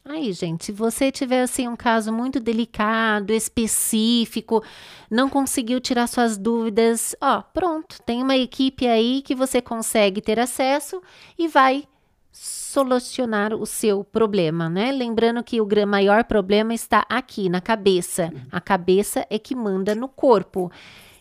Aí, 0.07 0.35
gente, 0.35 0.67
se 0.67 0.73
você 0.73 1.11
tiver 1.11 1.43
assim 1.43 1.67
um 1.67 1.75
caso 1.75 2.13
muito 2.13 2.39
delicado, 2.39 3.33
específico, 3.33 4.63
não 5.11 5.31
conseguiu 5.31 5.81
tirar 5.81 6.07
suas 6.07 6.37
dúvidas, 6.37 7.17
ó, 7.23 7.41
pronto, 7.41 8.03
tem 8.03 8.23
uma 8.23 8.37
equipe 8.37 8.87
aí 8.87 9.23
que 9.23 9.35
você 9.35 9.63
consegue 9.63 10.21
ter 10.21 10.39
acesso 10.39 11.01
e 11.39 11.49
vai 11.49 11.89
solucionar 12.31 13.55
o 13.55 13.65
seu 13.65 14.05
problema, 14.05 14.69
né? 14.69 14.93
Lembrando 14.93 15.43
que 15.43 15.59
o 15.59 15.87
maior 15.87 16.25
problema 16.25 16.75
está 16.75 17.07
aqui 17.09 17.49
na 17.49 17.63
cabeça. 17.63 18.31
A 18.53 18.61
cabeça 18.61 19.27
é 19.31 19.39
que 19.39 19.55
manda 19.55 19.95
no 19.95 20.09
corpo. 20.09 20.71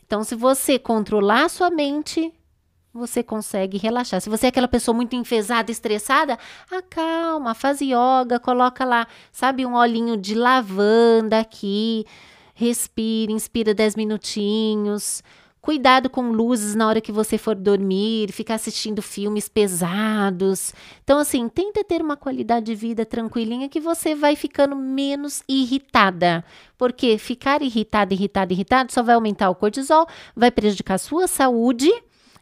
Então, 0.06 0.26
se 0.26 0.36
você 0.36 0.78
controlar 0.78 1.50
sua 1.50 1.70
mente, 1.70 2.34
você 2.94 3.24
consegue 3.24 3.78
relaxar. 3.78 4.22
Se 4.22 4.30
você 4.30 4.46
é 4.46 4.50
aquela 4.50 4.68
pessoa 4.68 4.96
muito 4.96 5.16
enfesada, 5.16 5.72
estressada, 5.72 6.38
acalma, 6.70 7.54
faz 7.56 7.82
yoga, 7.82 8.40
coloca 8.40 8.86
lá, 8.86 9.08
sabe, 9.32 9.66
um 9.66 9.76
olhinho 9.76 10.16
de 10.16 10.36
lavanda 10.36 11.40
aqui, 11.40 12.06
respira, 12.54 13.32
inspira 13.32 13.74
10 13.74 13.96
minutinhos, 13.96 15.24
Cuidado 15.64 16.10
com 16.10 16.30
luzes 16.30 16.76
na 16.76 16.86
hora 16.86 17.00
que 17.00 17.10
você 17.10 17.38
for 17.38 17.56
dormir, 17.56 18.34
ficar 18.34 18.56
assistindo 18.56 19.02
filmes 19.02 19.48
pesados. 19.48 20.74
Então, 21.02 21.18
assim, 21.18 21.48
tenta 21.48 21.86
ter 21.86 22.02
uma 22.02 22.18
qualidade 22.18 22.66
de 22.66 22.76
vida 22.76 23.06
tranquilinha 23.06 23.70
que 23.70 23.80
você 23.80 24.14
vai 24.14 24.36
ficando 24.36 24.76
menos 24.76 25.42
irritada. 25.48 26.44
Porque 26.78 27.18
ficar 27.18 27.62
irritada, 27.62 28.14
irritada, 28.14 28.52
irritada 28.52 28.92
só 28.92 29.02
vai 29.02 29.16
aumentar 29.16 29.50
o 29.50 29.56
cortisol, 29.56 30.06
vai 30.36 30.52
prejudicar 30.52 30.96
a 30.96 30.98
sua 30.98 31.28
saúde 31.28 31.90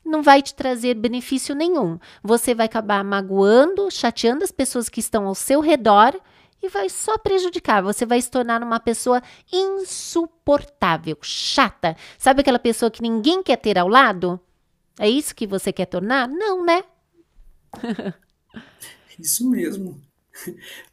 não 0.04 0.22
vai 0.22 0.42
te 0.42 0.54
trazer 0.54 0.96
benefício 0.96 1.56
nenhum. 1.56 2.00
Você 2.24 2.54
vai 2.54 2.66
acabar 2.66 3.04
magoando, 3.04 3.90
chateando 3.92 4.44
as 4.44 4.52
pessoas 4.52 4.90
que 4.90 5.00
estão 5.00 5.28
ao 5.28 5.36
seu 5.36 5.60
redor 5.62 6.20
e 6.62 6.70
vai 6.70 6.90
só 6.90 7.18
prejudicar. 7.18 7.82
Você 7.82 8.06
vai 8.06 8.22
se 8.22 8.30
tornar 8.30 8.62
uma 8.62 8.80
pessoa 8.80 9.22
insuportável, 9.52 11.18
chata. 11.22 11.96
Sabe 12.18 12.42
aquela 12.42 12.60
pessoa 12.60 12.92
que 12.92 13.02
ninguém 13.02 13.42
quer 13.42 13.58
ter 13.58 13.78
ao 13.78 13.88
lado? 13.88 14.40
É 15.00 15.10
isso 15.10 15.36
que 15.36 15.48
você 15.48 15.72
quer 15.72 15.86
tornar? 15.86 16.28
Não, 16.28 16.64
né? 16.64 16.84
isso 19.18 19.50
mesmo. 19.50 20.00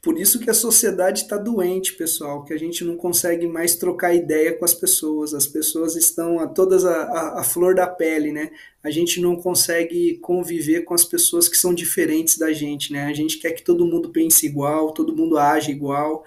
Por 0.03 0.19
isso 0.19 0.41
que 0.41 0.51
a 0.51 0.55
sociedade 0.55 1.23
está 1.23 1.37
doente, 1.37 1.95
pessoal, 1.95 2.45
que 2.45 2.53
a 2.53 2.59
gente 2.59 2.85
não 2.85 2.97
consegue 2.97 3.47
mais 3.47 3.77
trocar 3.77 4.15
ideia 4.15 4.53
com 4.53 4.65
as 4.65 4.75
pessoas. 4.75 5.33
As 5.33 5.47
pessoas 5.47 5.97
estão 5.97 6.41
a 6.41 6.47
todas 6.47 6.85
a, 6.85 7.03
a, 7.03 7.41
a, 7.41 7.45
flor 7.45 7.75
da 7.75 7.87
pele, 7.87 8.33
né? 8.33 8.51
A 8.83 8.91
gente 8.91 9.21
não 9.21 9.37
consegue 9.37 10.19
conviver 10.19 10.83
com 10.83 10.95
as 10.95 11.05
pessoas 11.05 11.49
que 11.49 11.57
são 11.57 11.73
diferentes 11.73 12.37
da 12.37 12.53
gente, 12.53 12.93
né? 12.93 13.05
A 13.05 13.13
gente 13.13 13.39
quer 13.39 13.53
que 13.53 13.63
todo 13.63 13.87
mundo 13.87 14.11
pense 14.11 14.45
igual, 14.47 14.93
todo 14.93 15.17
mundo 15.17 15.39
age 15.39 15.71
igual. 15.71 16.25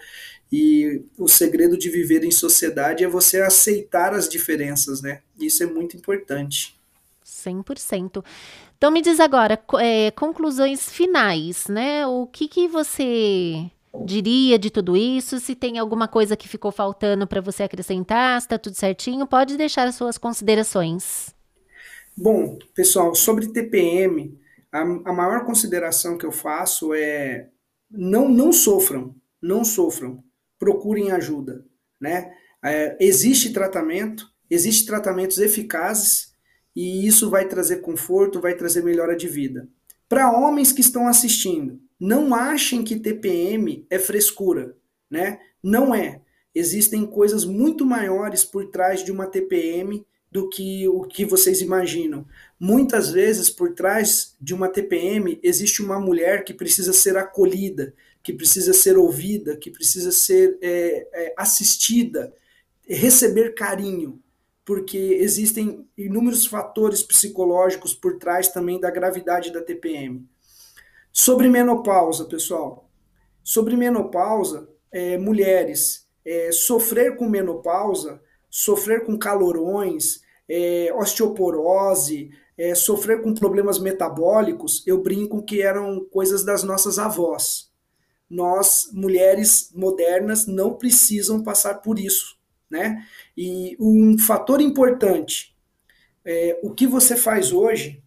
E 0.51 1.03
o 1.17 1.27
segredo 1.27 1.77
de 1.77 1.89
viver 1.89 2.23
em 2.23 2.31
sociedade 2.31 3.03
é 3.03 3.07
você 3.07 3.39
aceitar 3.41 4.13
as 4.13 4.27
diferenças, 4.27 5.01
né? 5.01 5.21
Isso 5.39 5.63
é 5.63 5.65
muito 5.65 5.95
importante. 5.95 6.77
100%. 7.25 8.23
Então 8.81 8.89
me 8.89 8.99
diz 8.99 9.19
agora, 9.19 9.63
é, 9.79 10.09
conclusões 10.09 10.89
finais, 10.89 11.67
né? 11.67 12.03
O 12.07 12.25
que, 12.25 12.47
que 12.47 12.67
você 12.67 13.69
diria 14.03 14.57
de 14.57 14.71
tudo 14.71 14.97
isso? 14.97 15.39
Se 15.39 15.53
tem 15.53 15.77
alguma 15.77 16.07
coisa 16.07 16.35
que 16.35 16.47
ficou 16.47 16.71
faltando 16.71 17.27
para 17.27 17.41
você 17.41 17.61
acrescentar, 17.61 18.39
está 18.39 18.57
tudo 18.57 18.73
certinho, 18.75 19.27
pode 19.27 19.55
deixar 19.55 19.87
as 19.87 19.93
suas 19.93 20.17
considerações. 20.17 21.29
Bom, 22.17 22.57
pessoal, 22.73 23.13
sobre 23.13 23.49
TPM, 23.49 24.35
a, 24.71 24.81
a 24.81 25.13
maior 25.13 25.45
consideração 25.45 26.17
que 26.17 26.25
eu 26.25 26.31
faço 26.31 26.91
é 26.91 27.49
não, 27.87 28.27
não 28.27 28.51
sofram, 28.51 29.15
não 29.39 29.63
sofram, 29.63 30.23
procurem 30.57 31.11
ajuda, 31.11 31.63
né? 31.99 32.33
É, 32.65 32.97
existe 32.99 33.53
tratamento, 33.53 34.25
existe 34.49 34.87
tratamentos 34.87 35.37
eficazes 35.37 36.30
e 36.75 37.05
isso 37.05 37.29
vai 37.29 37.47
trazer 37.47 37.77
conforto, 37.77 38.39
vai 38.39 38.55
trazer 38.55 38.83
melhora 38.83 39.15
de 39.15 39.27
vida. 39.27 39.67
Para 40.07 40.31
homens 40.31 40.71
que 40.71 40.81
estão 40.81 41.07
assistindo, 41.07 41.79
não 41.99 42.33
achem 42.33 42.83
que 42.83 42.99
TPM 42.99 43.85
é 43.89 43.99
frescura, 43.99 44.75
né? 45.09 45.39
Não 45.63 45.93
é. 45.93 46.21
Existem 46.53 47.05
coisas 47.05 47.45
muito 47.45 47.85
maiores 47.85 48.43
por 48.43 48.65
trás 48.69 49.03
de 49.03 49.11
uma 49.11 49.25
TPM 49.25 50.05
do 50.31 50.49
que 50.49 50.87
o 50.87 51.03
que 51.03 51.25
vocês 51.25 51.61
imaginam. 51.61 52.25
Muitas 52.59 53.11
vezes, 53.11 53.49
por 53.49 53.73
trás 53.73 54.35
de 54.39 54.53
uma 54.53 54.69
TPM, 54.69 55.39
existe 55.43 55.81
uma 55.81 55.99
mulher 55.99 56.43
que 56.43 56.53
precisa 56.53 56.93
ser 56.93 57.17
acolhida, 57.17 57.93
que 58.23 58.31
precisa 58.31 58.73
ser 58.73 58.97
ouvida, 58.97 59.57
que 59.57 59.69
precisa 59.69 60.11
ser 60.11 60.57
é, 60.61 61.07
é, 61.13 61.33
assistida, 61.37 62.33
receber 62.87 63.53
carinho 63.53 64.20
porque 64.65 64.97
existem 64.97 65.87
inúmeros 65.97 66.45
fatores 66.45 67.01
psicológicos 67.01 67.93
por 67.93 68.17
trás 68.17 68.47
também 68.47 68.79
da 68.79 68.91
gravidade 68.91 69.51
da 69.51 69.61
TPM. 69.61 70.27
Sobre 71.11 71.49
menopausa, 71.49 72.25
pessoal. 72.25 72.89
Sobre 73.43 73.75
menopausa, 73.75 74.69
é, 74.91 75.17
mulheres, 75.17 76.07
é, 76.23 76.51
sofrer 76.51 77.17
com 77.17 77.27
menopausa, 77.27 78.21
sofrer 78.49 79.03
com 79.03 79.17
calorões, 79.17 80.21
é, 80.47 80.93
osteoporose, 80.93 82.29
é, 82.57 82.75
sofrer 82.75 83.21
com 83.21 83.33
problemas 83.33 83.79
metabólicos, 83.79 84.85
eu 84.85 85.01
brinco 85.01 85.43
que 85.43 85.61
eram 85.61 86.05
coisas 86.11 86.45
das 86.45 86.63
nossas 86.63 86.99
avós. 86.99 87.71
Nós, 88.29 88.89
mulheres 88.93 89.71
modernas, 89.73 90.45
não 90.45 90.75
precisam 90.75 91.43
passar 91.43 91.81
por 91.81 91.97
isso 91.97 92.40
né? 92.71 93.05
E 93.37 93.75
um 93.79 94.17
fator 94.17 94.61
importante, 94.61 95.55
é, 96.23 96.57
o 96.63 96.71
que 96.71 96.87
você 96.87 97.15
faz 97.15 97.51
hoje 97.51 98.01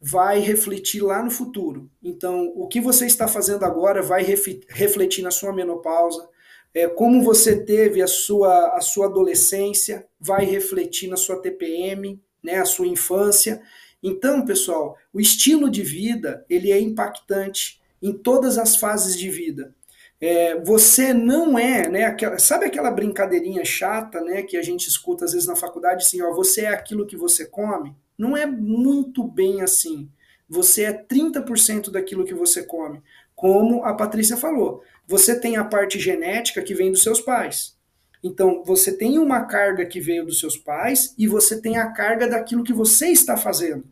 vai 0.00 0.40
refletir 0.40 1.02
lá 1.02 1.22
no 1.22 1.30
futuro. 1.30 1.90
Então, 2.02 2.52
o 2.56 2.66
que 2.66 2.80
você 2.80 3.06
está 3.06 3.28
fazendo 3.28 3.64
agora 3.64 4.02
vai 4.02 4.24
refletir 4.24 5.22
na 5.22 5.30
sua 5.30 5.52
menopausa, 5.52 6.28
é, 6.72 6.88
como 6.88 7.22
você 7.22 7.64
teve 7.64 8.00
a 8.00 8.06
sua, 8.06 8.76
a 8.76 8.80
sua 8.80 9.06
adolescência, 9.06 10.06
vai 10.18 10.44
refletir 10.44 11.08
na 11.08 11.16
sua 11.16 11.40
TPM, 11.40 12.20
né, 12.42 12.56
a 12.56 12.64
sua 12.64 12.86
infância. 12.86 13.60
Então, 14.02 14.44
pessoal, 14.44 14.96
o 15.12 15.20
estilo 15.20 15.70
de 15.70 15.82
vida 15.82 16.44
ele 16.48 16.72
é 16.72 16.80
impactante 16.80 17.80
em 18.00 18.12
todas 18.12 18.56
as 18.56 18.76
fases 18.76 19.18
de 19.18 19.28
vida. 19.28 19.74
É, 20.20 20.60
você 20.60 21.14
não 21.14 21.58
é, 21.58 21.88
né? 21.88 22.04
Aquela, 22.04 22.38
sabe 22.38 22.66
aquela 22.66 22.90
brincadeirinha 22.90 23.64
chata, 23.64 24.20
né? 24.20 24.42
Que 24.42 24.56
a 24.56 24.62
gente 24.62 24.86
escuta 24.86 25.24
às 25.24 25.32
vezes 25.32 25.48
na 25.48 25.56
faculdade, 25.56 26.04
assim, 26.04 26.20
ó, 26.20 26.32
você 26.34 26.62
é 26.62 26.68
aquilo 26.68 27.06
que 27.06 27.16
você 27.16 27.46
come? 27.46 27.96
Não 28.18 28.36
é 28.36 28.44
muito 28.44 29.26
bem 29.26 29.62
assim. 29.62 30.10
Você 30.48 30.84
é 30.84 30.92
30% 30.92 31.90
daquilo 31.90 32.24
que 32.24 32.34
você 32.34 32.62
come. 32.62 33.00
Como 33.34 33.82
a 33.84 33.94
Patrícia 33.94 34.36
falou, 34.36 34.82
você 35.06 35.38
tem 35.40 35.56
a 35.56 35.64
parte 35.64 35.98
genética 35.98 36.60
que 36.60 36.74
vem 36.74 36.92
dos 36.92 37.02
seus 37.02 37.20
pais. 37.20 37.78
Então, 38.22 38.62
você 38.62 38.94
tem 38.94 39.18
uma 39.18 39.46
carga 39.46 39.86
que 39.86 40.00
veio 40.00 40.26
dos 40.26 40.38
seus 40.38 40.56
pais 40.56 41.14
e 41.16 41.26
você 41.26 41.58
tem 41.58 41.78
a 41.78 41.90
carga 41.92 42.28
daquilo 42.28 42.62
que 42.62 42.72
você 42.74 43.06
está 43.06 43.36
fazendo. 43.38 43.84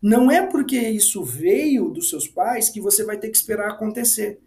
Não 0.00 0.30
é 0.30 0.46
porque 0.46 0.78
isso 0.78 1.22
veio 1.22 1.90
dos 1.90 2.08
seus 2.08 2.26
pais 2.26 2.70
que 2.70 2.80
você 2.80 3.04
vai 3.04 3.18
ter 3.18 3.28
que 3.28 3.36
esperar 3.36 3.68
acontecer 3.68 4.40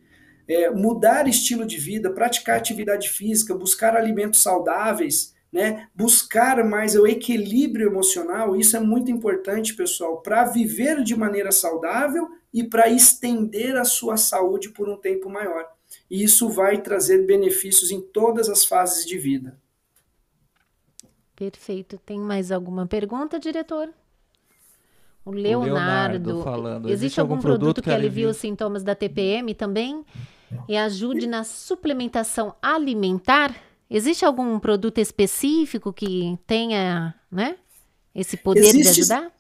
é, 0.48 0.70
mudar 0.70 1.28
estilo 1.28 1.66
de 1.66 1.78
vida, 1.78 2.12
praticar 2.12 2.58
atividade 2.58 3.10
física, 3.10 3.56
buscar 3.56 3.96
alimentos 3.96 4.42
saudáveis, 4.42 5.36
né? 5.52 5.88
buscar 5.94 6.64
mais 6.64 6.96
o 6.96 7.06
equilíbrio 7.06 7.88
emocional, 7.88 8.56
isso 8.56 8.76
é 8.78 8.80
muito 8.80 9.12
importante, 9.12 9.76
pessoal, 9.76 10.22
para 10.22 10.46
viver 10.46 11.04
de 11.04 11.16
maneira 11.16 11.52
saudável 11.52 12.28
e 12.54 12.64
para 12.64 12.90
estender 12.90 13.76
a 13.76 13.86
sua 13.86 14.18
saúde 14.18 14.70
por 14.70 14.90
um 14.90 14.98
tempo 14.98 15.30
maior. 15.30 15.66
E 16.10 16.24
isso 16.24 16.50
vai 16.50 16.82
trazer 16.82 17.26
benefícios 17.26 17.92
em 17.92 18.02
todas 18.02 18.50
as 18.50 18.66
fases 18.66 19.06
de 19.06 19.18
vida. 19.18 19.60
Perfeito. 21.36 22.00
Tem 22.00 22.20
mais 22.20 22.52
alguma 22.52 22.88
pergunta, 22.88 23.40
diretor? 23.40 23.90
O 25.24 25.32
Leonardo, 25.32 26.32
o 26.32 26.34
Leonardo 26.34 26.44
falando. 26.44 26.86
Existe, 26.86 26.94
Existe 26.94 27.20
algum, 27.20 27.34
algum 27.34 27.42
produto, 27.42 27.60
produto 27.60 27.84
que 27.84 27.92
alivia 27.92 28.30
os 28.30 28.38
sintomas 28.38 28.84
da 28.84 28.96
TPM 28.96 29.54
também? 29.54 30.04
E 30.68 30.76
ajude 30.78 31.28
na 31.28 31.44
suplementação 31.44 32.56
alimentar? 32.62 33.56
Existe 33.90 34.26
algum 34.26 34.60
produto 34.60 34.98
específico 35.00 35.94
que 35.94 36.38
tenha, 36.46 37.16
né, 37.32 37.56
esse 38.14 38.36
poder 38.36 38.62
existe, 38.62 38.82
de 38.82 38.90
ajudar? 38.90 39.32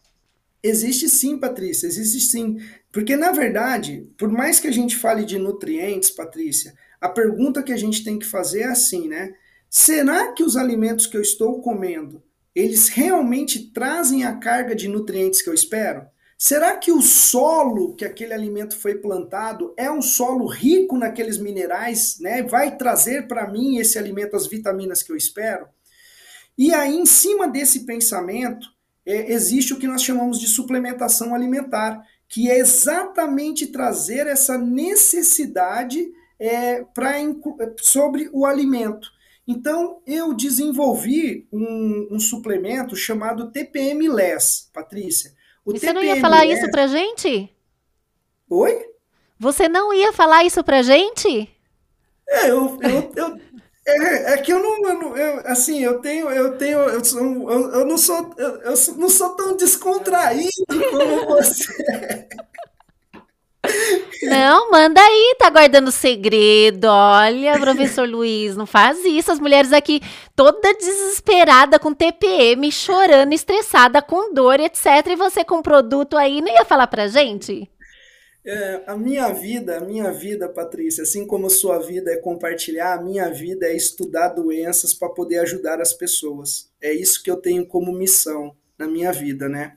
Existe 0.63 1.09
sim, 1.09 1.37
Patrícia, 1.37 1.87
existe 1.87 2.19
sim. 2.21 2.57
Porque, 2.91 3.15
na 3.15 3.31
verdade, 3.31 4.09
por 4.17 4.29
mais 4.29 4.59
que 4.59 4.67
a 4.67 4.71
gente 4.71 4.95
fale 4.95 5.25
de 5.25 5.37
nutrientes, 5.37 6.11
Patrícia, 6.11 6.73
a 6.99 7.09
pergunta 7.09 7.61
que 7.61 7.73
a 7.73 7.77
gente 7.77 8.03
tem 8.03 8.17
que 8.17 8.25
fazer 8.25 8.61
é 8.61 8.67
assim, 8.67 9.07
né? 9.07 9.33
Será 9.69 10.31
que 10.31 10.43
os 10.43 10.55
alimentos 10.55 11.05
que 11.05 11.17
eu 11.17 11.21
estou 11.21 11.61
comendo, 11.61 12.23
eles 12.55 12.87
realmente 12.87 13.71
trazem 13.71 14.23
a 14.23 14.35
carga 14.35 14.75
de 14.75 14.87
nutrientes 14.87 15.41
que 15.41 15.49
eu 15.49 15.53
espero? 15.53 16.07
Será 16.37 16.77
que 16.77 16.91
o 16.91 17.01
solo 17.01 17.95
que 17.95 18.05
aquele 18.05 18.31
alimento 18.31 18.77
foi 18.77 18.95
plantado 18.95 19.73
é 19.75 19.89
um 19.89 20.03
solo 20.03 20.45
rico 20.45 20.95
naqueles 20.95 21.39
minerais, 21.39 22.19
né? 22.19 22.43
Vai 22.43 22.77
trazer 22.77 23.27
para 23.27 23.49
mim 23.49 23.77
esse 23.77 23.97
alimento 23.97 24.35
as 24.35 24.45
vitaminas 24.45 25.01
que 25.01 25.11
eu 25.11 25.17
espero? 25.17 25.67
E 26.55 26.71
aí, 26.73 26.95
em 26.95 27.07
cima 27.07 27.47
desse 27.47 27.85
pensamento, 27.85 28.67
é, 29.03 29.31
existe 29.33 29.73
o 29.73 29.79
que 29.79 29.87
nós 29.87 30.03
chamamos 30.03 30.39
de 30.39 30.47
suplementação 30.47 31.33
alimentar, 31.33 32.03
que 32.29 32.51
é 32.51 32.59
exatamente 32.59 33.67
trazer 33.67 34.27
essa 34.27 34.59
necessidade 34.59 36.07
é, 36.39 36.85
sobre 37.79 38.29
o 38.31 38.45
alimento. 38.45 39.09
Então, 39.47 40.01
eu 40.05 40.33
desenvolvi 40.33 41.47
um, 41.51 42.09
um 42.11 42.19
suplemento 42.19 42.95
chamado 42.95 43.49
TPM-LES, 43.49 44.69
Patrícia. 44.73 45.31
O 45.67 45.75
e 45.75 45.79
você 45.79 45.91
não 45.91 46.01
ia 46.01 46.15
falar 46.15 46.45
isso 46.45 46.71
pra 46.71 46.87
gente? 46.87 47.53
Oi? 48.49 48.85
Você 49.37 49.67
não 49.67 49.93
ia 49.93 50.13
falar 50.13 50.45
isso 50.45 50.63
pra 50.63 50.81
gente? 50.81 51.53
É, 52.29 52.49
eu, 52.49 52.79
eu, 52.81 53.11
eu, 53.15 53.39
É, 53.85 54.33
é 54.33 54.37
que 54.37 54.51
eu 54.51 54.59
não, 54.61 54.89
eu 54.89 54.99
não 54.99 55.17
eu, 55.17 55.41
assim, 55.45 55.83
eu 55.83 56.01
tenho, 56.01 56.29
eu 56.29 56.57
tenho, 56.57 56.79
eu, 56.79 57.03
sou, 57.03 57.21
eu, 57.21 57.71
eu 57.71 57.85
não 57.85 57.97
sou, 57.97 58.33
eu 58.37 58.73
não 58.97 59.09
sou 59.09 59.35
tão 59.35 59.57
descontraído 59.57 60.49
como 60.91 61.25
você. 61.27 62.27
Não, 64.23 64.71
manda 64.71 65.01
aí, 65.01 65.35
tá 65.37 65.49
guardando 65.49 65.91
segredo. 65.91 66.85
Olha, 66.85 67.59
professor 67.59 68.07
Luiz, 68.07 68.55
não 68.55 68.65
faz 68.65 69.03
isso. 69.05 69.31
As 69.31 69.39
mulheres 69.39 69.73
aqui 69.73 70.01
toda 70.35 70.73
desesperada 70.73 71.79
com 71.79 71.93
TPM, 71.93 72.71
chorando, 72.71 73.33
estressada, 73.33 74.01
com 74.01 74.33
dor, 74.33 74.59
etc. 74.59 74.85
E 75.07 75.15
você 75.15 75.43
com 75.43 75.61
produto 75.61 76.17
aí, 76.17 76.41
não 76.41 76.51
ia 76.51 76.65
falar 76.65 76.87
pra 76.87 77.07
gente? 77.07 77.69
É, 78.45 78.83
a 78.87 78.95
minha 78.95 79.29
vida, 79.33 79.77
a 79.77 79.81
minha 79.81 80.09
vida, 80.09 80.47
Patrícia, 80.47 81.03
assim 81.03 81.27
como 81.27 81.47
a 81.47 81.49
sua 81.49 81.79
vida 81.79 82.09
é 82.11 82.15
compartilhar, 82.15 82.93
a 82.93 83.03
minha 83.03 83.29
vida 83.29 83.65
é 83.65 83.75
estudar 83.75 84.29
doenças 84.29 84.93
para 84.93 85.09
poder 85.09 85.39
ajudar 85.39 85.81
as 85.81 85.93
pessoas. 85.93 86.71
É 86.81 86.93
isso 86.93 87.21
que 87.21 87.29
eu 87.29 87.35
tenho 87.35 87.65
como 87.65 87.91
missão 87.91 88.55
na 88.79 88.87
minha 88.87 89.11
vida, 89.11 89.49
né? 89.49 89.75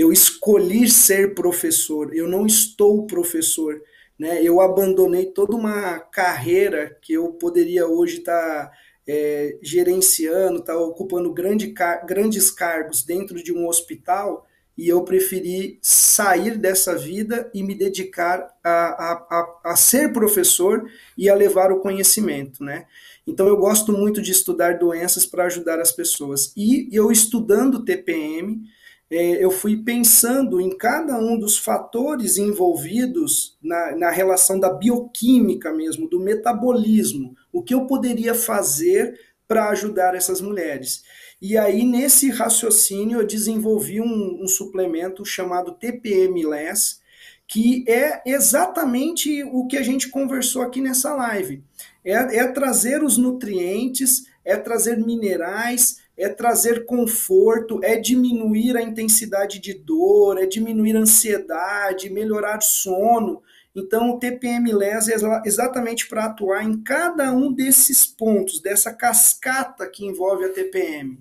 Eu 0.00 0.10
escolhi 0.10 0.88
ser 0.88 1.34
professor, 1.34 2.16
eu 2.16 2.26
não 2.26 2.46
estou 2.46 3.06
professor, 3.06 3.82
né? 4.18 4.42
Eu 4.42 4.58
abandonei 4.58 5.26
toda 5.26 5.54
uma 5.54 5.98
carreira 5.98 6.96
que 7.02 7.12
eu 7.12 7.34
poderia 7.34 7.86
hoje 7.86 8.20
estar 8.20 8.68
tá, 8.68 8.72
é, 9.06 9.58
gerenciando, 9.60 10.60
estar 10.60 10.72
tá 10.72 10.80
ocupando 10.80 11.30
grande, 11.34 11.74
grandes 12.06 12.50
cargos 12.50 13.02
dentro 13.02 13.42
de 13.42 13.52
um 13.52 13.68
hospital 13.68 14.46
e 14.74 14.88
eu 14.88 15.04
preferi 15.04 15.78
sair 15.82 16.56
dessa 16.56 16.96
vida 16.96 17.50
e 17.52 17.62
me 17.62 17.74
dedicar 17.74 18.48
a, 18.64 18.70
a, 18.70 19.12
a, 19.12 19.72
a, 19.72 19.76
ser 19.76 20.14
professor 20.14 20.82
e 21.18 21.28
a 21.28 21.34
levar 21.34 21.70
o 21.70 21.80
conhecimento, 21.80 22.64
né? 22.64 22.86
Então 23.26 23.46
eu 23.46 23.58
gosto 23.58 23.92
muito 23.92 24.22
de 24.22 24.32
estudar 24.32 24.78
doenças 24.78 25.26
para 25.26 25.44
ajudar 25.44 25.78
as 25.78 25.92
pessoas. 25.92 26.54
E 26.56 26.88
eu 26.90 27.12
estudando 27.12 27.84
TPM, 27.84 28.62
eu 29.10 29.50
fui 29.50 29.76
pensando 29.78 30.60
em 30.60 30.76
cada 30.76 31.18
um 31.18 31.36
dos 31.36 31.58
fatores 31.58 32.36
envolvidos 32.36 33.58
na, 33.60 33.96
na 33.96 34.10
relação 34.10 34.58
da 34.60 34.72
bioquímica 34.72 35.72
mesmo, 35.72 36.08
do 36.08 36.20
metabolismo, 36.20 37.34
o 37.52 37.60
que 37.62 37.74
eu 37.74 37.86
poderia 37.86 38.34
fazer 38.34 39.18
para 39.48 39.68
ajudar 39.70 40.14
essas 40.14 40.40
mulheres. 40.40 41.02
E 41.42 41.58
aí, 41.58 41.84
nesse 41.84 42.30
raciocínio, 42.30 43.20
eu 43.20 43.26
desenvolvi 43.26 44.00
um, 44.00 44.42
um 44.42 44.46
suplemento 44.46 45.24
chamado 45.24 45.72
TPM 45.72 46.46
Less, 46.46 47.00
que 47.48 47.84
é 47.88 48.22
exatamente 48.24 49.42
o 49.42 49.66
que 49.66 49.76
a 49.76 49.82
gente 49.82 50.08
conversou 50.08 50.62
aqui 50.62 50.80
nessa 50.80 51.14
live. 51.16 51.64
É, 52.04 52.12
é 52.12 52.46
trazer 52.46 53.02
os 53.02 53.18
nutrientes, 53.18 54.26
é 54.44 54.56
trazer 54.56 54.98
minerais, 54.98 55.99
é 56.20 56.28
trazer 56.28 56.84
conforto, 56.84 57.80
é 57.82 57.96
diminuir 57.96 58.76
a 58.76 58.82
intensidade 58.82 59.58
de 59.58 59.72
dor, 59.72 60.38
é 60.38 60.46
diminuir 60.46 60.94
a 60.94 61.00
ansiedade, 61.00 62.10
melhorar 62.10 62.60
sono. 62.60 63.42
Então, 63.74 64.10
o 64.10 64.18
TPM 64.18 64.70
LES 64.72 65.08
é 65.08 65.14
exatamente 65.46 66.06
para 66.08 66.26
atuar 66.26 66.62
em 66.62 66.82
cada 66.82 67.32
um 67.32 67.50
desses 67.50 68.04
pontos, 68.04 68.60
dessa 68.60 68.92
cascata 68.92 69.88
que 69.88 70.04
envolve 70.04 70.44
a 70.44 70.52
TPM. 70.52 71.18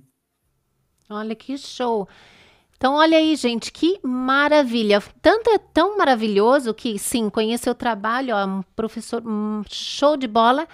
Olha 1.10 1.36
que 1.36 1.58
show! 1.58 2.08
Então, 2.76 2.96
olha 2.96 3.18
aí, 3.18 3.36
gente, 3.36 3.72
que 3.72 4.00
maravilha. 4.04 5.02
Tanto 5.22 5.50
é 5.50 5.58
tão 5.58 5.98
maravilhoso 5.98 6.74
que, 6.74 6.98
sim, 6.98 7.30
conhecer 7.30 7.70
o 7.70 7.76
trabalho, 7.76 8.36
ó, 8.36 8.46
um 8.46 8.64
professor, 8.76 9.22
um 9.26 9.64
show 9.70 10.16
de 10.16 10.28
bola 10.28 10.68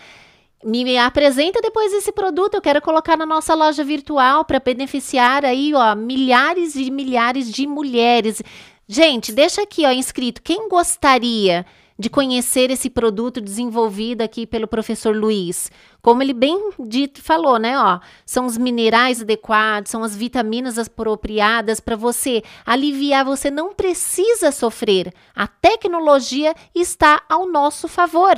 me 0.64 0.98
apresenta 0.98 1.61
depois 1.61 1.94
esse 1.94 2.11
produto, 2.11 2.56
eu 2.56 2.61
quero 2.61 2.82
colocar 2.82 3.15
na 3.18 3.26
nossa 3.26 3.53
loja 3.53 3.84
virtual 3.84 4.44
para 4.45 4.60
beneficiar 4.60 5.45
aí, 5.45 5.73
ó, 5.73 5.95
milhares 5.95 6.76
e 6.76 6.90
milhares 6.90 7.52
de 7.52 7.68
mulheres. 7.68 8.41
Gente, 8.88 9.32
deixa 9.32 9.61
aqui, 9.61 9.86
ó, 9.86 9.91
inscrito, 9.91 10.41
quem 10.41 10.69
gostaria 10.69 11.65
de 11.98 12.10
conhecer 12.10 12.69
esse 12.72 12.90
produto 12.90 13.40
desenvolvido 13.40 14.22
aqui 14.22 14.45
pelo 14.45 14.68
professor 14.68 15.15
Luiz? 15.15 15.72
Como 16.02 16.22
ele 16.22 16.34
bem 16.34 16.72
dito 16.80 17.22
falou, 17.22 17.57
né, 17.57 17.80
ó, 17.80 17.99
são 18.26 18.45
os 18.45 18.57
minerais 18.57 19.22
adequados, 19.22 19.91
são 19.91 20.03
as 20.03 20.15
vitaminas 20.15 20.77
apropriadas 20.77 21.80
para 21.80 21.95
você 21.95 22.44
aliviar, 22.65 23.23
você 23.23 23.49
não 23.49 23.73
precisa 23.73 24.52
sofrer. 24.52 25.14
A 25.36 25.48
tecnologia 25.48 26.53
está 26.73 27.22
ao 27.30 27.48
nosso 27.48 27.88
favor. 27.88 28.36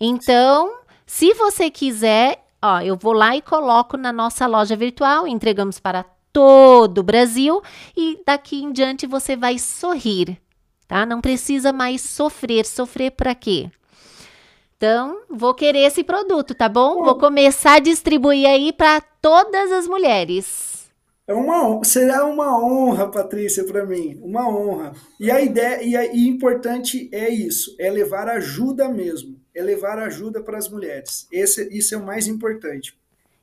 Então, 0.00 0.85
se 1.06 1.32
você 1.34 1.70
quiser, 1.70 2.44
ó, 2.60 2.80
eu 2.80 2.96
vou 2.96 3.12
lá 3.12 3.36
e 3.36 3.40
coloco 3.40 3.96
na 3.96 4.12
nossa 4.12 4.46
loja 4.46 4.74
virtual, 4.74 5.26
entregamos 5.26 5.78
para 5.78 6.04
todo 6.32 6.98
o 6.98 7.02
Brasil 7.04 7.62
e 7.96 8.18
daqui 8.26 8.62
em 8.62 8.72
diante 8.72 9.06
você 9.06 9.36
vai 9.36 9.58
sorrir, 9.58 10.36
tá? 10.86 11.06
Não 11.06 11.20
precisa 11.20 11.72
mais 11.72 12.02
sofrer. 12.02 12.66
Sofrer 12.66 13.12
para 13.12 13.34
quê? 13.34 13.70
Então, 14.76 15.22
vou 15.30 15.54
querer 15.54 15.86
esse 15.86 16.04
produto, 16.04 16.54
tá 16.54 16.68
bom? 16.68 17.02
Vou 17.02 17.14
começar 17.14 17.76
a 17.76 17.78
distribuir 17.78 18.46
aí 18.46 18.72
para 18.72 19.00
todas 19.00 19.72
as 19.72 19.86
mulheres. 19.86 20.85
É 21.26 21.34
uma, 21.34 21.82
será 21.84 22.24
uma 22.24 22.58
honra, 22.64 23.10
Patrícia, 23.10 23.64
para 23.64 23.84
mim, 23.84 24.18
uma 24.22 24.48
honra. 24.48 24.92
E 25.18 25.30
a 25.30 25.40
ideia 25.40 25.82
e, 25.82 25.96
a, 25.96 26.06
e 26.06 26.28
importante 26.28 27.08
é 27.12 27.28
isso, 27.28 27.74
é 27.78 27.90
levar 27.90 28.28
ajuda 28.28 28.88
mesmo 28.88 29.36
é 29.56 29.62
levar 29.62 29.98
ajuda 29.98 30.42
para 30.42 30.58
as 30.58 30.68
mulheres. 30.68 31.26
Esse, 31.32 31.66
isso 31.76 31.94
é 31.94 31.98
o 31.98 32.04
mais 32.04 32.26
importante. 32.28 32.94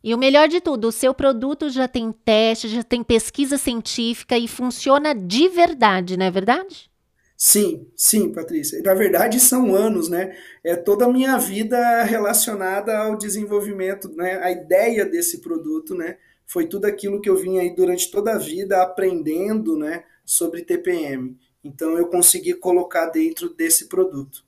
E 0.04 0.14
o 0.14 0.18
melhor 0.18 0.48
de 0.48 0.62
tudo, 0.62 0.90
o 0.90 0.92
seu 0.92 1.14
produto 1.14 1.70
já 1.70 1.88
tem 1.88 2.12
teste, 2.12 2.68
já 2.68 2.84
tem 2.84 3.04
pesquisa 3.04 3.58
científica 3.58 4.38
e 4.38 4.48
funciona 4.48 5.16
de 5.16 5.48
verdade, 5.50 6.16
não 6.16 6.26
é 6.26 6.32
verdade? 6.32 6.92
Sim, 7.36 7.88
sim, 7.96 8.32
Patrícia. 8.32 8.82
Na 8.84 8.94
verdade, 8.94 9.40
são 9.40 9.74
anos, 9.74 10.08
né? 10.08 10.36
É 10.64 10.76
toda 10.76 11.06
a 11.06 11.12
minha 11.12 11.38
vida 11.38 12.04
relacionada 12.04 12.96
ao 12.98 13.18
desenvolvimento, 13.18 14.14
né? 14.16 14.40
A 14.44 14.52
ideia 14.52 15.06
desse 15.06 15.42
produto, 15.42 15.96
né? 15.96 16.18
Foi 16.54 16.68
tudo 16.68 16.86
aquilo 16.86 17.20
que 17.20 17.28
eu 17.28 17.36
vim 17.36 17.58
aí 17.58 17.76
durante 17.76 18.12
toda 18.12 18.36
a 18.36 18.38
vida 18.38 18.84
aprendendo, 18.84 19.76
né? 19.76 20.04
Sobre 20.24 20.62
TPM. 20.62 21.36
Então, 21.64 21.98
eu 21.98 22.06
consegui 22.06 22.54
colocar 22.54 23.08
dentro 23.08 23.50
desse 23.56 23.90
produto. 23.90 24.46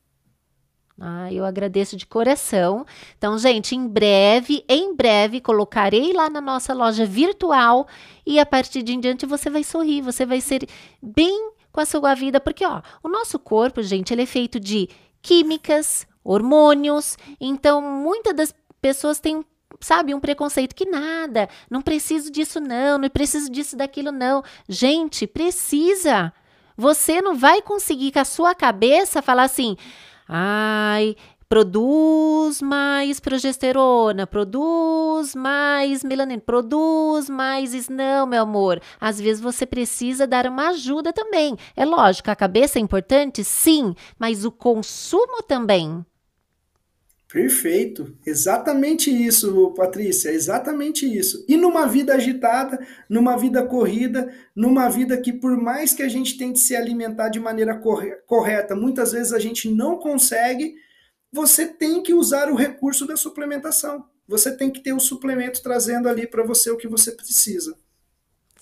Ah, 1.01 1.33
eu 1.33 1.43
agradeço 1.43 1.97
de 1.97 2.05
coração. 2.05 2.85
Então, 3.17 3.39
gente, 3.39 3.75
em 3.75 3.87
breve, 3.87 4.63
em 4.69 4.95
breve, 4.95 5.41
colocarei 5.41 6.13
lá 6.13 6.29
na 6.29 6.39
nossa 6.39 6.75
loja 6.75 7.07
virtual 7.07 7.87
e 8.23 8.37
a 8.39 8.45
partir 8.45 8.83
de 8.83 8.93
em 8.93 8.99
diante 8.99 9.25
você 9.25 9.49
vai 9.49 9.63
sorrir, 9.63 10.03
você 10.03 10.27
vai 10.27 10.41
ser 10.41 10.67
bem 11.01 11.53
com 11.71 11.79
a 11.79 11.85
sua 11.87 12.13
vida, 12.13 12.39
porque 12.39 12.63
ó, 12.63 12.83
o 13.01 13.09
nosso 13.09 13.39
corpo, 13.39 13.81
gente, 13.81 14.13
ele 14.13 14.21
é 14.21 14.27
feito 14.27 14.59
de 14.59 14.89
químicas, 15.23 16.05
hormônios. 16.23 17.17
Então, 17.41 17.81
muitas 17.81 18.35
das 18.35 18.53
pessoas 18.79 19.19
têm 19.19 19.43
sabe, 19.85 20.15
um 20.15 20.19
preconceito 20.19 20.75
que 20.75 20.85
nada, 20.85 21.47
não 21.69 21.81
preciso 21.81 22.31
disso 22.31 22.59
não, 22.59 22.97
não 22.97 23.09
preciso 23.09 23.51
disso 23.51 23.77
daquilo 23.77 24.11
não. 24.11 24.43
Gente, 24.67 25.27
precisa. 25.27 26.33
Você 26.75 27.21
não 27.21 27.35
vai 27.35 27.61
conseguir 27.61 28.11
com 28.11 28.19
a 28.19 28.25
sua 28.25 28.55
cabeça 28.55 29.21
falar 29.21 29.43
assim: 29.43 29.77
Ai, 30.27 31.15
produz 31.47 32.61
mais 32.61 33.19
progesterona, 33.19 34.25
produz 34.25 35.35
mais 35.35 36.03
melanina, 36.03 36.41
produz 36.41 37.29
mais. 37.29 37.87
Não, 37.87 38.25
meu 38.25 38.41
amor. 38.41 38.81
Às 38.99 39.21
vezes 39.21 39.41
você 39.41 39.65
precisa 39.65 40.25
dar 40.25 40.47
uma 40.47 40.69
ajuda 40.69 41.13
também. 41.13 41.55
É 41.75 41.85
lógico, 41.85 42.31
a 42.31 42.35
cabeça 42.35 42.79
é 42.79 42.81
importante, 42.81 43.43
sim, 43.43 43.93
mas 44.17 44.43
o 44.43 44.51
consumo 44.51 45.43
também. 45.43 46.03
Perfeito, 47.27 48.15
exatamente 48.25 49.09
isso, 49.09 49.73
Patrícia, 49.73 50.29
exatamente 50.29 51.05
isso. 51.05 51.43
E 51.49 51.57
numa 51.57 51.87
vida 51.87 52.13
agitada, 52.13 52.79
numa 53.09 53.35
vida 53.35 53.65
corrida, 53.65 54.31
numa 54.55 54.87
vida 54.87 55.17
que 55.17 55.33
por 55.33 55.57
mais 55.57 55.91
que 55.91 56.03
a 56.03 56.07
gente 56.07 56.37
tente 56.37 56.59
se 56.59 56.75
alimentar 56.75 57.29
de 57.29 57.39
maneira 57.39 57.81
correta, 58.27 58.75
muitas 58.75 59.11
vezes 59.11 59.33
a 59.33 59.39
gente 59.39 59.69
não 59.69 59.97
consegue, 59.97 60.75
você 61.31 61.65
tem 61.67 62.01
que 62.03 62.13
usar 62.13 62.49
o 62.49 62.55
recurso 62.55 63.07
da 63.07 63.17
suplementação. 63.17 64.05
Você 64.27 64.55
tem 64.55 64.71
que 64.71 64.81
ter 64.81 64.93
o 64.93 64.99
suplemento 64.99 65.61
trazendo 65.61 66.07
ali 66.07 66.27
para 66.27 66.43
você 66.43 66.69
o 66.69 66.77
que 66.77 66.87
você 66.87 67.11
precisa. 67.11 67.75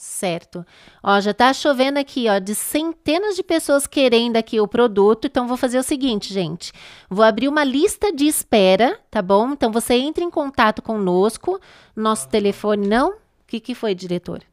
Certo. 0.03 0.65
Ó, 1.01 1.21
já 1.21 1.34
tá 1.34 1.53
chovendo 1.53 1.97
aqui, 1.97 2.27
ó, 2.27 2.38
de 2.38 2.53
centenas 2.53 3.38
de 3.38 3.41
pessoas 3.41 3.88
querendo 3.88 4.35
aqui 4.35 4.59
o 4.59 4.67
produto. 4.67 5.27
Então, 5.27 5.47
vou 5.47 5.55
fazer 5.55 5.80
o 5.80 5.84
seguinte, 5.84 6.34
gente. 6.34 6.73
Vou 7.09 7.23
abrir 7.23 7.47
uma 7.47 7.63
lista 7.63 8.11
de 8.11 8.25
espera, 8.25 8.99
tá 9.09 9.21
bom? 9.21 9.53
Então, 9.53 9.71
você 9.71 9.93
entra 9.93 10.21
em 10.21 10.30
contato 10.30 10.81
conosco. 10.81 11.57
Nosso 11.95 12.27
telefone, 12.27 12.85
não? 12.85 13.11
O 13.11 13.15
que, 13.47 13.61
que 13.61 13.73
foi, 13.73 13.95
diretor? 13.95 14.43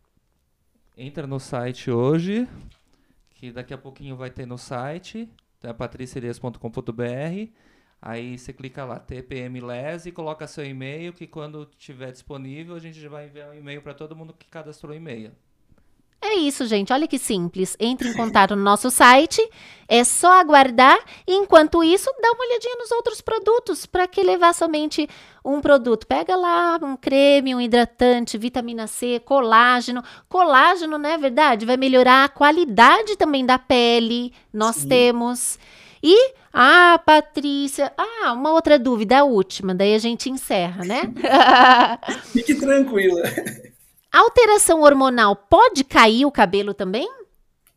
Entra 0.97 1.27
no 1.27 1.41
site 1.41 1.91
hoje, 1.91 2.47
que 3.31 3.51
daqui 3.51 3.75
a 3.75 3.79
pouquinho 3.79 4.17
vai 4.17 4.31
ter 4.31 4.47
no 4.47 4.57
site, 4.57 5.29
é 5.65 5.73
patricielias.com.br. 5.73 7.51
Aí 8.03 8.39
você 8.39 8.53
clica 8.53 8.85
lá, 8.85 8.99
TPM 8.99 9.61
Les 9.61 10.07
e 10.07 10.13
coloca 10.13 10.47
seu 10.47 10.65
e-mail, 10.65 11.13
que 11.13 11.27
quando 11.27 11.69
tiver 11.79 12.11
disponível 12.11 12.75
a 12.75 12.79
gente 12.79 12.99
já 12.99 13.09
vai 13.09 13.27
enviar 13.27 13.51
um 13.51 13.55
e-mail 13.55 13.83
para 13.83 13.93
todo 13.93 14.17
mundo 14.17 14.35
que 14.39 14.47
cadastrou 14.49 14.95
e-mail. 14.95 15.33
É 16.23 16.35
isso, 16.35 16.67
gente. 16.67 16.93
Olha 16.93 17.09
que 17.09 17.19
simples. 17.19 17.75
Entre 17.81 18.09
em 18.09 18.13
contato 18.13 18.55
no 18.55 18.63
nosso 18.63 18.91
site. 18.91 19.41
É 19.89 20.05
só 20.05 20.39
aguardar. 20.39 20.99
E 21.27 21.35
enquanto 21.35 21.83
isso, 21.83 22.11
dá 22.21 22.31
uma 22.33 22.45
olhadinha 22.45 22.77
nos 22.77 22.91
outros 22.93 23.23
produtos. 23.23 23.87
Para 23.87 24.07
que 24.07 24.23
levar 24.23 24.53
somente 24.53 25.09
um 25.43 25.63
produto? 25.63 26.07
Pega 26.07 26.37
lá 26.37 26.79
um 26.83 26.95
creme, 26.95 27.55
um 27.55 27.61
hidratante, 27.61 28.37
vitamina 28.37 28.87
C, 28.87 29.19
colágeno. 29.25 30.05
Colágeno, 30.29 30.99
não 30.99 31.09
é 31.09 31.17
verdade? 31.17 31.65
Vai 31.65 31.79
melhorar 31.79 32.25
a 32.25 32.29
qualidade 32.29 33.17
também 33.17 33.47
da 33.47 33.59
pele. 33.59 34.35
Nós 34.53 34.77
Sim. 34.77 34.89
temos. 34.89 35.59
E, 36.03 36.35
ah, 36.53 37.01
Patrícia, 37.05 37.93
ah, 37.97 38.33
uma 38.33 38.53
outra 38.53 38.79
dúvida, 38.79 39.19
a 39.19 39.25
última, 39.25 39.75
daí 39.75 39.95
a 39.95 39.99
gente 39.99 40.31
encerra, 40.31 40.85
né? 40.85 41.03
Fique 42.33 42.55
tranquila. 42.55 43.23
Alteração 44.13 44.81
hormonal 44.81 45.37
pode 45.37 45.85
cair 45.85 46.25
o 46.25 46.33
cabelo 46.33 46.75
também? 46.75 47.09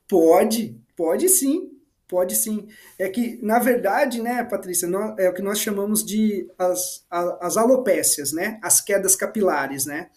Pode, 0.08 0.76
pode 0.96 1.30
sim. 1.30 1.70
Pode 2.08 2.36
sim. 2.36 2.68
É 3.00 3.10
que, 3.10 3.40
na 3.42 3.58
verdade, 3.58 4.22
né, 4.22 4.44
Patrícia, 4.44 4.88
é 5.18 5.30
o 5.30 5.34
que 5.34 5.42
nós 5.42 5.60
chamamos 5.60 6.06
de 6.06 6.48
as, 6.60 7.04
as 7.10 7.58
alopécias, 7.58 8.32
né? 8.32 8.60
As 8.62 8.80
quedas 8.80 9.16
capilares, 9.16 9.86
né? 9.88 10.10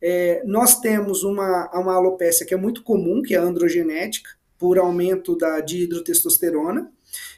É, 0.00 0.42
nós 0.46 0.80
temos 0.80 1.22
uma, 1.24 1.70
uma 1.74 1.94
alopécia 1.94 2.46
que 2.46 2.54
é 2.54 2.56
muito 2.56 2.82
comum, 2.82 3.20
que 3.20 3.34
é 3.34 3.38
a 3.38 3.42
androgenética, 3.42 4.30
por 4.58 4.78
aumento 4.78 5.36
da 5.36 5.60
dihidrotestosterona. 5.60 6.90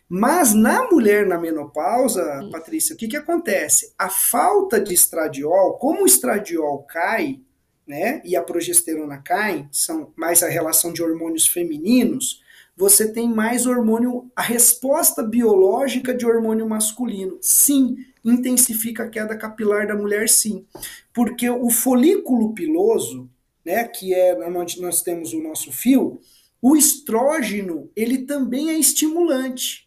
Mas 0.08 0.54
na 0.54 0.88
mulher 0.90 1.26
na 1.26 1.38
menopausa, 1.38 2.48
Patrícia, 2.52 2.94
o 2.94 2.98
que, 2.98 3.08
que 3.08 3.16
acontece? 3.16 3.92
A 3.98 4.08
falta 4.08 4.80
de 4.80 4.92
estradiol, 4.92 5.78
como 5.78 6.02
o 6.02 6.06
estradiol 6.06 6.82
cai, 6.82 7.40
né, 7.86 8.20
e 8.24 8.36
a 8.36 8.42
progesterona 8.42 9.18
cai, 9.18 9.68
são 9.70 10.12
mais 10.16 10.42
a 10.42 10.48
relação 10.48 10.92
de 10.92 11.02
hormônios 11.02 11.46
femininos, 11.46 12.42
você 12.76 13.12
tem 13.12 13.28
mais 13.28 13.66
hormônio, 13.66 14.30
a 14.34 14.42
resposta 14.42 15.22
biológica 15.22 16.12
de 16.12 16.26
hormônio 16.26 16.68
masculino. 16.68 17.38
Sim, 17.40 17.96
intensifica 18.24 19.04
a 19.04 19.08
queda 19.08 19.36
capilar 19.36 19.86
da 19.86 19.94
mulher, 19.94 20.28
sim. 20.28 20.66
Porque 21.12 21.48
o 21.48 21.70
folículo 21.70 22.52
piloso, 22.52 23.30
né, 23.64 23.86
que 23.86 24.12
é 24.12 24.36
onde 24.48 24.80
nós 24.80 25.02
temos 25.02 25.32
o 25.32 25.42
nosso 25.42 25.70
fio, 25.70 26.20
o 26.60 26.74
estrógeno, 26.76 27.90
ele 27.94 28.18
também 28.18 28.70
é 28.70 28.78
estimulante. 28.78 29.83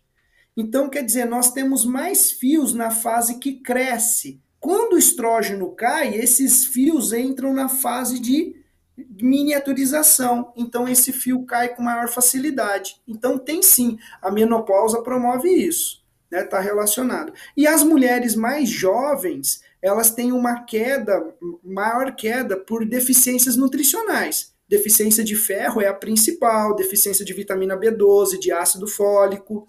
Então, 0.57 0.89
quer 0.89 1.03
dizer, 1.03 1.25
nós 1.25 1.51
temos 1.51 1.85
mais 1.85 2.31
fios 2.31 2.73
na 2.73 2.89
fase 2.89 3.37
que 3.37 3.53
cresce. 3.53 4.41
Quando 4.59 4.93
o 4.93 4.97
estrógeno 4.97 5.71
cai, 5.75 6.15
esses 6.15 6.65
fios 6.65 7.13
entram 7.13 7.53
na 7.53 7.69
fase 7.69 8.19
de 8.19 8.57
miniaturização. 9.21 10.51
Então 10.55 10.87
esse 10.87 11.11
fio 11.11 11.45
cai 11.45 11.75
com 11.75 11.83
maior 11.83 12.09
facilidade. 12.09 12.99
Então 13.07 13.37
tem 13.37 13.61
sim, 13.61 13.97
a 14.21 14.31
menopausa 14.31 15.01
promove 15.01 15.49
isso, 15.49 16.03
né? 16.31 16.43
Tá 16.43 16.59
relacionado. 16.59 17.31
E 17.55 17.67
as 17.67 17.83
mulheres 17.83 18.35
mais 18.35 18.67
jovens, 18.69 19.61
elas 19.81 20.09
têm 20.09 20.31
uma 20.31 20.63
queda, 20.63 21.23
maior 21.63 22.15
queda 22.15 22.57
por 22.57 22.85
deficiências 22.85 23.55
nutricionais. 23.55 24.51
Deficiência 24.67 25.23
de 25.23 25.35
ferro 25.35 25.81
é 25.81 25.87
a 25.87 25.93
principal, 25.93 26.75
deficiência 26.75 27.23
de 27.23 27.33
vitamina 27.33 27.77
B12, 27.77 28.37
de 28.37 28.51
ácido 28.51 28.85
fólico 28.85 29.65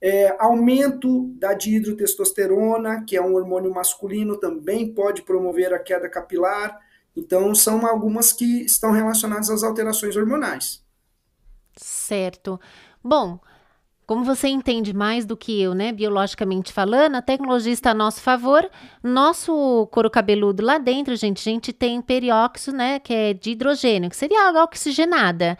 é, 0.00 0.36
aumento 0.38 1.28
da 1.38 1.54
dihidrotestosterona, 1.54 3.04
que 3.04 3.16
é 3.16 3.22
um 3.22 3.34
hormônio 3.34 3.72
masculino, 3.72 4.38
também 4.38 4.92
pode 4.92 5.22
promover 5.22 5.72
a 5.72 5.78
queda 5.78 6.08
capilar. 6.08 6.78
Então, 7.16 7.54
são 7.54 7.86
algumas 7.86 8.32
que 8.32 8.62
estão 8.64 8.92
relacionadas 8.92 9.48
às 9.48 9.62
alterações 9.62 10.16
hormonais. 10.16 10.84
Certo. 11.76 12.60
Bom, 13.02 13.38
como 14.06 14.22
você 14.22 14.48
entende 14.48 14.92
mais 14.92 15.24
do 15.24 15.36
que 15.36 15.60
eu, 15.60 15.74
né, 15.74 15.92
biologicamente 15.92 16.72
falando, 16.72 17.16
a 17.16 17.22
tecnologia 17.22 17.72
está 17.72 17.90
a 17.90 17.94
nosso 17.94 18.20
favor. 18.20 18.68
Nosso 19.02 19.88
couro 19.90 20.10
cabeludo 20.10 20.62
lá 20.62 20.78
dentro, 20.78 21.16
gente, 21.16 21.40
a 21.40 21.52
gente 21.52 21.72
tem 21.72 22.02
perióxido, 22.02 22.76
né, 22.76 22.98
que 22.98 23.14
é 23.14 23.32
de 23.32 23.52
hidrogênio, 23.52 24.10
que 24.10 24.16
seria 24.16 24.48
água 24.48 24.64
oxigenada 24.64 25.56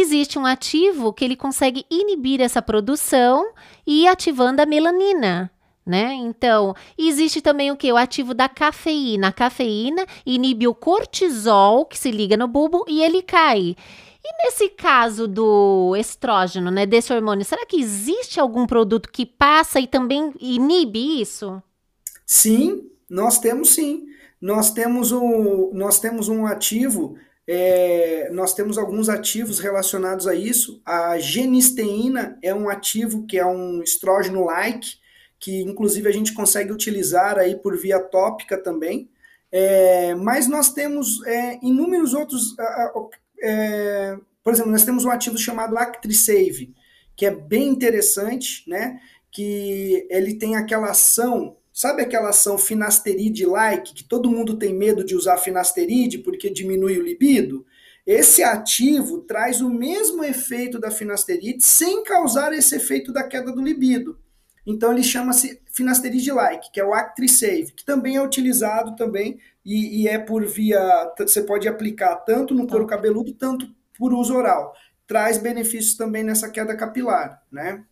existe 0.00 0.38
um 0.38 0.46
ativo 0.46 1.12
que 1.12 1.24
ele 1.24 1.36
consegue 1.36 1.84
inibir 1.90 2.40
essa 2.40 2.60
produção 2.60 3.52
e 3.86 4.06
ativando 4.08 4.60
a 4.60 4.66
melanina. 4.66 5.50
Né? 5.84 6.14
Então, 6.14 6.74
existe 6.98 7.40
também 7.40 7.70
o 7.70 7.76
que? 7.76 7.92
O 7.92 7.96
ativo 7.96 8.34
da 8.34 8.48
cafeína. 8.48 9.28
A 9.28 9.32
cafeína 9.32 10.04
inibe 10.26 10.66
o 10.66 10.74
cortisol 10.74 11.86
que 11.86 11.96
se 11.96 12.10
liga 12.10 12.36
no 12.36 12.48
bulbo 12.48 12.84
e 12.88 13.02
ele 13.02 13.22
cai. 13.22 13.76
E 14.24 14.44
nesse 14.44 14.68
caso 14.70 15.28
do 15.28 15.94
estrógeno, 15.96 16.68
né, 16.72 16.84
desse 16.84 17.12
hormônio, 17.12 17.44
será 17.44 17.64
que 17.64 17.80
existe 17.80 18.40
algum 18.40 18.66
produto 18.66 19.08
que 19.12 19.24
passa 19.24 19.78
e 19.78 19.86
também 19.86 20.34
inibe 20.40 21.20
isso? 21.20 21.62
Sim, 22.26 22.90
nós 23.08 23.38
temos 23.38 23.70
sim. 23.70 24.06
Nós 24.40 24.72
temos 24.72 25.12
um, 25.12 25.70
nós 25.72 26.00
temos 26.00 26.28
um 26.28 26.44
ativo 26.44 27.16
é, 27.46 28.28
nós 28.32 28.52
temos 28.54 28.76
alguns 28.76 29.08
ativos 29.08 29.60
relacionados 29.60 30.26
a 30.26 30.34
isso. 30.34 30.80
A 30.84 31.18
genisteína 31.18 32.38
é 32.42 32.52
um 32.52 32.68
ativo 32.68 33.26
que 33.26 33.38
é 33.38 33.46
um 33.46 33.82
estrógeno-like, 33.82 34.96
que 35.38 35.62
inclusive 35.62 36.08
a 36.08 36.12
gente 36.12 36.34
consegue 36.34 36.72
utilizar 36.72 37.38
aí 37.38 37.54
por 37.54 37.76
via 37.76 38.00
tópica 38.00 38.58
também. 38.58 39.08
É, 39.52 40.14
mas 40.16 40.48
nós 40.48 40.72
temos 40.72 41.24
é, 41.24 41.58
inúmeros 41.62 42.14
outros. 42.14 42.56
É, 43.40 44.16
por 44.42 44.52
exemplo, 44.52 44.72
nós 44.72 44.84
temos 44.84 45.04
um 45.04 45.10
ativo 45.10 45.38
chamado 45.38 45.78
ActriSave, 45.78 46.74
que 47.14 47.26
é 47.26 47.30
bem 47.30 47.68
interessante, 47.68 48.68
né? 48.68 49.00
Que 49.30 50.06
ele 50.10 50.34
tem 50.34 50.56
aquela 50.56 50.90
ação 50.90 51.56
Sabe 51.76 52.00
aquela 52.00 52.30
ação 52.30 52.56
finasteride-like, 52.56 53.92
que 53.92 54.02
todo 54.02 54.30
mundo 54.30 54.58
tem 54.58 54.72
medo 54.72 55.04
de 55.04 55.14
usar 55.14 55.36
finasteride 55.36 56.16
porque 56.16 56.48
diminui 56.48 56.98
o 56.98 57.02
libido? 57.02 57.66
Esse 58.06 58.42
ativo 58.42 59.18
traz 59.18 59.60
o 59.60 59.68
mesmo 59.68 60.24
efeito 60.24 60.78
da 60.78 60.90
finasteride 60.90 61.62
sem 61.62 62.02
causar 62.02 62.54
esse 62.54 62.74
efeito 62.74 63.12
da 63.12 63.22
queda 63.24 63.52
do 63.52 63.60
libido. 63.60 64.18
Então 64.66 64.90
ele 64.90 65.02
chama-se 65.02 65.60
finasteride-like, 65.70 66.72
que 66.72 66.80
é 66.80 66.84
o 66.84 66.94
Actrisave, 66.94 67.74
que 67.76 67.84
também 67.84 68.16
é 68.16 68.22
utilizado 68.22 68.96
também 68.96 69.38
e, 69.62 70.00
e, 70.00 70.08
é 70.08 70.18
por 70.18 70.46
via, 70.46 70.80
você 71.18 71.42
pode 71.42 71.68
aplicar 71.68 72.16
tanto 72.24 72.54
no 72.54 72.66
couro 72.66 72.86
cabeludo, 72.86 73.34
tanto 73.34 73.68
por 73.98 74.14
uso 74.14 74.34
oral. 74.34 74.72
Traz 75.06 75.36
benefícios 75.36 75.94
também 75.94 76.24
nessa 76.24 76.48
queda 76.48 76.74
capilar, 76.74 77.42
né? 77.52 77.84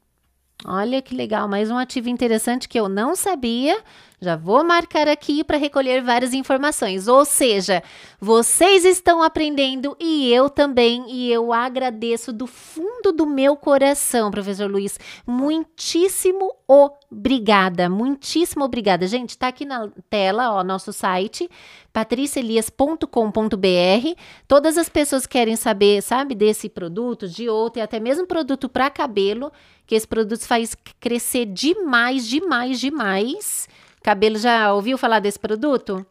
Olha 0.66 1.02
que 1.02 1.14
legal, 1.14 1.48
mais 1.48 1.70
um 1.70 1.76
ativo 1.76 2.09
interessante 2.09 2.68
que 2.68 2.78
eu 2.78 2.89
não 2.89 3.14
sabia. 3.16 3.76
Já 4.25 4.37
vou 4.37 4.65
marcar 4.65 5.07
aqui 5.07 5.45
para 5.45 5.59
recolher 5.59 6.03
várias 6.03 6.33
informações. 6.33 7.07
Ou 7.07 7.27
seja, 7.27 7.83
vocês 8.19 8.87
estão 8.87 9.23
aprendendo 9.23 9.95
e 10.01 10.33
eu 10.33 10.49
também, 10.49 11.05
e 11.11 11.31
eu 11.31 11.53
agradeço 11.53 12.33
do 12.33 12.47
fundo 12.47 13.13
do 13.13 13.27
meu 13.27 13.55
coração, 13.55 14.31
professor 14.31 14.71
Luiz. 14.71 14.99
Muitíssimo 15.27 16.51
obrigada, 16.67 17.91
muitíssimo 17.91 18.65
obrigada. 18.65 19.07
Gente, 19.07 19.31
está 19.31 19.49
aqui 19.49 19.67
na 19.67 19.91
tela, 20.09 20.55
ó, 20.55 20.65
nosso 20.65 20.91
site 20.91 21.51
patricielias.com.br. 21.95 24.21
Todas 24.49 24.77
as 24.77 24.89
pessoas 24.89 25.27
que 25.27 25.39
querem 25.39 25.55
saber, 25.55 26.03
sabe, 26.03 26.35
desse 26.35 26.69
produto, 26.69 27.29
de 27.29 27.49
outro 27.49 27.79
e 27.79 27.83
até 27.83 28.01
mesmo 28.01 28.27
produto 28.27 28.69
para 28.69 28.91
cabelo, 28.91 29.53
que 29.87 29.95
esse 29.95 30.07
produto 30.07 30.45
faz 30.45 30.77
crescer 30.99 31.47
demais, 31.47 32.27
demais, 32.27 32.81
demais. 32.81 33.69
Cabelo 34.05 34.36
já 34.36 34.70
ouviu 34.74 34.98
falar 34.98 35.18
desse 35.18 35.39
produto? 35.39 36.05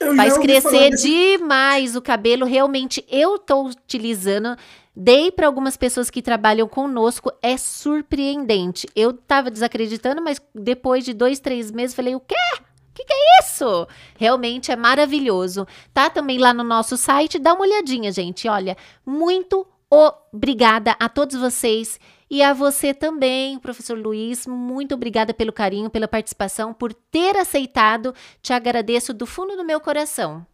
Eu 0.00 0.16
faz 0.16 0.38
crescer 0.38 0.88
demais 0.94 1.94
o 1.94 2.00
cabelo. 2.00 2.46
Realmente, 2.46 3.04
eu 3.10 3.36
estou 3.36 3.66
utilizando. 3.66 4.56
Dei 4.96 5.30
para 5.30 5.46
algumas 5.46 5.76
pessoas 5.76 6.08
que 6.08 6.22
trabalham 6.22 6.66
conosco. 6.66 7.30
É 7.42 7.58
surpreendente. 7.58 8.88
Eu 8.96 9.10
estava 9.10 9.50
desacreditando, 9.50 10.22
mas 10.22 10.40
depois 10.54 11.04
de 11.04 11.12
dois, 11.12 11.38
três 11.38 11.70
meses, 11.70 11.94
falei: 11.94 12.14
o 12.14 12.20
quê? 12.20 12.34
O 12.56 12.94
que, 12.94 13.04
que 13.04 13.12
é 13.12 13.40
isso? 13.42 13.86
Realmente 14.16 14.72
é 14.72 14.76
maravilhoso. 14.76 15.68
Tá 15.92 16.08
também 16.08 16.38
lá 16.38 16.54
no 16.54 16.64
nosso 16.64 16.96
site. 16.96 17.38
Dá 17.38 17.52
uma 17.52 17.66
olhadinha, 17.66 18.10
gente. 18.10 18.48
Olha, 18.48 18.78
muito 19.04 19.66
obrigada 19.90 20.96
a 20.98 21.06
todos 21.06 21.36
vocês 21.36 22.00
e 22.30 22.42
a 22.42 22.52
você 22.52 22.92
também, 22.92 23.58
professor 23.58 23.98
Luiz, 23.98 24.46
muito 24.46 24.94
obrigada 24.94 25.32
pelo 25.32 25.52
carinho, 25.52 25.90
pela 25.90 26.08
participação, 26.08 26.74
por 26.74 26.92
ter 26.92 27.36
aceitado. 27.36 28.14
Te 28.42 28.52
agradeço 28.52 29.14
do 29.14 29.26
fundo 29.26 29.56
do 29.56 29.64
meu 29.64 29.80
coração. 29.80 30.46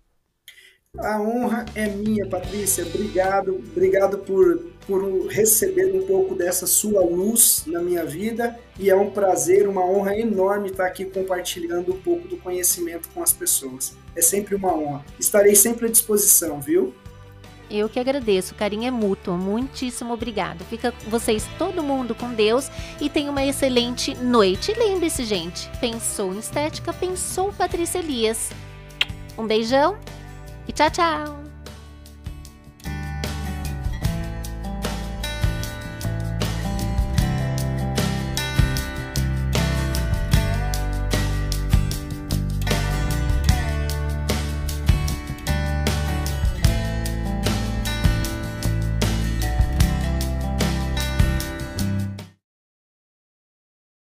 A 0.96 1.20
honra 1.20 1.64
é 1.74 1.88
minha, 1.88 2.28
Patrícia. 2.28 2.86
Obrigado, 2.86 3.56
obrigado 3.72 4.18
por 4.18 4.74
por 4.86 5.26
receber 5.28 5.94
um 5.94 6.06
pouco 6.06 6.34
dessa 6.34 6.66
sua 6.66 7.00
luz 7.00 7.64
na 7.66 7.80
minha 7.80 8.04
vida 8.04 8.58
e 8.78 8.90
é 8.90 8.96
um 8.96 9.10
prazer, 9.10 9.68
uma 9.68 9.84
honra 9.84 10.18
enorme 10.18 10.70
estar 10.70 10.86
aqui 10.86 11.04
compartilhando 11.04 11.94
um 11.94 12.00
pouco 12.00 12.28
do 12.28 12.36
conhecimento 12.36 13.08
com 13.14 13.22
as 13.22 13.32
pessoas. 13.32 13.94
É 14.14 14.22
sempre 14.22 14.54
uma 14.54 14.74
honra. 14.74 15.04
Estarei 15.18 15.54
sempre 15.54 15.86
à 15.86 15.90
disposição, 15.90 16.60
viu? 16.60 16.94
Eu 17.70 17.88
que 17.88 17.98
agradeço, 17.98 18.54
o 18.54 18.56
carinho 18.56 18.86
é 18.86 18.90
mútuo. 18.90 19.36
Muitíssimo 19.36 20.12
obrigado. 20.12 20.64
Fica 20.64 20.92
vocês 21.08 21.48
todo 21.58 21.82
mundo 21.82 22.14
com 22.14 22.32
Deus 22.32 22.70
e 23.00 23.08
tenha 23.08 23.30
uma 23.30 23.44
excelente 23.44 24.14
noite. 24.16 24.72
Lembre-se, 24.72 25.24
gente, 25.24 25.68
pensou 25.80 26.34
em 26.34 26.38
estética, 26.38 26.92
pensou 26.92 27.52
Patrícia 27.52 27.98
Elias. 27.98 28.50
Um 29.36 29.46
beijão 29.46 29.98
e 30.68 30.72
tchau, 30.72 30.90
tchau. 30.90 31.43